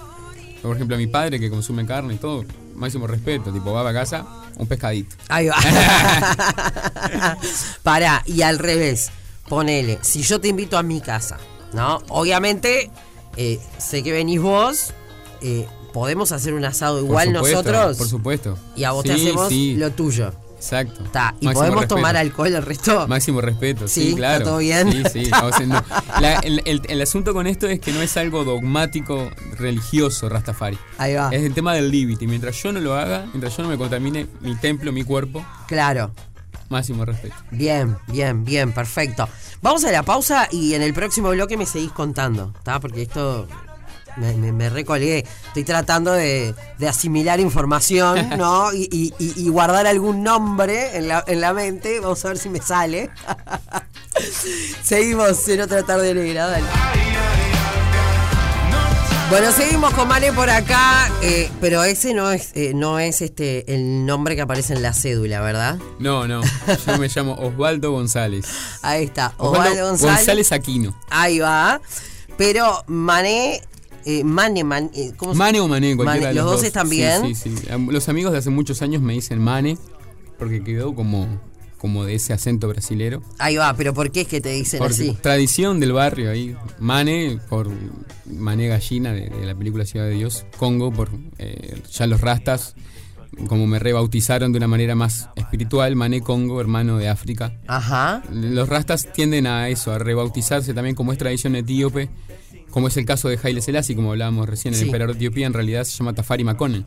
Por 0.62 0.76
ejemplo, 0.76 0.96
a 0.96 0.98
mi 0.98 1.06
padre 1.06 1.40
que 1.40 1.48
consume 1.50 1.86
carne 1.86 2.14
y 2.14 2.16
todo, 2.18 2.44
máximo 2.74 3.06
respeto, 3.06 3.52
tipo, 3.52 3.72
va 3.72 3.88
a 3.88 3.92
casa, 3.92 4.26
un 4.56 4.66
pescadito. 4.66 5.16
ahí 5.28 5.46
va. 5.46 5.56
Pará, 7.82 8.22
y 8.26 8.42
al 8.42 8.58
revés, 8.58 9.10
ponele, 9.48 9.98
si 10.02 10.22
yo 10.22 10.40
te 10.40 10.48
invito 10.48 10.76
a 10.76 10.82
mi 10.82 11.00
casa, 11.00 11.38
¿no? 11.72 12.02
Obviamente, 12.08 12.90
eh, 13.36 13.58
sé 13.78 14.02
que 14.02 14.12
venís 14.12 14.40
vos, 14.40 14.92
eh, 15.40 15.66
podemos 15.92 16.32
hacer 16.32 16.54
un 16.54 16.64
asado 16.64 16.98
igual 16.98 17.34
supuesto, 17.34 17.56
nosotros. 17.56 17.96
Por 17.96 18.08
supuesto. 18.08 18.58
Y 18.76 18.84
a 18.84 18.92
vos 18.92 19.04
te 19.04 19.12
hacemos 19.12 19.48
sí, 19.48 19.76
lo 19.76 19.90
tuyo. 19.92 20.32
Exacto. 20.60 21.02
Está. 21.04 21.34
¿Y 21.40 21.46
Máximo 21.46 21.52
podemos 21.54 21.80
respeto. 21.80 21.94
tomar 21.96 22.16
alcohol 22.18 22.54
el 22.54 22.62
resto? 22.62 23.08
Máximo 23.08 23.40
respeto, 23.40 23.88
sí, 23.88 24.00
Sí, 24.02 24.06
¿está 24.08 24.16
claro. 24.18 24.44
todo 24.44 24.58
bien? 24.58 24.92
Sí, 24.92 25.02
sí. 25.24 25.30
o 25.42 25.52
sea, 25.52 25.66
no. 25.66 25.82
La- 26.20 26.34
el, 26.40 26.60
el- 26.66 26.82
el 26.86 27.00
asunto 27.02 27.32
con 27.32 27.46
esto 27.46 27.66
es 27.66 27.80
que 27.80 27.92
no 27.92 28.02
es 28.02 28.16
algo 28.18 28.44
dogmático, 28.44 29.30
religioso, 29.56 30.28
Rastafari. 30.28 30.78
Ahí 30.98 31.14
va. 31.14 31.30
Es 31.32 31.42
el 31.42 31.54
tema 31.54 31.72
del 31.74 31.90
límite. 31.90 32.26
Mientras 32.26 32.62
yo 32.62 32.72
no 32.72 32.80
lo 32.80 32.94
haga, 32.94 33.24
mientras 33.32 33.56
yo 33.56 33.62
no 33.62 33.70
me 33.70 33.78
contamine 33.78 34.26
mi 34.40 34.54
templo, 34.56 34.92
mi 34.92 35.02
cuerpo, 35.02 35.44
Claro. 35.66 36.10
máximo 36.68 37.04
respeto. 37.06 37.34
Bien, 37.50 37.96
bien, 38.08 38.44
bien, 38.44 38.72
perfecto. 38.72 39.28
Vamos 39.62 39.84
a 39.84 39.90
la 39.92 40.02
pausa 40.02 40.46
y 40.50 40.74
en 40.74 40.82
el 40.82 40.92
próximo 40.94 41.30
bloque 41.30 41.56
me 41.56 41.64
seguís 41.66 41.90
contando, 41.92 42.52
¿está? 42.58 42.80
Porque 42.80 43.02
esto 43.02 43.46
me, 44.16 44.34
me, 44.34 44.52
me 44.52 44.68
recolgué. 44.70 45.24
Estoy 45.48 45.64
tratando 45.64 46.12
de, 46.12 46.54
de 46.78 46.88
asimilar 46.88 47.40
información, 47.40 48.30
¿no? 48.38 48.72
Y, 48.72 48.88
y- 48.92 49.14
y- 49.18 49.44
y 49.44 49.48
guardar 49.48 49.86
algún 49.86 50.22
nombre 50.22 50.96
en 50.96 51.08
la, 51.08 51.24
en 51.26 51.40
la 51.40 51.52
mente. 51.52 52.00
Vamos 52.00 52.24
a 52.24 52.28
ver 52.28 52.38
si 52.38 52.48
me 52.48 52.60
sale. 52.60 53.10
Seguimos 54.82 55.46
en 55.48 55.60
otra 55.62 55.82
tarde 55.82 56.14
negra, 56.14 56.46
dale. 56.46 56.64
Bueno, 59.30 59.52
seguimos 59.52 59.94
con 59.94 60.08
Mane 60.08 60.32
por 60.32 60.50
acá, 60.50 61.08
eh, 61.22 61.48
pero 61.60 61.84
ese 61.84 62.14
no 62.14 62.32
es 62.32 62.50
eh, 62.54 62.72
no 62.74 62.98
es 62.98 63.22
este 63.22 63.72
el 63.72 64.04
nombre 64.04 64.34
que 64.34 64.42
aparece 64.42 64.72
en 64.74 64.82
la 64.82 64.92
cédula, 64.92 65.40
¿verdad? 65.40 65.78
No, 66.00 66.26
no. 66.26 66.40
Yo 66.84 66.98
me 66.98 67.06
llamo 67.06 67.34
Osvaldo 67.34 67.92
González. 67.92 68.46
Ahí 68.82 69.04
está, 69.04 69.32
Osvaldo, 69.36 69.86
González. 69.86 70.16
González 70.16 70.50
Aquino. 70.52 70.98
Ahí 71.10 71.38
va. 71.38 71.80
Pero 72.36 72.82
Mané, 72.88 73.62
eh, 74.04 74.24
Mane, 74.24 74.64
Man- 74.64 74.90
eh, 74.94 75.12
¿cómo 75.16 75.32
se- 75.32 75.38
Mane 75.38 75.60
o 75.60 75.68
Mané, 75.68 75.96
cualquiera 75.96 76.28
de 76.28 76.34
Mane, 76.34 76.40
¿los 76.46 76.50
dos 76.56 76.64
están 76.64 76.88
bien? 76.88 77.34
Sí, 77.34 77.34
sí, 77.34 77.54
Am- 77.70 77.88
Los 77.90 78.08
amigos 78.08 78.32
de 78.32 78.38
hace 78.38 78.50
muchos 78.50 78.82
años 78.82 79.02
me 79.02 79.12
dicen 79.14 79.38
Mane 79.38 79.76
porque 80.38 80.62
quedó 80.64 80.94
como, 80.94 81.26
como 81.78 82.04
de 82.04 82.14
ese 82.14 82.32
acento 82.32 82.68
brasilero. 82.68 83.22
Ahí 83.38 83.56
va, 83.56 83.74
pero 83.74 83.92
¿por 83.94 84.10
qué 84.10 84.22
es 84.22 84.28
que 84.28 84.40
te 84.40 84.50
dicen 84.50 84.82
así? 84.82 85.16
tradición 85.20 85.80
del 85.80 85.92
barrio 85.92 86.30
ahí. 86.30 86.56
Mane 86.78 87.38
por 87.48 87.70
Mané 88.26 88.68
Gallina 88.68 89.12
de, 89.12 89.28
de 89.28 89.46
la 89.46 89.54
película 89.54 89.84
Ciudad 89.84 90.06
de 90.06 90.12
Dios. 90.12 90.44
Congo 90.56 90.92
por 90.92 91.10
eh, 91.38 91.80
ya 91.92 92.06
los 92.06 92.20
rastas, 92.20 92.74
como 93.48 93.66
me 93.66 93.78
rebautizaron 93.78 94.52
de 94.52 94.56
una 94.58 94.66
manera 94.68 94.94
más 94.94 95.28
espiritual. 95.36 95.94
Mané 95.96 96.20
Congo, 96.20 96.60
hermano 96.60 96.96
de 96.98 97.08
África. 97.08 97.58
Ajá. 97.66 98.22
Los 98.32 98.68
rastas 98.68 99.12
tienden 99.12 99.46
a 99.46 99.68
eso, 99.68 99.92
a 99.92 99.98
rebautizarse 99.98 100.74
también 100.74 100.94
como 100.96 101.12
es 101.12 101.18
tradición 101.18 101.54
etíope, 101.56 102.08
como 102.70 102.88
es 102.88 102.96
el 102.96 103.04
caso 103.04 103.28
de 103.28 103.38
Haile 103.42 103.60
Selassie, 103.62 103.94
como 103.96 104.10
hablábamos 104.12 104.48
recién, 104.48 104.74
el 104.74 104.80
Sí. 104.80 104.86
emperador 104.86 105.14
de 105.14 105.18
Etiopía 105.18 105.46
en 105.46 105.52
realidad 105.52 105.84
se 105.84 105.96
llama 105.96 106.12
Tafari 106.14 106.44
Makonnen, 106.44 106.84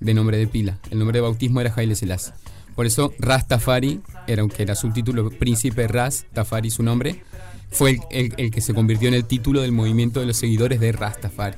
de 0.00 0.14
nombre 0.14 0.36
de 0.38 0.46
pila. 0.46 0.78
El 0.90 0.98
nombre 0.98 1.18
de 1.18 1.22
bautismo 1.22 1.60
era 1.60 1.72
Haile 1.74 1.94
Selassie. 1.94 2.32
Por 2.74 2.86
eso 2.86 3.12
Rastafari, 3.18 4.00
era, 4.28 4.42
aunque 4.42 4.62
era 4.62 4.74
subtítulo 4.76 5.30
Príncipe 5.30 5.88
Ras, 5.88 6.26
Tafari 6.32 6.70
su 6.70 6.82
nombre, 6.82 7.22
fue 7.70 7.90
el, 7.90 8.00
el- 8.10 8.34
el 8.36 8.50
que 8.50 8.60
se 8.60 8.72
convirtió 8.72 9.08
en 9.08 9.14
el 9.14 9.24
título 9.24 9.60
del 9.62 9.72
movimiento 9.72 10.20
de 10.20 10.26
los 10.26 10.36
seguidores 10.36 10.78
de 10.80 10.92
Rastafari. 10.92 11.56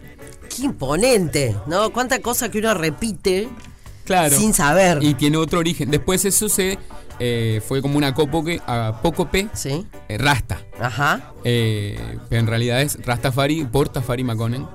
Qué 0.55 0.63
imponente, 0.65 1.55
¿no? 1.67 1.91
Cuánta 1.93 2.21
cosa 2.21 2.51
que 2.51 2.59
uno 2.59 2.73
repite 2.75 3.49
Claro. 4.05 4.37
sin 4.37 4.53
saber. 4.55 4.99
Y 5.03 5.15
tiene 5.15 5.37
otro 5.37 5.59
origen. 5.61 5.91
Después 5.91 6.25
eso 6.25 6.49
se 6.49 6.79
eh, 7.21 7.61
fue 7.67 7.81
como 7.83 7.97
una 7.99 8.09
apócope, 8.09 8.61
apócope 8.67 9.49
¿Sí? 9.53 9.87
eh, 10.09 10.19
Rasta. 10.19 10.61
Ajá. 10.81 11.33
Eh, 11.45 11.99
pero 12.29 12.41
en 12.41 12.47
realidad 12.47 12.81
es 12.83 12.99
Rastafari 13.05 13.65
por 13.65 13.89
Tafari 13.91 14.25
Makonnen. 14.25 14.67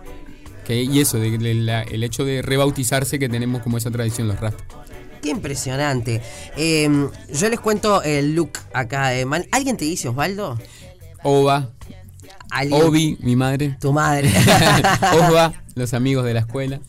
Que, 0.65 0.81
y 0.83 0.99
eso, 0.99 1.19
de, 1.19 1.37
de 1.37 1.53
la- 1.53 1.83
el 1.83 2.03
hecho 2.03 2.23
de 2.25 2.41
rebautizarse 2.41 3.19
que 3.19 3.29
tenemos 3.29 3.61
como 3.61 3.77
esa 3.77 3.91
tradición 3.91 4.27
los 4.27 4.39
Rastas. 4.39 4.65
Qué 5.21 5.29
impresionante. 5.29 6.21
Eh, 6.57 6.89
yo 7.33 7.49
les 7.49 7.59
cuento 7.59 8.01
el 8.03 8.33
look 8.35 8.51
acá 8.73 9.09
de 9.09 9.25
Man. 9.25 9.45
¿Alguien 9.51 9.75
te 9.77 9.85
dice 9.85 10.07
Osvaldo? 10.07 10.57
Ova, 11.23 11.69
¿Alguien? 12.51 12.81
Obi, 12.83 13.17
mi 13.21 13.35
madre. 13.35 13.75
Tu 13.81 13.91
madre. 13.91 14.29
Osva, 15.13 15.53
los 15.75 15.93
amigos 15.93 16.25
de 16.25 16.33
la 16.35 16.39
escuela. 16.41 16.79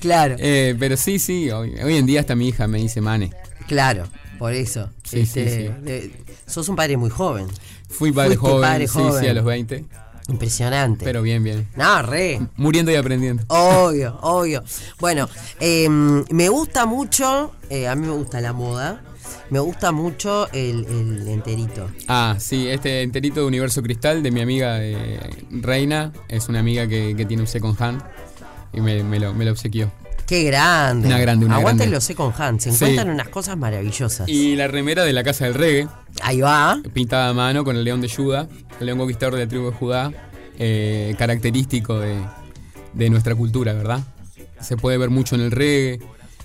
claro, 0.00 0.36
Eh, 0.38 0.74
pero 0.78 0.96
sí, 0.96 1.18
sí, 1.18 1.50
hoy, 1.50 1.74
hoy 1.82 1.96
en 1.96 2.06
día 2.06 2.20
hasta 2.20 2.34
mi 2.36 2.48
hija 2.48 2.66
me 2.68 2.78
dice 2.78 3.00
Mane. 3.00 3.30
claro, 3.66 4.04
por 4.38 4.52
eso. 4.52 4.90
Sí, 5.04 5.26
sí, 5.26 5.44
sí. 5.48 5.68
de- 5.82 6.12
sos 6.46 6.68
un 6.68 6.76
padre 6.76 6.96
muy 6.96 7.10
joven. 7.10 7.46
Fui 7.88 8.12
padre 8.12 8.36
joven, 8.36 8.60
padre 8.60 8.88
sí, 8.88 8.98
sí, 9.20 9.26
a 9.26 9.34
los 9.34 9.44
20. 9.44 9.84
Impresionante. 10.28 11.04
Pero 11.04 11.22
bien, 11.22 11.44
bien. 11.44 11.68
No, 11.76 12.02
re. 12.02 12.40
Muriendo 12.56 12.90
y 12.90 12.96
aprendiendo. 12.96 13.44
Obvio, 13.48 14.18
obvio. 14.22 14.64
Bueno, 14.98 15.28
eh, 15.60 15.88
me 15.88 16.48
gusta 16.48 16.84
mucho, 16.84 17.52
eh, 17.70 17.86
a 17.86 17.94
mí 17.94 18.06
me 18.06 18.12
gusta 18.12 18.40
la 18.40 18.52
moda, 18.52 19.02
me 19.50 19.60
gusta 19.60 19.92
mucho 19.92 20.48
el, 20.52 20.84
el 20.86 21.28
enterito. 21.28 21.88
Ah, 22.08 22.34
sí, 22.40 22.66
este 22.66 23.02
enterito 23.02 23.40
de 23.40 23.46
Universo 23.46 23.82
Cristal 23.82 24.22
de 24.24 24.32
mi 24.32 24.40
amiga 24.40 24.78
eh, 24.82 25.20
Reina. 25.50 26.12
Es 26.28 26.48
una 26.48 26.58
amiga 26.58 26.88
que, 26.88 27.14
que 27.16 27.24
tiene 27.24 27.42
un 27.44 27.48
second 27.48 27.80
hand. 27.80 28.02
Y 28.72 28.80
me, 28.80 29.04
me 29.04 29.20
lo, 29.20 29.32
me 29.32 29.44
lo 29.44 29.52
obsequió. 29.52 29.92
Qué 30.26 30.42
grande. 30.44 31.06
Una 31.08 31.18
grande, 31.18 31.46
una 31.46 31.56
Aguanten 31.56 31.78
grande. 31.78 31.94
los 31.96 32.04
second 32.04 32.34
hand, 32.36 32.60
se 32.60 32.72
Sí. 32.72 32.84
encuentran 32.84 33.10
unas 33.10 33.28
cosas 33.28 33.56
maravillosas. 33.56 34.28
Y 34.28 34.56
la 34.56 34.66
remera 34.66 35.04
de 35.04 35.12
la 35.12 35.22
Casa 35.22 35.44
del 35.44 35.54
Reggae. 35.54 35.88
Ahí 36.22 36.40
va. 36.40 36.80
pintada 36.92 37.28
a 37.28 37.32
mano 37.34 37.62
con 37.64 37.76
el 37.76 37.84
león 37.84 38.00
de 38.00 38.08
Judá, 38.08 38.48
el 38.80 38.86
león 38.86 38.98
conquistador 38.98 39.34
de 39.36 39.44
la 39.44 39.48
tribu 39.48 39.66
de 39.70 39.76
Judá, 39.76 40.12
eh, 40.58 41.14
característico 41.18 42.00
de, 42.00 42.16
de 42.94 43.10
nuestra 43.10 43.34
cultura, 43.34 43.72
¿verdad? 43.74 44.00
Se 44.60 44.76
puede 44.76 44.96
ver 44.98 45.10
mucho 45.10 45.34
en 45.36 45.42
el 45.42 45.50
reggae, 45.50 46.00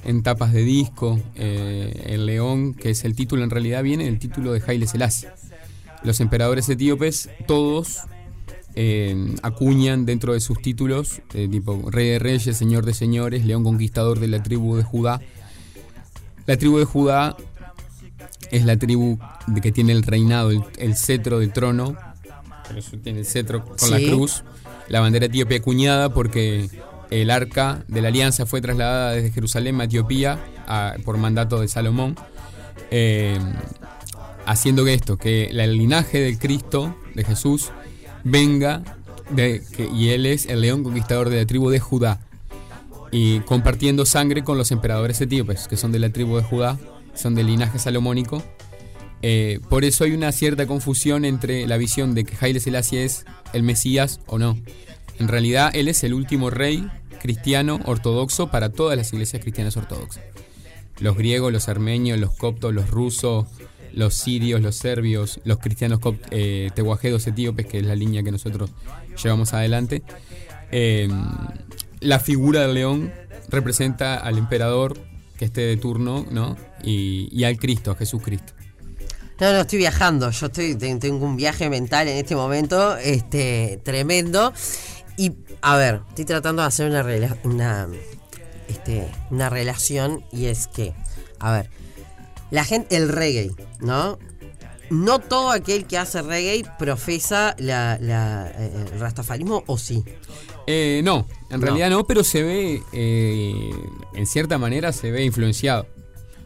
en 0.06 0.22
tapas 0.24 0.52
de 0.54 0.64
disco, 0.64 1.20
eh, 1.36 2.04
el 2.08 2.26
león, 2.26 2.74
que 2.74 2.90
es 2.92 3.04
el 3.06 3.16
título 3.16 3.44
en 3.44 3.50
realidad, 3.50 3.82
viene 3.84 4.04
del 4.06 4.20
título 4.20 4.52
de 4.52 4.62
Haile 4.68 4.86
Selassie. 4.88 5.30
Los 6.04 6.20
emperadores 6.20 6.68
etíopes, 6.70 7.30
todos 7.48 8.00
eh, 8.76 9.36
acuñan 9.44 10.06
dentro 10.06 10.34
de 10.34 10.40
sus 10.40 10.62
títulos, 10.62 11.22
eh, 11.34 11.48
tipo 11.50 11.90
rey 11.92 12.10
de 12.10 12.20
reyes, 12.20 12.56
señor 12.58 12.86
de 12.86 12.94
señores, 12.94 13.46
león 13.46 13.64
conquistador 13.64 14.20
de 14.20 14.28
la 14.28 14.42
tribu 14.44 14.76
de 14.76 14.84
Judá. 14.84 15.22
La 16.48 16.58
tribu 16.58 16.80
de 16.80 16.86
Judá 16.86 17.36
es 18.52 18.66
la 18.66 18.78
tribu 18.78 19.18
de 19.48 19.62
que 19.62 19.72
tiene 19.72 19.92
el 19.94 20.04
reinado, 20.04 20.52
el, 20.52 20.64
el 20.78 20.96
cetro 20.96 21.40
del 21.40 21.54
trono. 21.54 21.96
Eso 22.76 22.98
tiene 22.98 23.20
el 23.20 23.26
cetro 23.26 23.66
con 23.66 23.92
la 23.92 23.98
cruz. 24.00 24.44
La 24.88 25.00
bandera 25.02 25.26
etíope 25.28 25.56
acuñada 25.58 26.14
porque 26.14 26.70
el 27.10 27.30
arca 27.30 27.84
de 27.88 28.02
la 28.02 28.08
alianza 28.08 28.46
fue 28.46 28.62
trasladada 28.62 29.12
desde 29.12 29.32
Jerusalén 29.32 29.80
a 29.82 29.86
Etiopía 29.86 30.40
a- 30.68 30.96
por 31.04 31.18
mandato 31.18 31.60
de 31.62 31.68
Salomón. 31.68 32.16
eh, 32.94 33.38
haciendo 34.46 34.84
que 34.84 34.94
esto, 34.94 35.18
que 35.18 35.46
el 35.46 35.78
linaje 35.78 36.20
del 36.20 36.38
Cristo, 36.40 36.96
de 37.16 37.24
Jesús, 37.24 37.72
venga 38.24 38.84
y 39.94 40.10
él 40.10 40.26
es 40.26 40.46
el 40.46 40.62
león 40.62 40.84
conquistador 40.84 41.30
de 41.30 41.38
la 41.38 41.46
tribu 41.46 41.70
de 41.70 41.80
Judá 41.80 42.20
y 43.12 43.42
compartiendo 43.42 44.06
sangre 44.06 44.44
con 44.44 44.58
los 44.58 44.72
emperadores 44.72 45.20
etíopes, 45.22 45.68
que 45.68 45.78
son 45.78 45.92
de 45.92 46.00
la 46.00 46.10
tribu 46.10 46.38
de 46.38 46.44
Judá, 46.44 46.80
son 47.14 47.36
del 47.36 47.48
linaje 47.48 47.78
salomónico. 47.78 48.42
Eh, 49.22 49.60
por 49.70 49.84
eso 49.84 50.06
hay 50.06 50.14
una 50.14 50.32
cierta 50.32 50.66
confusión 50.66 51.26
entre 51.26 51.68
la 51.68 51.78
visión 51.78 52.16
de 52.16 52.24
que 52.24 52.36
Haile 52.40 52.60
Selassie 52.60 53.04
es 53.04 53.26
el 53.54 53.64
Mesías 53.64 54.22
o 54.28 54.40
no. 54.40 54.58
En 55.20 55.28
realidad, 55.28 55.72
él 55.74 55.90
es 55.90 56.04
el 56.04 56.14
último 56.14 56.50
rey 56.50 56.88
cristiano 57.22 57.80
ortodoxo 57.86 58.50
para 58.50 58.70
todas 58.70 58.98
las 58.98 59.14
iglesias 59.14 59.44
cristianas 59.44 59.78
ortodoxas. 59.78 60.24
Los 61.00 61.18
griegos, 61.18 61.52
los 61.52 61.68
armenios, 61.68 62.20
los 62.20 62.36
coptos, 62.36 62.74
los 62.74 62.90
rusos, 62.90 63.46
los 63.94 64.14
sirios, 64.16 64.62
los 64.62 64.76
serbios, 64.76 65.40
los 65.44 65.58
cristianos 65.60 66.00
eh, 66.32 66.70
tehuajedos 66.74 67.28
etíopes, 67.28 67.66
que 67.66 67.80
es 67.80 67.86
la 67.86 67.96
línea 67.96 68.24
que 68.24 68.32
nosotros 68.32 68.70
llevamos 69.22 69.54
adelante. 69.54 70.02
Eh, 70.72 71.10
la 72.00 72.20
figura 72.20 72.62
del 72.62 72.74
león 72.74 73.12
representa 73.50 74.16
al 74.16 74.38
emperador 74.38 74.98
que 75.38 75.46
esté 75.46 75.62
de 75.62 75.78
turno, 75.78 76.26
¿no? 76.32 76.56
Y, 76.84 77.28
y 77.32 77.44
al 77.44 77.58
Cristo, 77.58 77.92
a 77.92 77.96
Jesucristo. 77.96 78.54
No, 79.40 79.52
no, 79.54 79.62
estoy 79.62 79.80
viajando. 79.80 80.30
Yo 80.30 80.46
estoy, 80.46 80.76
te- 80.76 80.96
tengo 80.98 81.26
un 81.26 81.36
viaje 81.36 81.68
mental 81.70 82.08
en 82.08 82.18
este 82.18 82.36
momento, 82.36 82.96
este, 82.98 83.80
tremendo. 83.84 84.54
Y, 85.18 85.34
a 85.62 85.76
ver, 85.78 86.02
estoy 86.10 86.26
tratando 86.26 86.62
de 86.62 86.68
hacer 86.68 86.90
una, 86.90 87.36
una, 87.44 87.88
este, 88.68 89.08
una 89.32 89.50
relación 89.50 90.24
y 90.32 90.46
es 90.46 90.68
que, 90.68 90.94
a 91.40 91.52
ver, 91.54 91.70
la 92.52 92.64
gente, 92.66 92.96
el 92.96 93.10
reggae, 93.10 93.52
¿no? 93.80 94.20
No 94.90 95.20
todo 95.20 95.52
aquel 95.52 95.86
que 95.86 95.98
hace 95.98 96.22
reggae 96.22 96.64
profesa 96.78 97.56
la, 97.58 97.98
la, 98.02 98.52
eh, 98.58 98.86
el 98.94 99.00
rastafarismo, 99.00 99.64
¿o 99.68 99.78
sí? 99.78 100.04
Eh, 100.68 101.02
no, 101.04 101.26
en 101.50 101.60
No. 101.60 101.66
realidad 101.66 101.90
no, 101.90 102.04
pero 102.06 102.24
se 102.24 102.44
ve, 102.44 102.82
eh, 102.94 103.72
en 104.14 104.28
cierta 104.28 104.58
manera 104.58 104.92
se 104.92 105.10
ve 105.12 105.24
influenciado. 105.24 105.88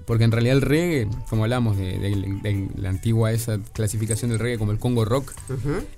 Porque 0.05 0.23
en 0.23 0.31
realidad 0.31 0.57
el 0.57 0.61
reggae, 0.61 1.07
como 1.31 1.43
hablamos 1.45 1.75
de, 1.77 1.97
de- 1.97 2.11
de 2.43 2.69
la 2.77 2.89
antigua 2.89 3.31
esa 3.31 3.57
clasificación 3.73 4.29
del 4.29 4.37
reggae 4.39 4.59
como 4.59 4.71
el 4.71 4.77
Congo 4.77 5.03
Rock, 5.03 5.33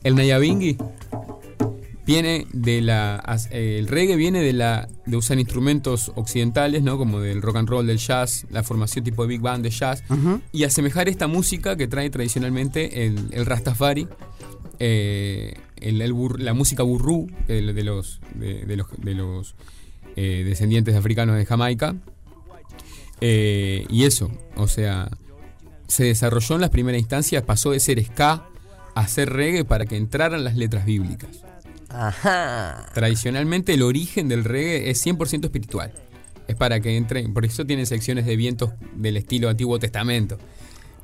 el 0.03 0.15
Nayabingi 0.15 0.77
viene 2.07 2.47
de 2.53 2.81
la 2.81 3.21
eh, 3.51 3.75
el 3.77 3.87
reggae 3.87 4.15
viene 4.15 4.41
de 4.41 4.53
la 4.53 4.87
de 5.05 5.17
usar 5.17 5.37
instrumentos 5.37 6.11
occidentales 6.15 6.81
no 6.81 6.97
como 6.97 7.19
del 7.19 7.41
rock 7.41 7.57
and 7.57 7.69
roll 7.69 7.85
del 7.85 7.97
jazz 7.99 8.45
la 8.49 8.63
formación 8.63 9.03
tipo 9.05 9.21
de 9.23 9.27
big 9.27 9.41
band 9.41 9.63
de 9.63 9.69
jazz. 9.69 10.03
Y 10.51 10.63
asemejar 10.63 11.09
esta 11.09 11.27
música 11.27 11.75
que 11.75 11.87
trae 11.87 12.09
tradicionalmente 12.09 13.05
el, 13.05 13.27
el 13.31 13.45
rastafari 13.45 14.07
eh, 14.79 15.53
el- 15.75 16.01
el 16.01 16.13
bur- 16.13 16.39
la 16.39 16.53
música 16.53 16.81
burrú 16.83 17.27
de, 17.47 17.61
de 17.73 17.83
los 17.83 18.19
de, 18.35 18.65
de 18.65 18.75
los, 18.77 18.87
de 18.97 19.13
los, 19.13 19.55
eh, 20.15 20.43
descendientes 20.45 20.95
africanos 20.95 21.35
de 21.37 21.45
Jamaica. 21.45 21.95
Eh, 23.19 23.85
y 23.89 24.03
eso 24.05 24.31
o 24.55 24.67
sea 24.67 25.09
se 25.87 26.03
desarrolló 26.03 26.55
en 26.55 26.61
las 26.61 26.69
primeras 26.69 26.99
instancias 27.01 27.41
pasó 27.43 27.71
de 27.71 27.79
ser 27.79 28.03
ska 28.03 28.47
a 28.93 29.07
ser 29.07 29.31
reggae 29.33 29.63
para 29.65 29.85
que 29.87 29.97
entraran 29.97 30.43
las 30.43 30.55
letras 30.55 30.85
bíblicas 30.85 31.29
Ajá. 31.89 32.85
Tradicionalmente 32.93 33.73
el 33.73 33.81
origen 33.83 34.27
del 34.27 34.43
reggae 34.43 34.89
es 34.89 35.05
100% 35.05 35.45
espiritual. 35.45 35.91
Es 36.47 36.55
para 36.55 36.79
que 36.79 36.95
entren, 36.95 37.33
por 37.33 37.45
eso 37.45 37.65
tienen 37.65 37.85
secciones 37.85 38.25
de 38.25 38.35
vientos 38.35 38.71
del 38.95 39.17
estilo 39.17 39.49
Antiguo 39.49 39.79
Testamento. 39.79 40.37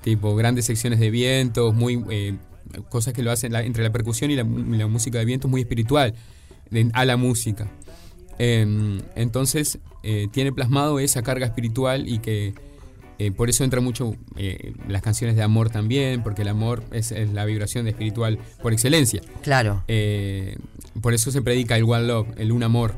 Tipo 0.02 0.36
grandes 0.36 0.66
secciones 0.66 1.00
de 1.00 1.10
vientos, 1.10 1.74
muy 1.74 2.04
eh, 2.10 2.36
cosas 2.90 3.14
que 3.14 3.24
lo 3.24 3.32
hacen 3.32 3.52
la- 3.54 3.64
entre 3.64 3.84
la 3.84 3.92
percusión 3.92 4.32
y 4.32 4.36
la, 4.36 4.44
música 4.46 5.20
de 5.20 5.26
vientos 5.26 5.50
muy 5.52 5.62
espiritual 5.62 6.14
de- 6.70 6.90
a 6.94 7.06
la 7.06 7.18
música. 7.18 7.68
Em, 8.40 9.00
entonces, 9.16 9.80
eh, 10.02 10.28
tiene 10.32 10.52
plasmado 10.52 11.00
esa 11.00 11.22
carga 11.22 11.46
espiritual 11.46 12.08
y 12.08 12.20
que 12.20 12.54
eh, 13.20 13.32
por 13.32 13.48
eso 13.50 13.64
entra 13.64 13.80
mucho 13.80 14.16
eh, 14.38 14.74
las 14.88 15.02
canciones 15.04 15.36
de 15.36 15.44
amor 15.44 15.70
también, 15.70 16.24
porque 16.24 16.42
el 16.42 16.48
amor 16.48 16.84
es, 16.92 17.12
es 17.12 17.32
la 17.32 17.46
vibración 17.46 17.88
espiritual 17.88 18.40
por 18.62 18.74
excelencia. 18.74 19.22
Claro. 19.44 19.84
Eh, 19.88 20.58
por 21.02 21.14
eso 21.14 21.32
se 21.32 21.42
predica 21.42 21.76
el 21.78 21.84
one 21.84 22.04
love, 22.08 22.28
el 22.38 22.52
un 22.52 22.64
amor, 22.64 22.96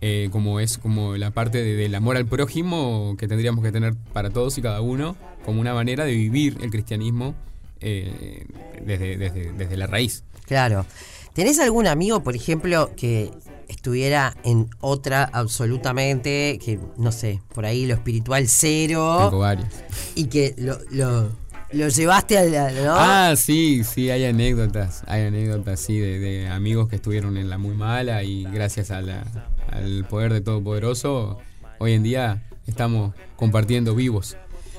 eh, 0.00 0.28
como 0.32 0.58
es 0.60 0.78
como 0.78 1.16
la 1.16 1.30
parte 1.30 1.62
de- 1.62 1.74
del 1.76 1.94
amor 1.94 2.16
al 2.16 2.26
prójimo 2.26 3.16
que 3.18 3.28
tendríamos 3.28 3.62
que 3.64 3.70
tener 3.72 3.94
para 4.12 4.30
todos 4.30 4.58
y 4.58 4.62
cada 4.62 4.80
uno, 4.80 5.16
como 5.44 5.60
una 5.60 5.74
manera 5.74 6.04
de 6.04 6.12
vivir 6.12 6.58
el 6.62 6.70
cristianismo 6.70 7.34
eh, 7.80 8.46
desde, 8.84 9.16
desde, 9.16 9.52
desde 9.52 9.76
la 9.76 9.86
raíz. 9.86 10.24
Claro. 10.46 10.86
¿Tenés 11.34 11.58
algún 11.60 11.86
amigo, 11.86 12.22
por 12.22 12.36
ejemplo, 12.36 12.90
que 12.96 13.30
estuviera 13.68 14.36
en 14.44 14.68
otra 14.80 15.24
absolutamente, 15.32 16.58
que 16.64 16.78
no 16.98 17.10
sé, 17.12 17.40
por 17.54 17.64
ahí 17.64 17.86
lo 17.86 17.94
espiritual 17.94 18.46
cero 18.48 19.16
Tengo 19.30 19.38
varios. 19.38 19.68
y 20.14 20.26
que 20.26 20.54
lo, 20.58 20.78
lo, 20.90 21.30
lo 21.72 21.88
llevaste 21.88 22.38
¿no? 22.84 22.94
Ah, 22.94 23.34
sí, 23.36 23.82
sí, 23.84 24.10
hay 24.10 24.24
anécdotas, 24.24 25.02
hay 25.06 25.22
anécdotas, 25.22 25.80
sí, 25.80 25.98
de, 25.98 26.18
de 26.18 26.48
amigos 26.48 26.88
que 26.88 26.96
estuvieron 26.96 27.36
en 27.36 27.48
la 27.48 27.58
muy 27.58 27.74
mala 27.74 28.22
y 28.24 28.44
gracias 28.44 28.90
a 28.90 29.00
la- 29.00 29.24
al 29.70 30.04
poder 30.04 30.32
de 30.32 30.40
Todopoderoso, 30.42 31.38
hoy 31.78 31.92
en 31.92 32.02
día 32.02 32.42
estamos 32.66 33.14
compartiendo 33.36 33.94
vivos. 33.94 34.36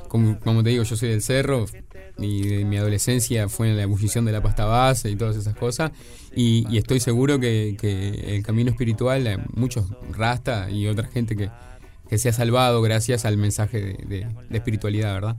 Como, 0.08 0.40
como 0.40 0.62
te 0.64 0.70
digo, 0.70 0.84
yo 0.84 0.96
soy 0.96 1.10
del 1.10 1.24
cerro 1.24 1.66
y 2.20 2.48
de 2.48 2.66
mi 2.66 2.78
adolescencia 2.78 3.50
fue 3.50 3.70
en 3.70 3.78
la 3.78 3.84
ebullición 3.84 4.26
de 4.26 4.32
la 4.32 4.42
pasta 4.42 4.66
base 4.66 5.10
y 5.10 5.16
todas 5.16 5.36
esas 5.36 5.56
cosas 5.56 5.92
y, 6.36 6.66
estoy 6.78 7.00
seguro 7.00 7.40
que, 7.40 7.76
el 8.36 8.44
camino 8.44 8.70
espiritual, 8.70 9.26
eh, 9.26 9.38
muchos 9.56 9.88
rasta 10.12 10.70
y 10.70 10.86
otra 10.88 11.08
gente 11.08 11.36
que, 11.36 11.50
que 12.08 12.20
se 12.20 12.30
ha 12.30 12.34
salvado 12.34 12.84
gracias 12.84 13.26
al 13.26 13.38
mensaje 13.38 13.80
de- 13.82 14.28
de 14.50 14.58
espiritualidad, 14.58 15.14
¿verdad? 15.16 15.36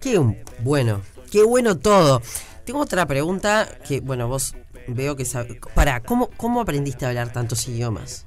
Qué 0.00 0.18
bueno, 0.62 1.02
qué 1.30 1.42
bueno 1.42 1.76
todo. 1.78 2.22
Tengo 2.64 2.80
otra 2.80 3.06
pregunta 3.06 3.68
que, 3.86 4.00
bueno, 4.00 4.28
vos 4.28 4.54
veo 4.86 5.16
que 5.16 5.24
sabes. 5.24 5.58
Para, 5.74 6.00
¿cómo, 6.02 6.30
¿cómo 6.36 6.60
aprendiste 6.60 7.04
a 7.04 7.08
hablar 7.08 7.32
tantos 7.32 7.66
idiomas? 7.68 8.24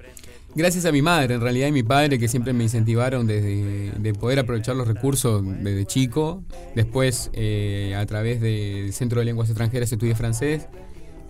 Gracias 0.53 0.83
a 0.85 0.91
mi 0.91 1.01
madre, 1.01 1.35
en 1.35 1.41
realidad, 1.41 1.67
y 1.67 1.71
mi 1.71 1.83
padre, 1.83 2.19
que 2.19 2.27
siempre 2.27 2.51
me 2.51 2.63
incentivaron 2.65 3.25
desde 3.25 3.91
de 3.97 4.13
poder 4.13 4.39
aprovechar 4.39 4.75
los 4.75 4.87
recursos 4.87 5.41
desde 5.45 5.85
chico. 5.85 6.43
Después, 6.75 7.29
eh, 7.33 7.95
a 7.97 8.05
través 8.05 8.41
del 8.41 8.91
Centro 8.91 9.19
de 9.19 9.25
Lenguas 9.25 9.49
Extranjeras, 9.49 9.91
estudié 9.91 10.15
francés. 10.15 10.67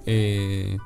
eh, 0.07 0.77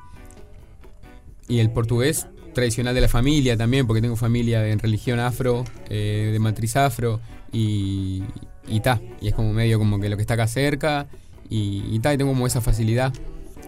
y 1.48 1.60
el 1.60 1.70
portugués 1.70 2.26
tradicional 2.54 2.94
de 2.94 3.00
la 3.02 3.08
familia 3.08 3.56
también, 3.56 3.86
porque 3.86 4.02
tengo 4.02 4.16
familia 4.16 4.66
en 4.66 4.78
religión 4.78 5.20
afro, 5.20 5.64
eh, 5.88 6.30
de 6.32 6.38
matriz 6.38 6.76
afro, 6.76 7.20
y, 7.52 8.24
y 8.66 8.80
ta. 8.80 9.00
Y 9.20 9.28
es 9.28 9.34
como 9.34 9.52
medio 9.52 9.78
como 9.78 10.00
que 10.00 10.08
lo 10.08 10.16
que 10.16 10.22
está 10.22 10.34
acá 10.34 10.46
cerca, 10.46 11.06
y, 11.48 11.84
y 11.90 11.98
ta, 12.00 12.12
y 12.12 12.18
tengo 12.18 12.32
como 12.32 12.46
esa 12.46 12.60
facilidad. 12.60 13.12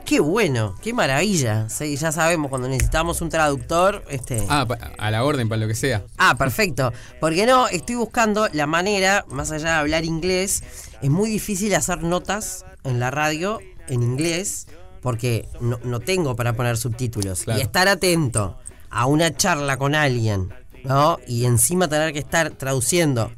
Qué 0.05 0.21
bueno, 0.21 0.75
qué 0.83 0.95
maravilla. 0.95 1.69
Sí, 1.69 1.95
ya 1.97 2.13
sabemos 2.13 2.49
cuando 2.49 2.67
necesitamos 2.67 3.21
un 3.21 3.29
traductor, 3.29 4.05
este. 4.09 4.43
Ah, 4.49 4.67
a 4.97 5.11
la 5.11 5.23
orden, 5.23 5.51
para 5.51 5.61
lo 5.61 5.69
que 5.69 5.75
sea. 5.75 6.03
Ah, 6.17 6.35
perfecto. 6.39 6.95
Porque 7.21 7.45
no, 7.45 7.69
estoy 7.69 7.97
buscando 7.97 8.49
la 8.55 8.67
manera, 8.67 9.27
más 9.29 9.51
allá 9.53 9.67
de 9.67 9.75
hablar 9.75 10.07
inglés, 10.07 10.63
es 11.03 11.11
muy 11.11 11.29
difícil 11.29 11.75
hacer 11.75 12.03
notas 12.03 12.65
en 12.85 13.01
la 13.01 13.11
radio 13.11 13.59
en 13.89 14.03
inglés 14.03 14.67
porque 15.03 15.47
no, 15.61 15.79
no 15.85 16.01
tengo 16.01 16.37
para 16.37 16.55
poner 16.55 16.79
subtítulos. 16.79 17.43
Claro. 17.43 17.61
Y 17.61 17.63
estar 17.63 17.87
atento 17.89 18.57
a 18.91 19.05
una 19.05 19.37
charla 19.37 19.77
con 19.77 19.95
alguien, 19.95 20.49
¿no? 20.85 21.19
Y 21.27 21.45
encima 21.45 21.89
tener 21.89 22.13
que 22.13 22.19
estar 22.19 22.51
traduciendo. 22.51 23.31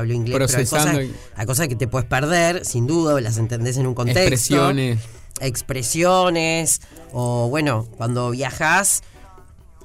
Hablo 0.00 0.12
inglés, 0.14 0.36
Procesando 0.36 0.90
pero 0.90 0.98
hay 1.00 1.06
cosas, 1.08 1.30
hay 1.36 1.46
cosas 1.46 1.68
que 1.68 1.76
te 1.76 1.86
puedes 1.88 2.08
perder, 2.08 2.64
sin 2.64 2.86
duda, 2.86 3.18
las 3.20 3.38
entendés 3.38 3.76
en 3.78 3.86
un 3.86 3.94
contexto 3.94 4.20
Expresiones. 4.22 4.98
expresiones 5.40 6.80
o 7.12 7.48
bueno, 7.48 7.86
cuando 7.96 8.30
viajas 8.30 9.02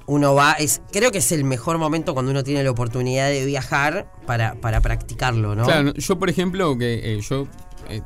uno 0.08 0.34
va, 0.34 0.52
es 0.52 0.80
creo 0.92 1.10
que 1.10 1.18
es 1.18 1.32
el 1.32 1.42
mejor 1.44 1.78
momento 1.78 2.14
cuando 2.14 2.30
uno 2.30 2.44
tiene 2.44 2.62
la 2.62 2.70
oportunidad 2.70 3.28
de 3.28 3.44
viajar 3.44 4.06
para, 4.26 4.54
para 4.54 4.80
practicarlo, 4.80 5.54
¿no? 5.56 5.64
Claro, 5.64 5.92
yo 5.94 6.18
por 6.18 6.30
ejemplo, 6.30 6.78
que 6.78 7.14
eh, 7.16 7.20
yo 7.28 7.48
eh, 7.88 8.02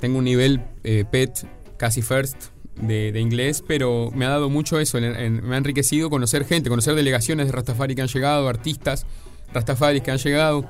tengo 0.00 0.18
un 0.18 0.24
nivel 0.24 0.62
eh, 0.84 1.04
PET 1.10 1.46
casi 1.76 2.00
first 2.00 2.36
de, 2.80 3.12
de 3.12 3.20
inglés, 3.20 3.62
pero 3.66 4.10
me 4.14 4.24
ha 4.24 4.30
dado 4.30 4.48
mucho 4.48 4.80
eso, 4.80 4.96
en- 4.98 5.04
en- 5.04 5.46
me 5.46 5.54
ha 5.54 5.58
enriquecido 5.58 6.08
conocer 6.08 6.46
gente, 6.46 6.70
conocer 6.70 6.94
delegaciones 6.94 7.46
de 7.46 7.52
Rastafari 7.52 7.94
que 7.94 8.02
han 8.02 8.08
llegado, 8.08 8.48
artistas 8.48 9.04
Rastafaris 9.52 10.02
que 10.02 10.10
han 10.10 10.18
llegado, 10.18 10.68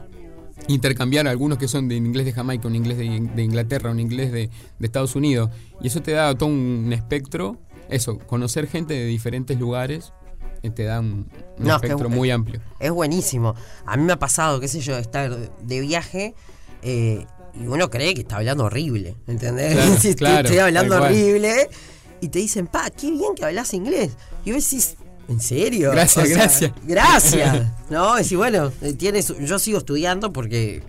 intercambiar 0.68 1.28
algunos 1.28 1.58
que 1.58 1.68
son 1.68 1.88
de 1.88 1.96
inglés 1.96 2.24
de 2.24 2.32
Jamaica, 2.32 2.68
un 2.68 2.74
inglés 2.76 2.96
de, 2.98 3.20
de 3.34 3.42
Inglaterra, 3.42 3.90
un 3.90 4.00
inglés 4.00 4.32
de, 4.32 4.48
de 4.78 4.86
Estados 4.86 5.14
Unidos, 5.16 5.50
y 5.80 5.88
eso 5.88 6.00
te 6.02 6.12
da 6.12 6.34
todo 6.36 6.48
un 6.48 6.90
espectro, 6.92 7.58
eso, 7.90 8.18
conocer 8.18 8.66
gente 8.66 8.94
de 8.94 9.04
diferentes 9.06 9.58
lugares, 9.58 10.12
eh, 10.62 10.70
te 10.70 10.84
da 10.84 11.00
un, 11.00 11.06
un 11.06 11.26
No, 11.58 11.74
es 11.76 11.80
que- 11.82 11.86
espectro 11.88 12.08
muy 12.08 12.30
amplio. 12.30 12.60
Es 12.80 12.90
buenísimo. 12.90 13.54
A 13.84 13.96
mí 13.98 14.04
me 14.04 14.14
ha 14.14 14.18
pasado, 14.18 14.58
qué 14.60 14.68
sé 14.68 14.80
yo, 14.80 14.96
estar 14.96 15.36
de 15.36 15.80
viaje 15.80 16.34
eh, 16.82 17.26
y 17.54 17.66
uno 17.66 17.90
cree 17.90 18.14
que 18.14 18.22
está 18.22 18.36
hablando 18.36 18.64
horrible, 18.64 19.16
¿entendés? 19.26 19.74
Claro, 19.74 19.92
Si 20.00 20.08
estoy- 20.08 20.14
claro, 20.14 20.48
estoy 20.48 20.58
hablando 20.58 20.96
horrible 20.96 21.68
y 22.22 22.28
te 22.28 22.38
dicen, 22.38 22.66
pa, 22.68 22.88
qué 22.90 23.10
bien 23.10 23.34
que 23.36 23.44
hablas 23.44 23.74
inglés. 23.74 24.16
Y 24.46 24.52
vos 24.52 24.64
decís, 24.64 24.96
¿en 25.28 25.40
serio? 25.40 25.90
Gracias, 25.92 26.28
gracias. 26.28 26.72
Gracias. 26.84 27.66
¿No? 27.90 28.18
Y 28.18 28.24
si, 28.24 28.36
bueno, 28.36 28.72
eh, 28.82 28.92
tienes, 28.92 29.32
yo 29.40 29.58
sigo 29.58 29.78
estudiando 29.78 30.32
porque... 30.32 30.82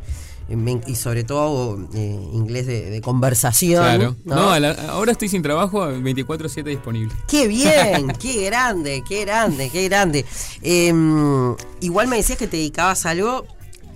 eh, 0.50 0.80
y 0.88 0.96
sobre 0.96 1.24
todo 1.24 1.80
eh, 1.96 2.20
inglés 2.34 2.68
de, 2.68 2.90
de 2.90 3.02
conversación. 3.02 3.84
Claro. 3.84 4.16
¿no? 4.26 4.36
No, 4.36 4.60
la- 4.60 4.72
ahora 4.90 5.12
estoy 5.12 5.28
sin 5.30 5.42
trabajo, 5.42 5.88
24-7 5.88 6.64
disponible. 6.66 7.14
¡Qué 7.28 7.48
bien! 7.48 8.08
¡Qué 8.22 8.46
grande! 8.46 9.04
¡Qué 9.08 9.22
grande! 9.26 9.70
¡Qué 9.72 9.88
grande! 9.90 10.26
Em, 10.62 11.56
igual 11.82 12.08
me 12.08 12.18
decías 12.18 12.38
que 12.38 12.48
te 12.48 12.58
dedicabas 12.58 13.06
algo 13.06 13.46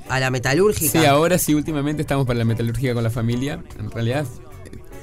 a 0.10 0.19
la 0.19 0.32
metalúrgica. 0.32 0.99
Sí, 0.99 1.06
ahora 1.06 1.38
sí, 1.38 1.54
últimamente 1.54 2.02
estamos 2.02 2.25
para 2.25 2.39
la 2.39 2.45
metalurgia 2.45 2.95
con 2.95 3.04
la 3.04 3.12
familia. 3.12 3.62
En 3.78 3.91
realidad, 3.91 4.25
eh, 4.25 4.48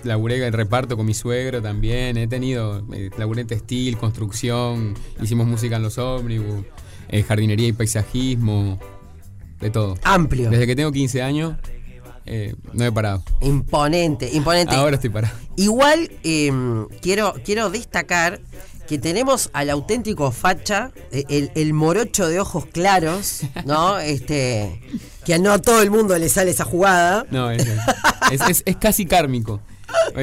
laburé 0.07 0.45
el 0.47 0.53
reparto 0.53 0.97
con 0.97 1.05
mi 1.07 1.15
suegro 1.15 1.61
también. 1.61 2.17
He 2.17 2.27
tenido, 2.29 2.85
eh, 2.93 3.11
laburé 3.19 3.43
en 3.43 3.47
textil, 3.49 3.97
construcción, 3.99 4.95
hicimos 5.23 5.47
música 5.47 5.77
en 5.77 5.83
los 5.83 5.99
ómnibus, 5.99 6.65
eh, 7.09 7.23
jardinería 7.23 7.69
y 7.69 7.73
paisajismo, 7.73 8.79
de 9.61 9.71
todo. 9.71 9.97
Amplio. 10.03 10.51
Desde 10.51 10.67
que 10.67 10.77
tengo 10.77 10.93
15 10.93 11.23
años, 11.23 11.55
eh, 12.27 12.55
no 12.73 12.85
he 12.85 12.93
parado. 12.93 13.23
Imponente, 13.41 14.31
imponente. 14.33 14.75
Ahora 14.75 14.97
estoy 14.97 15.11
parado. 15.11 15.35
Igual 15.57 16.11
em, 16.25 16.87
quiero, 17.01 17.35
quiero 17.45 17.71
destacar 17.71 18.41
que 18.89 18.99
tenemos 18.99 19.51
al 19.53 19.71
auténtico 19.71 20.31
facha, 20.31 20.93
eh, 21.11 21.25
el, 21.29 21.51
el 21.57 21.73
morocho 21.73 22.29
de 22.29 22.39
ojos 22.39 22.67
claros, 22.67 23.43
¿no? 23.65 23.99
Este, 24.17 24.81
que 25.25 25.39
no 25.41 25.51
a 25.53 25.59
todo 25.59 25.83
el 25.83 25.91
mundo 25.91 26.17
le 26.19 26.29
sale 26.29 26.51
esa 26.53 26.65
jugada. 26.65 27.27
No, 27.31 27.51
es, 27.51 27.67
es, 28.31 28.41
es- 28.49 28.63
es 28.65 28.77
casi 28.77 29.07
kármico. 29.07 29.61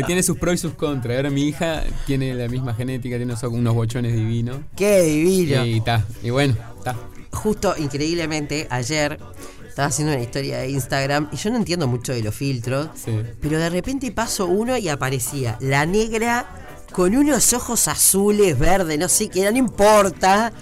Tiene 0.05 0.23
sus 0.23 0.37
pros 0.37 0.55
y 0.55 0.57
sus 0.57 0.73
contras. 0.73 1.17
Ahora 1.17 1.29
mi 1.29 1.43
hija 1.47 1.83
tiene 2.05 2.33
la 2.33 2.47
misma 2.47 2.73
genética, 2.73 3.17
tiene 3.17 3.31
unos- 3.33 3.43
unos 3.43 3.73
bochones 3.73 4.13
divinos. 4.15 4.57
¡Qué 4.75 5.01
divino! 5.03 5.65
Y 5.65 5.77
está. 5.77 6.05
Y 6.23 6.29
bueno, 6.31 6.55
está. 6.77 6.95
Justo, 7.31 7.75
increíblemente, 7.77 8.67
ayer 8.69 9.19
estaba 9.67 9.87
haciendo 9.87 10.13
una 10.13 10.21
historia 10.21 10.59
de 10.59 10.69
Instagram 10.69 11.29
y 11.31 11.37
yo 11.37 11.49
no 11.49 11.57
entiendo 11.57 11.87
mucho 11.87 12.13
de 12.13 12.21
los 12.21 12.35
filtros, 12.35 12.89
Sí. 12.95 13.11
pero 13.41 13.57
de 13.59 13.69
repente 13.69 14.11
paso 14.11 14.45
uno 14.45 14.77
y 14.77 14.87
aparecía 14.89 15.57
la 15.61 15.85
negra 15.85 16.47
con 16.91 17.15
unos 17.15 17.53
ojos 17.53 17.87
azules, 17.87 18.57
verdes, 18.59 18.99
no 18.99 19.09
sé 19.09 19.29
qué, 19.29 19.51
no 19.51 19.57
importa. 19.57 20.53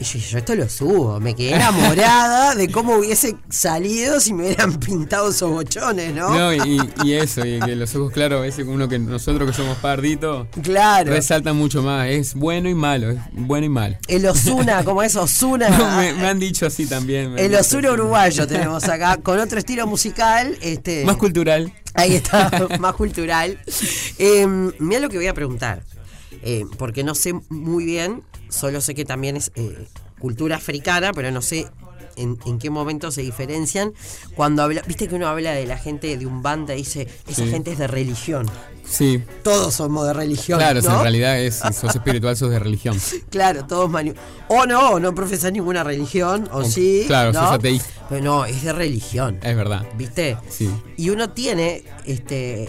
Y 0.00 0.04
yo, 0.04 0.18
yo 0.18 0.38
esto 0.38 0.54
lo 0.54 0.68
subo, 0.68 1.18
me 1.18 1.34
quedé 1.34 1.54
enamorada 1.56 2.54
de 2.54 2.70
cómo 2.70 2.96
hubiese 2.96 3.34
salido 3.50 4.20
si 4.20 4.32
me 4.32 4.44
hubieran 4.44 4.78
pintado 4.78 5.30
esos 5.30 5.50
bochones, 5.50 6.14
¿no? 6.14 6.30
No, 6.32 6.54
y, 6.54 6.78
y 7.04 7.14
eso, 7.14 7.44
y 7.44 7.58
que 7.58 7.74
los 7.74 7.94
ojos 7.96 8.12
claros, 8.12 8.38
a 8.38 8.42
veces 8.42 8.64
uno 8.68 8.88
que 8.88 8.98
nosotros 8.98 9.50
que 9.50 9.56
somos 9.56 9.76
parditos, 9.78 10.46
Claro. 10.62 11.10
resaltan 11.12 11.56
mucho 11.56 11.82
más. 11.82 12.08
Es 12.08 12.34
bueno 12.34 12.68
y 12.68 12.74
malo, 12.74 13.10
es 13.10 13.18
bueno 13.32 13.66
y 13.66 13.70
malo. 13.70 13.96
El 14.06 14.24
Osuna, 14.26 14.84
como 14.84 15.02
es 15.02 15.16
Osuna. 15.16 15.68
No, 15.78 15.96
me, 15.96 16.12
me 16.12 16.28
han 16.28 16.38
dicho 16.38 16.66
así 16.66 16.86
también. 16.86 17.38
El 17.38 17.54
Osuna 17.56 17.90
uruguayo 17.92 18.46
tenemos 18.48 18.84
acá, 18.84 19.16
con 19.16 19.38
otro 19.40 19.58
estilo 19.58 19.86
musical. 19.86 20.56
Este, 20.60 21.04
Más 21.04 21.16
cultural. 21.16 21.72
Ahí 21.94 22.14
está, 22.14 22.50
más 22.78 22.94
cultural. 22.94 23.58
Eh, 24.18 24.46
mira 24.78 25.00
lo 25.00 25.08
que 25.08 25.16
voy 25.16 25.26
a 25.26 25.34
preguntar, 25.34 25.82
eh, 26.42 26.64
porque 26.78 27.04
no 27.04 27.14
sé 27.14 27.34
muy 27.48 27.84
bien, 27.84 28.22
solo 28.48 28.80
sé 28.80 28.94
que 28.94 29.04
también 29.04 29.36
es 29.36 29.50
eh, 29.54 29.86
cultura 30.18 30.56
africana, 30.56 31.12
pero 31.12 31.30
no 31.30 31.42
sé 31.42 31.68
en, 32.16 32.36
en 32.46 32.58
qué 32.58 32.68
momento 32.70 33.10
se 33.12 33.22
diferencian. 33.22 33.92
Cuando 34.34 34.62
habla, 34.62 34.82
viste 34.86 35.06
que 35.06 35.14
uno 35.14 35.28
habla 35.28 35.52
de 35.52 35.66
la 35.66 35.78
gente 35.78 36.16
de 36.16 36.26
un 36.26 36.42
banda 36.42 36.74
y 36.74 36.78
dice, 36.78 37.06
esa 37.28 37.44
Sí. 37.44 37.50
gente 37.50 37.70
es 37.72 37.78
de 37.78 37.86
religión. 37.86 38.46
Sí. 38.84 39.22
Todos 39.44 39.74
somos 39.74 40.04
de 40.06 40.14
religión. 40.14 40.58
Claro, 40.58 40.80
en 40.80 40.86
realidad 41.02 41.38
es, 41.38 41.56
sos 41.56 41.94
espiritual, 41.94 42.36
sos 42.36 42.50
de 42.50 42.58
religión. 42.58 42.96
Claro, 43.30 43.66
todos 43.66 43.88
mani- 43.90 44.14
O 44.48 44.64
no, 44.66 44.98
no 44.98 45.14
profesan 45.14 45.52
ninguna 45.52 45.84
religión, 45.84 46.48
o, 46.50 46.64
sí. 46.64 47.04
claro, 47.06 47.32
¿no? 47.32 47.40
sos 47.40 47.52
ateísta. 47.52 47.88
Pero 48.08 48.24
no, 48.24 48.44
es 48.46 48.62
de 48.64 48.72
religión. 48.72 49.38
Es 49.42 49.54
verdad. 49.54 49.86
¿Viste? 49.96 50.38
Sí. 50.48 50.70
Y 50.96 51.10
uno 51.10 51.30
tiene 51.30 51.84
este 52.06 52.68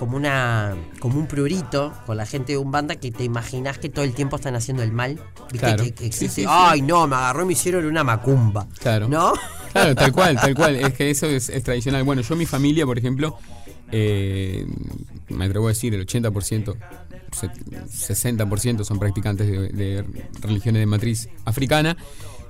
como 0.00 0.16
una 0.16 0.74
como 0.98 1.18
un 1.20 1.26
prurito 1.26 1.92
con 2.06 2.16
la 2.16 2.24
gente 2.24 2.52
de 2.52 2.58
un 2.58 2.70
banda 2.72 2.96
que 2.96 3.10
te 3.12 3.22
imaginas 3.22 3.76
que 3.76 3.90
todo 3.90 4.02
el 4.02 4.14
tiempo 4.14 4.36
están 4.36 4.54
haciendo 4.56 4.82
el 4.82 4.92
mal. 4.92 5.20
¿Viste? 5.52 5.58
Claro. 5.58 5.84
Que, 5.84 5.92
que 5.92 6.06
existe. 6.06 6.28
Sí, 6.36 6.40
sí, 6.40 6.42
sí. 6.42 6.46
Ay, 6.48 6.80
no, 6.80 7.06
me 7.06 7.16
agarró 7.16 7.42
y 7.42 7.46
me 7.48 7.52
hicieron 7.52 7.84
una 7.84 8.02
macumba. 8.02 8.66
Claro. 8.78 9.08
¿No? 9.08 9.34
Claro, 9.72 9.94
tal 9.94 10.10
cual, 10.12 10.36
tal 10.40 10.54
cual. 10.54 10.76
Es 10.80 10.94
que 10.94 11.10
eso 11.10 11.26
es, 11.26 11.50
es 11.50 11.62
tradicional. 11.62 12.02
Bueno, 12.04 12.22
yo, 12.22 12.34
mi 12.34 12.46
familia, 12.46 12.86
por 12.86 12.96
ejemplo, 12.98 13.36
eh, 13.92 14.66
me 15.28 15.44
atrevo 15.44 15.66
a 15.66 15.68
decir 15.68 15.92
el 15.94 16.06
80%, 16.06 16.76
se- 17.32 18.16
60% 18.16 18.84
son 18.84 18.98
practicantes 18.98 19.46
de, 19.46 19.68
de 19.68 20.04
religiones 20.40 20.80
de 20.80 20.86
matriz 20.86 21.28
africana. 21.44 21.94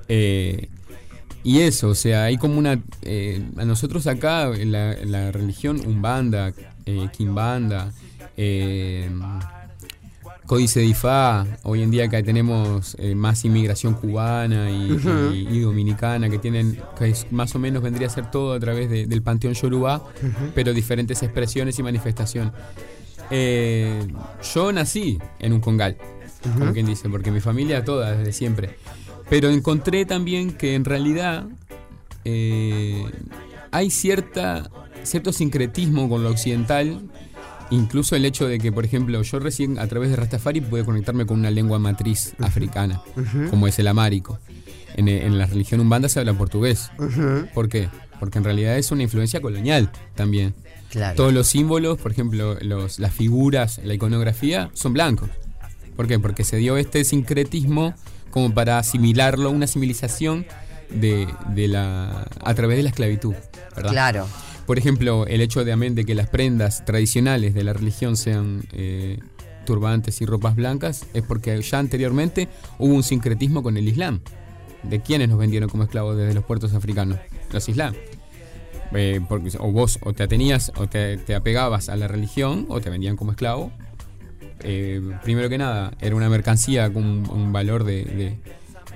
Eh, 0.08 0.68
y 1.42 1.60
eso, 1.60 1.88
o 1.88 1.94
sea, 1.94 2.24
hay 2.24 2.36
como 2.36 2.58
una... 2.58 2.78
eh, 3.02 3.42
a 3.56 3.64
nosotros 3.64 4.06
acá, 4.06 4.44
en 4.54 4.72
la, 4.72 4.92
en 4.92 5.10
la 5.10 5.32
religión 5.32 5.80
Umbanda, 5.86 6.52
eh, 6.90 7.08
Kimbanda, 7.16 7.92
eh, 8.36 9.08
Códice 10.46 10.80
de 10.80 10.86
Ifá, 10.86 11.46
hoy 11.62 11.82
en 11.82 11.92
día 11.92 12.06
acá 12.06 12.20
tenemos 12.24 12.96
eh, 12.98 13.14
más 13.14 13.44
inmigración 13.44 13.94
cubana 13.94 14.68
y, 14.68 14.98
y- 15.32 15.48
y 15.48 15.60
dominicana 15.60 16.28
que 16.28 16.38
tienen, 16.38 16.76
que 16.98 17.10
es- 17.10 17.26
más 17.30 17.54
o 17.54 17.60
menos 17.60 17.82
vendría 17.84 18.08
a 18.08 18.10
ser 18.10 18.30
todo 18.32 18.52
a 18.54 18.58
través 18.58 18.90
de- 18.90 19.06
del 19.06 19.22
panteón 19.22 19.54
Yoruba, 19.54 20.02
pero 20.54 20.72
diferentes 20.72 21.22
expresiones 21.22 21.78
y 21.78 21.84
manifestación. 21.84 22.52
Eh, 23.30 24.08
yo 24.54 24.72
nací 24.72 25.18
en 25.38 25.52
un 25.52 25.60
congal, 25.60 25.96
como 26.58 26.72
quien 26.72 26.86
dice, 26.86 27.08
porque 27.08 27.30
mi 27.30 27.38
familia 27.40 27.84
toda 27.84 28.10
desde 28.16 28.32
siempre. 28.32 28.76
Pero 29.28 29.50
encontré 29.50 30.04
también 30.04 30.50
que 30.50 30.74
en 30.74 30.84
realidad 30.84 31.46
eh, 32.24 33.04
hay 33.70 33.90
cierta, 33.90 34.68
cierto 35.04 35.32
sincretismo 35.32 36.08
con 36.08 36.22
lo 36.22 36.30
occidental 36.30 37.00
Incluso 37.70 38.16
el 38.16 38.24
hecho 38.24 38.48
de 38.48 38.58
que, 38.58 38.72
por 38.72 38.84
ejemplo, 38.84 39.22
yo 39.22 39.38
recién 39.38 39.78
a 39.78 39.86
través 39.86 40.10
de 40.10 40.16
Rastafari 40.16 40.60
pude 40.60 40.84
conectarme 40.84 41.24
con 41.24 41.38
una 41.38 41.50
lengua 41.50 41.78
matriz 41.78 42.34
africana, 42.40 43.00
como 43.48 43.68
es 43.68 43.78
el 43.78 43.86
amárico. 43.86 44.38
En, 44.96 45.08
en 45.08 45.38
la 45.38 45.46
religión 45.46 45.80
umbanda 45.80 46.08
se 46.08 46.18
habla 46.18 46.34
portugués. 46.34 46.90
¿Por 47.54 47.68
qué? 47.68 47.88
Porque 48.18 48.38
en 48.38 48.44
realidad 48.44 48.76
es 48.76 48.90
una 48.90 49.04
influencia 49.04 49.40
colonial 49.40 49.90
también. 50.16 50.52
Claro. 50.90 51.14
Todos 51.14 51.32
los 51.32 51.46
símbolos, 51.46 51.98
por 51.98 52.10
ejemplo, 52.10 52.58
los, 52.60 52.98
las 52.98 53.14
figuras, 53.14 53.80
la 53.84 53.94
iconografía, 53.94 54.70
son 54.74 54.92
blancos. 54.92 55.30
¿Por 55.94 56.08
qué? 56.08 56.18
Porque 56.18 56.42
se 56.42 56.56
dio 56.56 56.76
este 56.76 57.04
sincretismo 57.04 57.94
como 58.32 58.52
para 58.52 58.78
asimilarlo, 58.78 59.50
una 59.50 59.68
civilización 59.68 60.44
de, 60.90 61.28
de 61.54 61.68
la, 61.68 62.26
a 62.42 62.54
través 62.54 62.78
de 62.78 62.82
la 62.82 62.88
esclavitud. 62.88 63.34
¿verdad? 63.76 63.92
Claro. 63.92 64.26
Por 64.70 64.78
ejemplo, 64.78 65.26
el 65.26 65.40
hecho 65.40 65.64
de, 65.64 65.72
amén, 65.72 65.96
de 65.96 66.04
que 66.04 66.14
las 66.14 66.28
prendas 66.28 66.84
tradicionales 66.84 67.54
de 67.54 67.64
la 67.64 67.72
religión 67.72 68.16
sean 68.16 68.62
eh, 68.70 69.18
turbantes 69.66 70.20
y 70.20 70.26
ropas 70.26 70.54
blancas 70.54 71.06
es 71.12 71.24
porque 71.24 71.60
ya 71.60 71.80
anteriormente 71.80 72.46
hubo 72.78 72.94
un 72.94 73.02
sincretismo 73.02 73.64
con 73.64 73.76
el 73.76 73.88
Islam. 73.88 74.20
¿De 74.84 75.00
quiénes 75.00 75.28
nos 75.28 75.40
vendieron 75.40 75.68
como 75.68 75.82
esclavos 75.82 76.16
desde 76.16 76.34
los 76.34 76.44
puertos 76.44 76.72
africanos? 76.72 77.18
Los 77.52 77.68
Islam. 77.68 77.94
Eh, 78.94 79.20
porque, 79.28 79.50
o 79.58 79.72
vos 79.72 79.98
o 80.02 80.12
te 80.12 80.22
atenías 80.22 80.70
o 80.76 80.86
te, 80.86 81.18
te 81.18 81.34
apegabas 81.34 81.88
a 81.88 81.96
la 81.96 82.06
religión 82.06 82.66
o 82.68 82.80
te 82.80 82.90
vendían 82.90 83.16
como 83.16 83.32
esclavo. 83.32 83.72
Eh, 84.62 85.02
primero 85.24 85.48
que 85.48 85.58
nada, 85.58 85.94
era 86.00 86.14
una 86.14 86.28
mercancía 86.28 86.92
con 86.92 87.28
un, 87.28 87.52
valor 87.52 87.84
eh, 87.88 88.36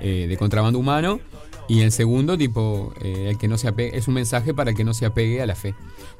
de 0.00 0.36
contrabando 0.36 0.78
humano. 0.78 1.18
Y 1.68 1.80
el 1.80 1.92
segundo, 1.92 2.36
tipo, 2.36 2.92
eh, 3.00 3.28
el 3.30 3.38
que 3.38 3.48
no 3.48 3.56
se 3.56 3.68
apegue, 3.68 3.96
es 3.96 4.06
un 4.08 4.14
mensaje 4.14 4.52
para 4.52 4.70
el 4.70 4.76
que 4.76 4.84
no 4.84 4.92
se 4.94 5.06
apegue 5.06 5.40
a 5.40 5.46
la 5.46 5.54
fe. 5.54 5.74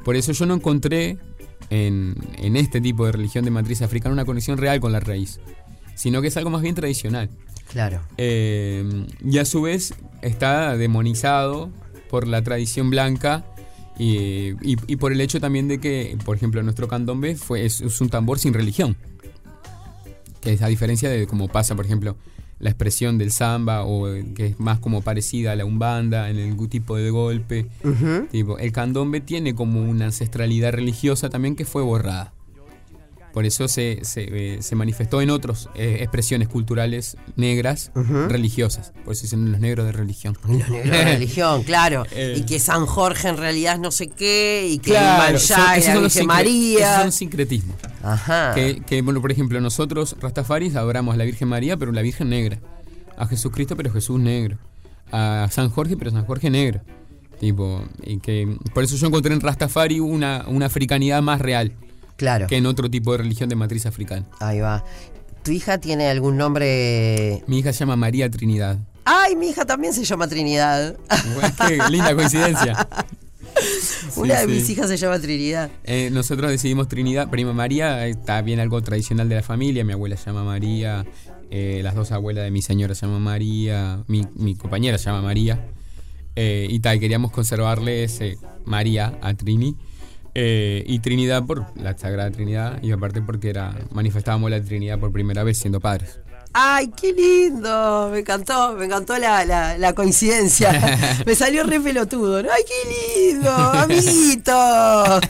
Por 0.05 0.17
eso 0.17 0.33
yo 0.33 0.47
no 0.47 0.55
encontré 0.55 1.19
en, 1.71 2.15
en 2.39 2.57
este 2.57 2.81
tipo 2.81 3.05
de 3.07 3.13
religión 3.13 3.45
de 3.45 3.51
matriz 3.51 3.83
africana 3.83 4.13
una 4.15 4.25
conexión 4.25 4.57
real 4.59 4.81
con 4.81 4.93
la 4.93 5.01
raíz, 5.01 5.41
sino 5.95 6.23
que 6.23 6.29
es 6.29 6.37
algo 6.39 6.51
más 6.51 6.63
bien 6.63 6.75
tradicional. 6.75 7.29
Claro. 7.71 8.01
Eh, 8.17 9.07
y 9.25 9.39
a 9.39 9.45
su 9.45 9.63
vez 9.63 9.95
está 10.23 10.77
demonizado 10.77 11.71
por 12.11 12.27
la 12.27 12.43
tradición 12.43 12.89
blanca 12.91 13.45
y, 13.99 14.51
y- 14.63 14.77
y 14.87 14.97
por 14.97 15.13
el 15.13 15.21
hecho 15.21 15.41
también 15.41 15.69
de 15.69 15.79
que, 15.79 16.17
por 16.25 16.37
ejemplo, 16.37 16.63
nuestro 16.63 16.89
candombe 16.89 17.37
fue, 17.37 17.65
es, 17.67 17.81
es 17.81 18.01
un 18.01 18.09
tambor 18.09 18.39
sin 18.39 18.55
religión. 18.55 18.97
Que 20.41 20.53
es 20.55 20.63
a 20.63 20.69
diferencia 20.69 21.09
de 21.09 21.27
como 21.27 21.49
pasa, 21.49 21.75
por 21.75 21.85
ejemplo, 21.87 22.17
la 22.59 22.71
expresión 22.71 23.19
del 23.19 23.31
samba 23.31 23.85
o 23.85 24.07
que 24.35 24.47
es 24.47 24.61
más 24.61 24.79
como 24.79 25.03
parecida 25.03 25.53
a 25.53 25.57
la 25.57 25.65
umbanda 25.65 26.31
en 26.31 26.39
el 26.39 26.69
tipo 26.69 26.97
de 26.97 27.11
golpe. 27.11 27.67
Tipo, 28.31 28.59
el 28.59 28.73
candombe 28.73 29.21
tiene 29.21 29.55
como 29.55 29.83
una 29.83 30.07
ancestralidad 30.07 30.73
religiosa 30.73 31.31
también 31.31 31.57
que 31.57 31.65
fue 31.65 31.83
borrada. 31.83 32.33
Por 33.35 33.45
eso 33.45 33.67
se, 33.69 33.99
se, 34.05 34.29
eh, 34.55 34.63
se 34.63 34.77
manifestó 34.77 35.21
en 35.21 35.29
otras 35.31 35.69
expresiones 35.75 36.47
culturales 36.49 37.17
negras 37.37 37.91
religiosas. 38.29 38.93
Por 39.05 39.13
eso 39.13 39.23
dicen 39.23 39.51
los 39.51 39.61
negros 39.61 39.85
de 39.87 39.93
religión. 39.93 40.39
Los 40.47 40.51
negros 40.71 40.71
de 40.91 41.05
religión, 41.15 41.65
claro. 41.65 42.07
Eh. 42.13 42.37
y 42.39 42.43
que 42.47 42.59
San 42.61 42.87
Jorge 42.87 43.29
en 43.29 43.37
realidad 43.37 43.75
es 43.75 43.81
no 43.81 43.91
sé 43.91 44.07
qué, 44.09 44.69
y 44.71 44.79
que 44.79 44.93
Claro, 44.93 45.35
el 45.35 45.41
son- 45.41 45.59
la 45.59 45.99
Virgen 46.01 46.27
María. 46.27 47.01
son 47.03 47.11
sincretismos. 47.13 47.77
Ajá. 48.05 48.55
Que, 48.55 48.81
que, 48.87 49.03
bueno, 49.03 49.21
por 49.21 49.33
ejemplo, 49.33 49.61
nosotros, 49.61 50.15
Rastafaris, 50.21 50.77
adoramos 50.77 51.15
a 51.15 51.17
la 51.19 51.25
Virgen 51.25 51.49
María, 51.49 51.77
pero 51.77 51.91
la 51.91 52.03
Virgen 52.03 52.29
negra. 52.29 52.61
A 53.17 53.27
Jesucristo, 53.27 53.77
pero 53.77 53.93
Jesús 53.93 54.21
negro. 54.21 54.59
A 55.11 55.49
San 55.51 55.71
Jorge, 55.71 55.97
pero 55.97 56.11
San 56.13 56.25
Jorge 56.25 56.51
negro. 56.51 56.81
Tipo, 57.41 57.83
y 58.05 58.19
que 58.19 58.57
por 58.73 58.85
eso 58.85 58.97
yo 58.97 59.09
encontré 59.09 59.35
en 59.35 59.41
Rastafari 59.41 59.99
una, 60.01 60.45
una 60.47 60.67
africanidad 60.67 61.21
más 61.21 61.41
real 61.41 61.73
Claro. 62.17 62.47
que 62.47 62.57
en 62.57 62.67
otro 62.67 62.91
tipo 62.91 63.13
de 63.13 63.19
religión 63.19 63.49
de 63.49 63.57
matriz 63.57 63.87
africana. 63.87 64.27
Ahí 64.41 64.61
va. 64.61 64.85
¿Tu 65.43 65.53
hija 65.53 65.79
tiene 65.79 66.09
algún 66.09 66.37
nombre? 66.37 67.43
Mi 67.47 67.59
hija 67.59 67.73
se 67.73 67.81
llama 67.81 67.97
María 67.97 68.31
Trinidad. 68.31 68.79
¡Ay, 69.05 69.37
mi 69.37 69.49
hija 69.49 69.65
también 69.67 69.93
se 69.93 70.05
llama 70.05 70.27
Trinidad! 70.29 70.97
Qué 71.69 71.79
linda 71.91 72.15
coincidencia. 72.15 72.89
Una 74.17 74.41
de 74.41 74.47
sí. 74.47 74.53
mis 74.53 74.71
hijas 74.71 74.89
se 74.89 74.97
llama 74.97 75.19
Trinidad. 75.19 75.71
Eh, 75.85 76.09
nosotros 76.13 76.51
decidimos 76.51 76.89
Trinidad, 76.89 77.29
prima 77.31 77.53
María, 77.53 78.07
está 78.07 78.41
bien 78.43 78.61
algo 78.61 78.81
tradicional 78.83 79.29
de 79.29 79.37
la 79.37 79.43
familia, 79.43 79.85
mi 79.85 79.93
abuela 79.93 80.17
se 80.17 80.27
llama 80.27 80.45
María, 80.45 81.05
eh, 81.51 81.81
las 81.83 81.95
dos 81.95 82.13
abuelas 82.13 82.45
de 82.45 82.51
mi 82.51 82.63
señora 82.63 82.95
se 82.95 83.07
llaman 83.07 83.23
María, 83.23 84.03
mi, 84.07 84.27
mi 84.35 84.55
compañera 84.55 84.99
se 84.99 85.07
llama 85.07 85.23
María, 85.23 85.65
eh, 86.37 86.67
y 86.69 86.81
tal, 86.81 86.99
queríamos 87.01 87.31
conservarle 87.31 88.05
ese 88.05 88.39
María 88.65 89.19
a 89.23 89.35
Trini, 89.35 89.77
eh, 90.35 90.83
y 90.87 90.99
Trinidad 90.99 91.45
por 91.45 91.65
la 91.81 91.97
Sagrada 91.97 92.31
Trinidad, 92.31 92.83
y 92.83 92.93
aparte 92.93 93.23
porque 93.23 93.51
era 93.51 93.75
manifestábamos 93.93 94.51
la 94.51 94.61
Trinidad 94.63 94.99
por 94.99 95.13
primera 95.13 95.45
vez 95.45 95.59
siendo 95.59 95.81
padres. 95.81 96.19
¡Ay, 96.57 96.89
qué 96.97 97.13
lindo! 97.13 98.09
Me 98.13 98.21
encantó, 98.21 98.75
me 98.75 98.85
encantó 98.85 99.19
la, 99.19 99.45
la- 99.45 99.77
la 99.77 99.93
coincidencia. 99.93 100.71
me 101.27 101.35
salió 101.35 101.65
re 101.65 101.81
pelotudo. 101.81 102.43
¿no? 102.45 102.49
¡Ay, 102.53 102.63
qué 102.67 103.31
lindo! 103.33 103.51
¡Amiguito! 103.51 105.21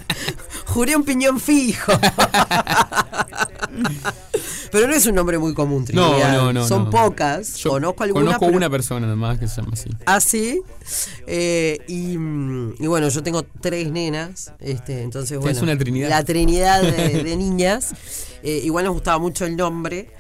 Juré 0.66 0.94
un 0.96 1.02
piñón 1.04 1.40
fijo. 1.40 1.92
pero 4.70 4.86
no 4.88 4.94
es 4.94 5.06
un 5.06 5.14
nombre 5.14 5.38
muy 5.38 5.54
común, 5.54 5.86
No, 5.92 6.08
Trinidad. 6.10 6.32
no, 6.32 6.52
no. 6.52 6.66
Son 6.66 6.84
no. 6.84 6.90
pocas. 6.90 7.54
Yo 7.56 7.70
conozco 7.70 8.02
alguna. 8.04 8.24
Conozco 8.26 8.46
pero- 8.46 8.56
una 8.56 8.68
persona 8.70 9.06
nomás 9.06 9.38
que 9.38 9.46
se 9.48 9.56
llama 9.62 9.70
así. 9.74 9.90
Ah, 10.06 10.20
sí. 10.20 10.62
Eh, 11.26 11.78
y, 11.88 12.12
y 12.82 12.86
bueno, 12.86 13.08
yo 13.08 13.22
tengo 13.22 13.44
tres 13.60 13.90
nenas. 13.90 14.52
Este, 14.60 15.02
entonces, 15.02 15.38
bueno. 15.38 15.58
una 15.62 15.78
trinidad. 15.78 16.08
La 16.10 16.22
trinidad 16.24 16.82
de, 16.82 17.22
de 17.22 17.36
niñas. 17.38 17.92
Eh, 18.42 18.60
igual 18.64 18.84
nos 18.84 18.94
gustaba 18.94 19.18
mucho 19.18 19.44
el 19.46 19.56
nombre. 19.56 20.10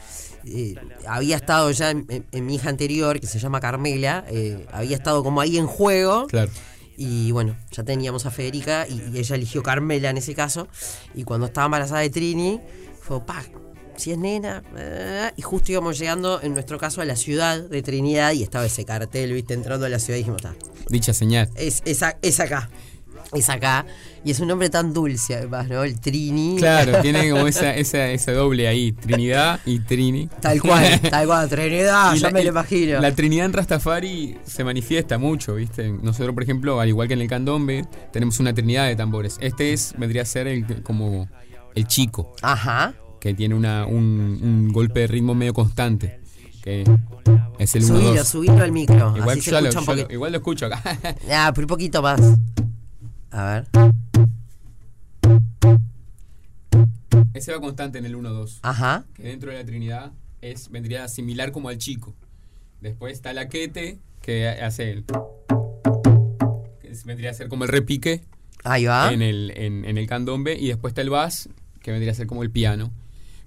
Eh, 0.46 0.74
había 1.06 1.36
estado 1.36 1.70
ya 1.70 1.90
en, 1.90 2.06
en- 2.08 2.26
en 2.32 2.46
mi 2.46 2.56
hija 2.56 2.68
anterior, 2.68 3.18
que 3.20 3.26
se 3.26 3.38
llama 3.38 3.60
Carmela. 3.60 4.24
eh, 4.28 4.66
había 4.72 4.96
estado 4.96 5.22
como 5.24 5.40
ahí 5.40 5.58
en 5.58 5.66
juego. 5.66 6.26
Claro. 6.26 6.50
Y 6.96 7.32
bueno, 7.32 7.56
ya 7.72 7.82
teníamos 7.82 8.24
a 8.26 8.30
Federica 8.30 8.86
y, 8.88 9.02
y 9.12 9.18
ella 9.18 9.34
eligió 9.36 9.62
Carmela 9.62 10.10
en 10.10 10.16
ese 10.18 10.34
caso. 10.34 10.68
Y 11.14 11.24
cuando 11.24 11.46
estaba 11.46 11.64
embarazada 11.66 12.00
de 12.00 12.10
Trini, 12.10 12.60
fue, 13.00 13.20
pa, 13.26 13.42
si 13.96 14.12
es 14.12 14.18
nena. 14.18 14.62
eh", 14.76 15.32
y 15.36 15.42
justo 15.42 15.72
íbamos 15.72 15.98
llegando, 15.98 16.40
en 16.40 16.54
nuestro 16.54 16.78
caso, 16.78 17.00
a 17.00 17.04
la 17.04 17.16
ciudad 17.16 17.60
de 17.60 17.82
Trinidad 17.82 18.32
y 18.32 18.42
estaba 18.44 18.64
ese 18.66 18.84
cartel, 18.84 19.32
viste, 19.32 19.54
entrando 19.54 19.86
a 19.86 19.88
la 19.88 19.98
ciudad 19.98 20.16
y 20.18 20.20
dijimos, 20.20 20.42
está, 20.44 20.54
Dicha 20.88 21.12
señal. 21.14 21.50
es, 21.56 21.82
es, 21.84 22.00
es 22.22 22.40
acá. 22.40 22.70
Es 23.32 23.48
acá. 23.48 23.86
Y 24.24 24.30
es 24.30 24.40
un 24.40 24.48
nombre 24.48 24.70
tan 24.70 24.92
dulce, 24.94 25.34
además, 25.36 25.68
¿no? 25.68 25.82
El 25.84 26.00
Trini. 26.00 26.56
Claro, 26.58 26.98
tiene 27.02 27.30
como 27.30 27.46
esa, 27.46 27.74
esa, 27.74 28.08
esa 28.10 28.32
doble 28.32 28.68
ahí, 28.68 28.92
Trinidad 28.92 29.60
y 29.66 29.80
Trini. 29.80 30.28
Tal 30.40 30.60
cual, 30.60 31.00
tal 31.10 31.26
cual, 31.26 31.48
Trinidad, 31.48 32.14
Y 32.14 32.18
ya 32.20 32.28
la- 32.28 32.32
me 32.32 32.42
lo 32.44 32.50
imagino. 32.50 33.00
La 33.00 33.14
Trinidad 33.14 33.46
en 33.46 33.52
Rastafari 33.52 34.38
se 34.44 34.64
manifiesta 34.64 35.18
mucho, 35.18 35.54
¿viste? 35.56 35.90
Nosotros, 35.90 36.34
por 36.34 36.42
ejemplo, 36.42 36.80
al 36.80 36.88
igual 36.88 37.08
que 37.08 37.14
en 37.14 37.20
el 37.22 37.28
candombe, 37.28 37.86
tenemos 38.12 38.40
una 38.40 38.54
Trinidad 38.54 38.86
de 38.86 38.96
tambores. 38.96 39.36
Este 39.40 39.72
es, 39.72 39.94
vendría 39.98 40.22
a 40.22 40.26
ser 40.26 40.46
el, 40.46 40.82
como 40.82 41.28
el 41.74 41.86
chico, 41.86 42.34
Ajá. 42.42 42.94
que 43.20 43.34
tiene 43.34 43.54
una, 43.54 43.84
un, 43.86 44.38
un 44.42 44.72
golpe 44.72 45.00
de 45.00 45.06
ritmo 45.08 45.34
medio 45.34 45.52
constante, 45.52 46.20
que 46.62 46.84
es 47.58 47.74
el 47.74 47.82
Subilo, 47.84 48.14
1-2. 48.14 48.24
subilo 48.24 48.62
al 48.62 48.72
micro. 48.72 49.14
Igual, 49.16 49.30
así 49.38 49.40
se 49.42 49.50
ya 49.50 49.60
lo, 49.60 49.68
un 49.68 50.10
igual 50.10 50.32
lo 50.32 50.38
escucho 50.38 50.64
acá. 50.66 50.80
Ah, 51.30 51.52
pero 51.54 51.64
un 51.64 51.68
poquito 51.68 52.00
más. 52.00 52.20
A 53.34 53.44
ver. 53.46 53.66
Ese 57.34 57.52
va 57.52 57.60
constante 57.60 57.98
en 57.98 58.06
el 58.06 58.14
1-2. 58.16 58.60
Ajá. 58.62 59.04
que 59.14 59.24
dentro 59.24 59.50
de 59.50 59.58
la 59.58 59.64
Trinidad 59.64 60.12
es 60.40 60.70
vendría 60.70 61.08
similar 61.08 61.50
como 61.50 61.68
al 61.68 61.78
chico. 61.78 62.14
Después 62.80 63.12
está 63.12 63.32
la 63.32 63.48
quete, 63.48 63.98
que 64.22 64.48
hace 64.48 64.92
el. 64.92 65.04
que 66.80 66.92
vendría 67.04 67.30
a 67.30 67.34
ser 67.34 67.48
como 67.48 67.64
el 67.64 67.70
repique 67.70 68.22
Ahí 68.62 68.84
va. 68.84 69.12
en, 69.12 69.20
el, 69.20 69.52
en, 69.56 69.84
en 69.84 69.98
el 69.98 70.06
candombe. 70.06 70.56
Y 70.56 70.68
después 70.68 70.92
está 70.92 71.00
el 71.00 71.10
bass, 71.10 71.48
que 71.82 71.90
vendría 71.90 72.12
a 72.12 72.14
ser 72.14 72.28
como 72.28 72.44
el 72.44 72.52
piano. 72.52 72.92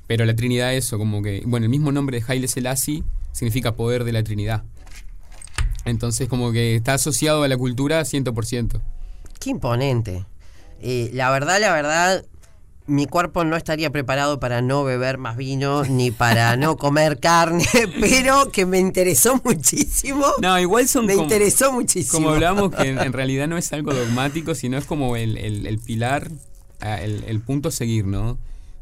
Pero 0.06 0.26
la 0.26 0.36
Trinidad, 0.36 0.74
eso, 0.74 0.98
como 0.98 1.22
que. 1.22 1.44
Bueno, 1.46 1.64
el 1.64 1.70
mismo 1.70 1.94
nombre 1.94 2.20
de 2.20 2.26
Haile 2.28 2.50
Selassie 2.50 3.06
significa 3.32 3.76
poder 3.76 4.04
de 4.04 4.12
la 4.12 4.22
Trinidad. 4.24 4.64
Entonces, 5.86 6.28
como 6.28 6.52
que 6.52 6.76
está 6.76 6.96
asociado 6.96 7.44
a 7.44 7.48
la 7.48 7.56
cultura 7.56 8.02
100%. 8.02 8.82
Qué 9.48 9.52
imponente. 9.52 10.26
Eh, 10.82 11.10
la 11.14 11.30
verdad, 11.32 11.58
la 11.62 11.72
verdad, 11.72 12.26
mi 12.86 13.06
cuerpo 13.08 13.46
no 13.46 13.56
estaría 13.56 13.90
preparado 13.92 14.42
para 14.42 14.62
no 14.62 14.84
beber 14.84 15.18
más 15.18 15.38
vino 15.38 15.84
ni 15.90 16.12
para 16.12 16.58
no 16.58 16.76
comer 16.76 17.18
carne, 17.22 17.64
pero 18.02 18.52
que 18.52 18.66
me 18.66 18.78
interesó 18.80 19.40
muchísimo. 19.46 20.26
No, 20.42 20.60
igual 20.60 20.90
son 20.90 21.06
me 21.06 21.14
como- 21.14 21.24
interesó 21.24 21.72
muchísimo. 21.72 22.12
Como 22.24 22.30
hablamos, 22.32 22.76
que 22.76 22.90
en, 22.90 23.00
en 23.00 23.14
realidad 23.14 23.48
no 23.48 23.58
es 23.58 23.72
algo 23.72 23.94
dogmático, 23.94 24.54
sino 24.54 24.78
es 24.78 24.84
como 24.84 25.16
el, 25.16 25.38
el- 25.38 25.66
el 25.66 25.80
pilar, 25.80 26.30
ah, 26.82 27.02
el, 27.02 27.24
el 27.26 27.40
punto 27.40 27.70
a 27.70 27.72
seguir, 27.72 28.06
¿no? 28.06 28.38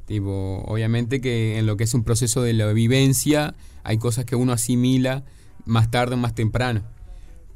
Tipo, 0.07 0.63
obviamente 0.65 1.21
que 1.21 1.59
en 1.59 1.67
lo 1.67 1.77
que 1.77 1.83
es 1.83 1.93
un 1.93 2.03
proceso 2.03 2.41
de 2.41 2.53
la 2.53 2.65
vivencia 2.73 3.53
hay 3.83 3.99
cosas 3.99 4.25
que 4.25 4.35
uno 4.35 4.51
asimila 4.53 5.23
más 5.65 5.91
tarde 5.91 6.15
o 6.15 6.17
más 6.17 6.33
temprano, 6.33 6.81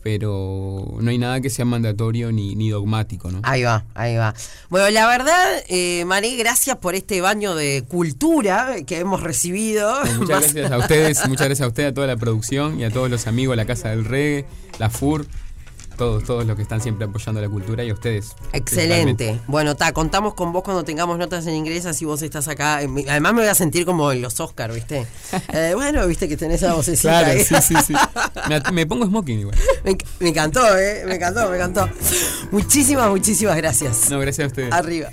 pero 0.01 0.97
no 0.99 1.09
hay 1.09 1.17
nada 1.17 1.41
que 1.41 1.49
sea 1.49 1.65
mandatorio 1.65 2.31
ni, 2.31 2.55
ni 2.55 2.69
dogmático, 2.69 3.31
¿no? 3.31 3.39
Ahí 3.43 3.63
va, 3.63 3.85
ahí 3.95 4.15
va. 4.15 4.33
Bueno, 4.69 4.89
la 4.89 5.07
verdad, 5.07 5.63
eh, 5.67 6.03
Marí, 6.05 6.37
gracias 6.37 6.77
por 6.77 6.95
este 6.95 7.21
baño 7.21 7.55
de 7.55 7.83
cultura 7.87 8.75
que 8.87 8.99
hemos 8.99 9.21
recibido. 9.21 9.93
Muchas 10.17 10.29
Más- 10.29 10.53
gracias 10.53 10.71
a 10.71 10.77
ustedes, 10.77 11.27
muchas 11.27 11.47
gracias 11.47 11.65
a 11.65 11.67
ustedes, 11.67 11.91
a 11.91 11.93
toda 11.93 12.07
la 12.07 12.17
producción 12.17 12.79
y 12.79 12.83
a 12.85 12.91
todos 12.91 13.09
los 13.09 13.27
amigos 13.27 13.53
de 13.53 13.57
la 13.57 13.65
Casa 13.65 13.89
del 13.89 14.05
Reggae, 14.05 14.45
la 14.79 14.89
FUR, 14.89 15.25
todos, 15.99 16.23
todos 16.23 16.45
los 16.45 16.55
que 16.55 16.61
están 16.61 16.81
siempre 16.81 17.05
apoyando 17.05 17.41
la 17.41 17.49
cultura 17.49 17.83
y 17.83 17.89
a 17.89 17.93
ustedes. 17.93 18.33
Excelente. 18.53 19.41
Bueno, 19.47 19.75
ta, 19.75 19.91
contamos 19.91 20.33
con 20.33 20.53
vos 20.53 20.63
cuando 20.63 20.83
tengamos 20.83 21.17
notas 21.17 21.45
en 21.45 21.55
inglés, 21.55 21.85
así 21.85 22.05
vos 22.05 22.21
estás 22.21 22.47
acá. 22.47 22.77
Además 22.77 23.33
me 23.33 23.41
voy 23.41 23.49
a 23.49 23.53
sentir 23.53 23.85
como 23.85 24.09
en 24.13 24.21
los 24.21 24.39
Oscars, 24.39 24.73
¿viste? 24.73 25.05
Eh, 25.51 25.73
bueno, 25.73 26.05
viste 26.07 26.29
que 26.29 26.37
tenés 26.37 26.61
esa 26.61 26.73
vocecita. 26.73 27.09
Claro, 27.09 27.31
ahí. 27.31 27.43
sí, 27.43 27.55
sí, 27.61 27.75
sí. 27.87 27.93
Me, 28.49 28.61
me 28.71 28.85
pongo 28.85 29.05
smoking 29.05 29.39
igual. 29.39 29.57
Me, 29.83 29.97
me 30.19 30.29
encantó, 30.29 30.77
¿eh? 30.77 31.03
Me 31.05 31.15
encantó, 31.15 31.49
me 31.49 31.57
encantó. 31.57 31.89
Muchísimas, 32.51 33.09
muchísimas 33.09 33.57
gracias. 33.57 34.09
No, 34.09 34.19
gracias 34.19 34.45
a 34.45 34.47
ustedes. 34.47 34.71
Arriba. 34.71 35.09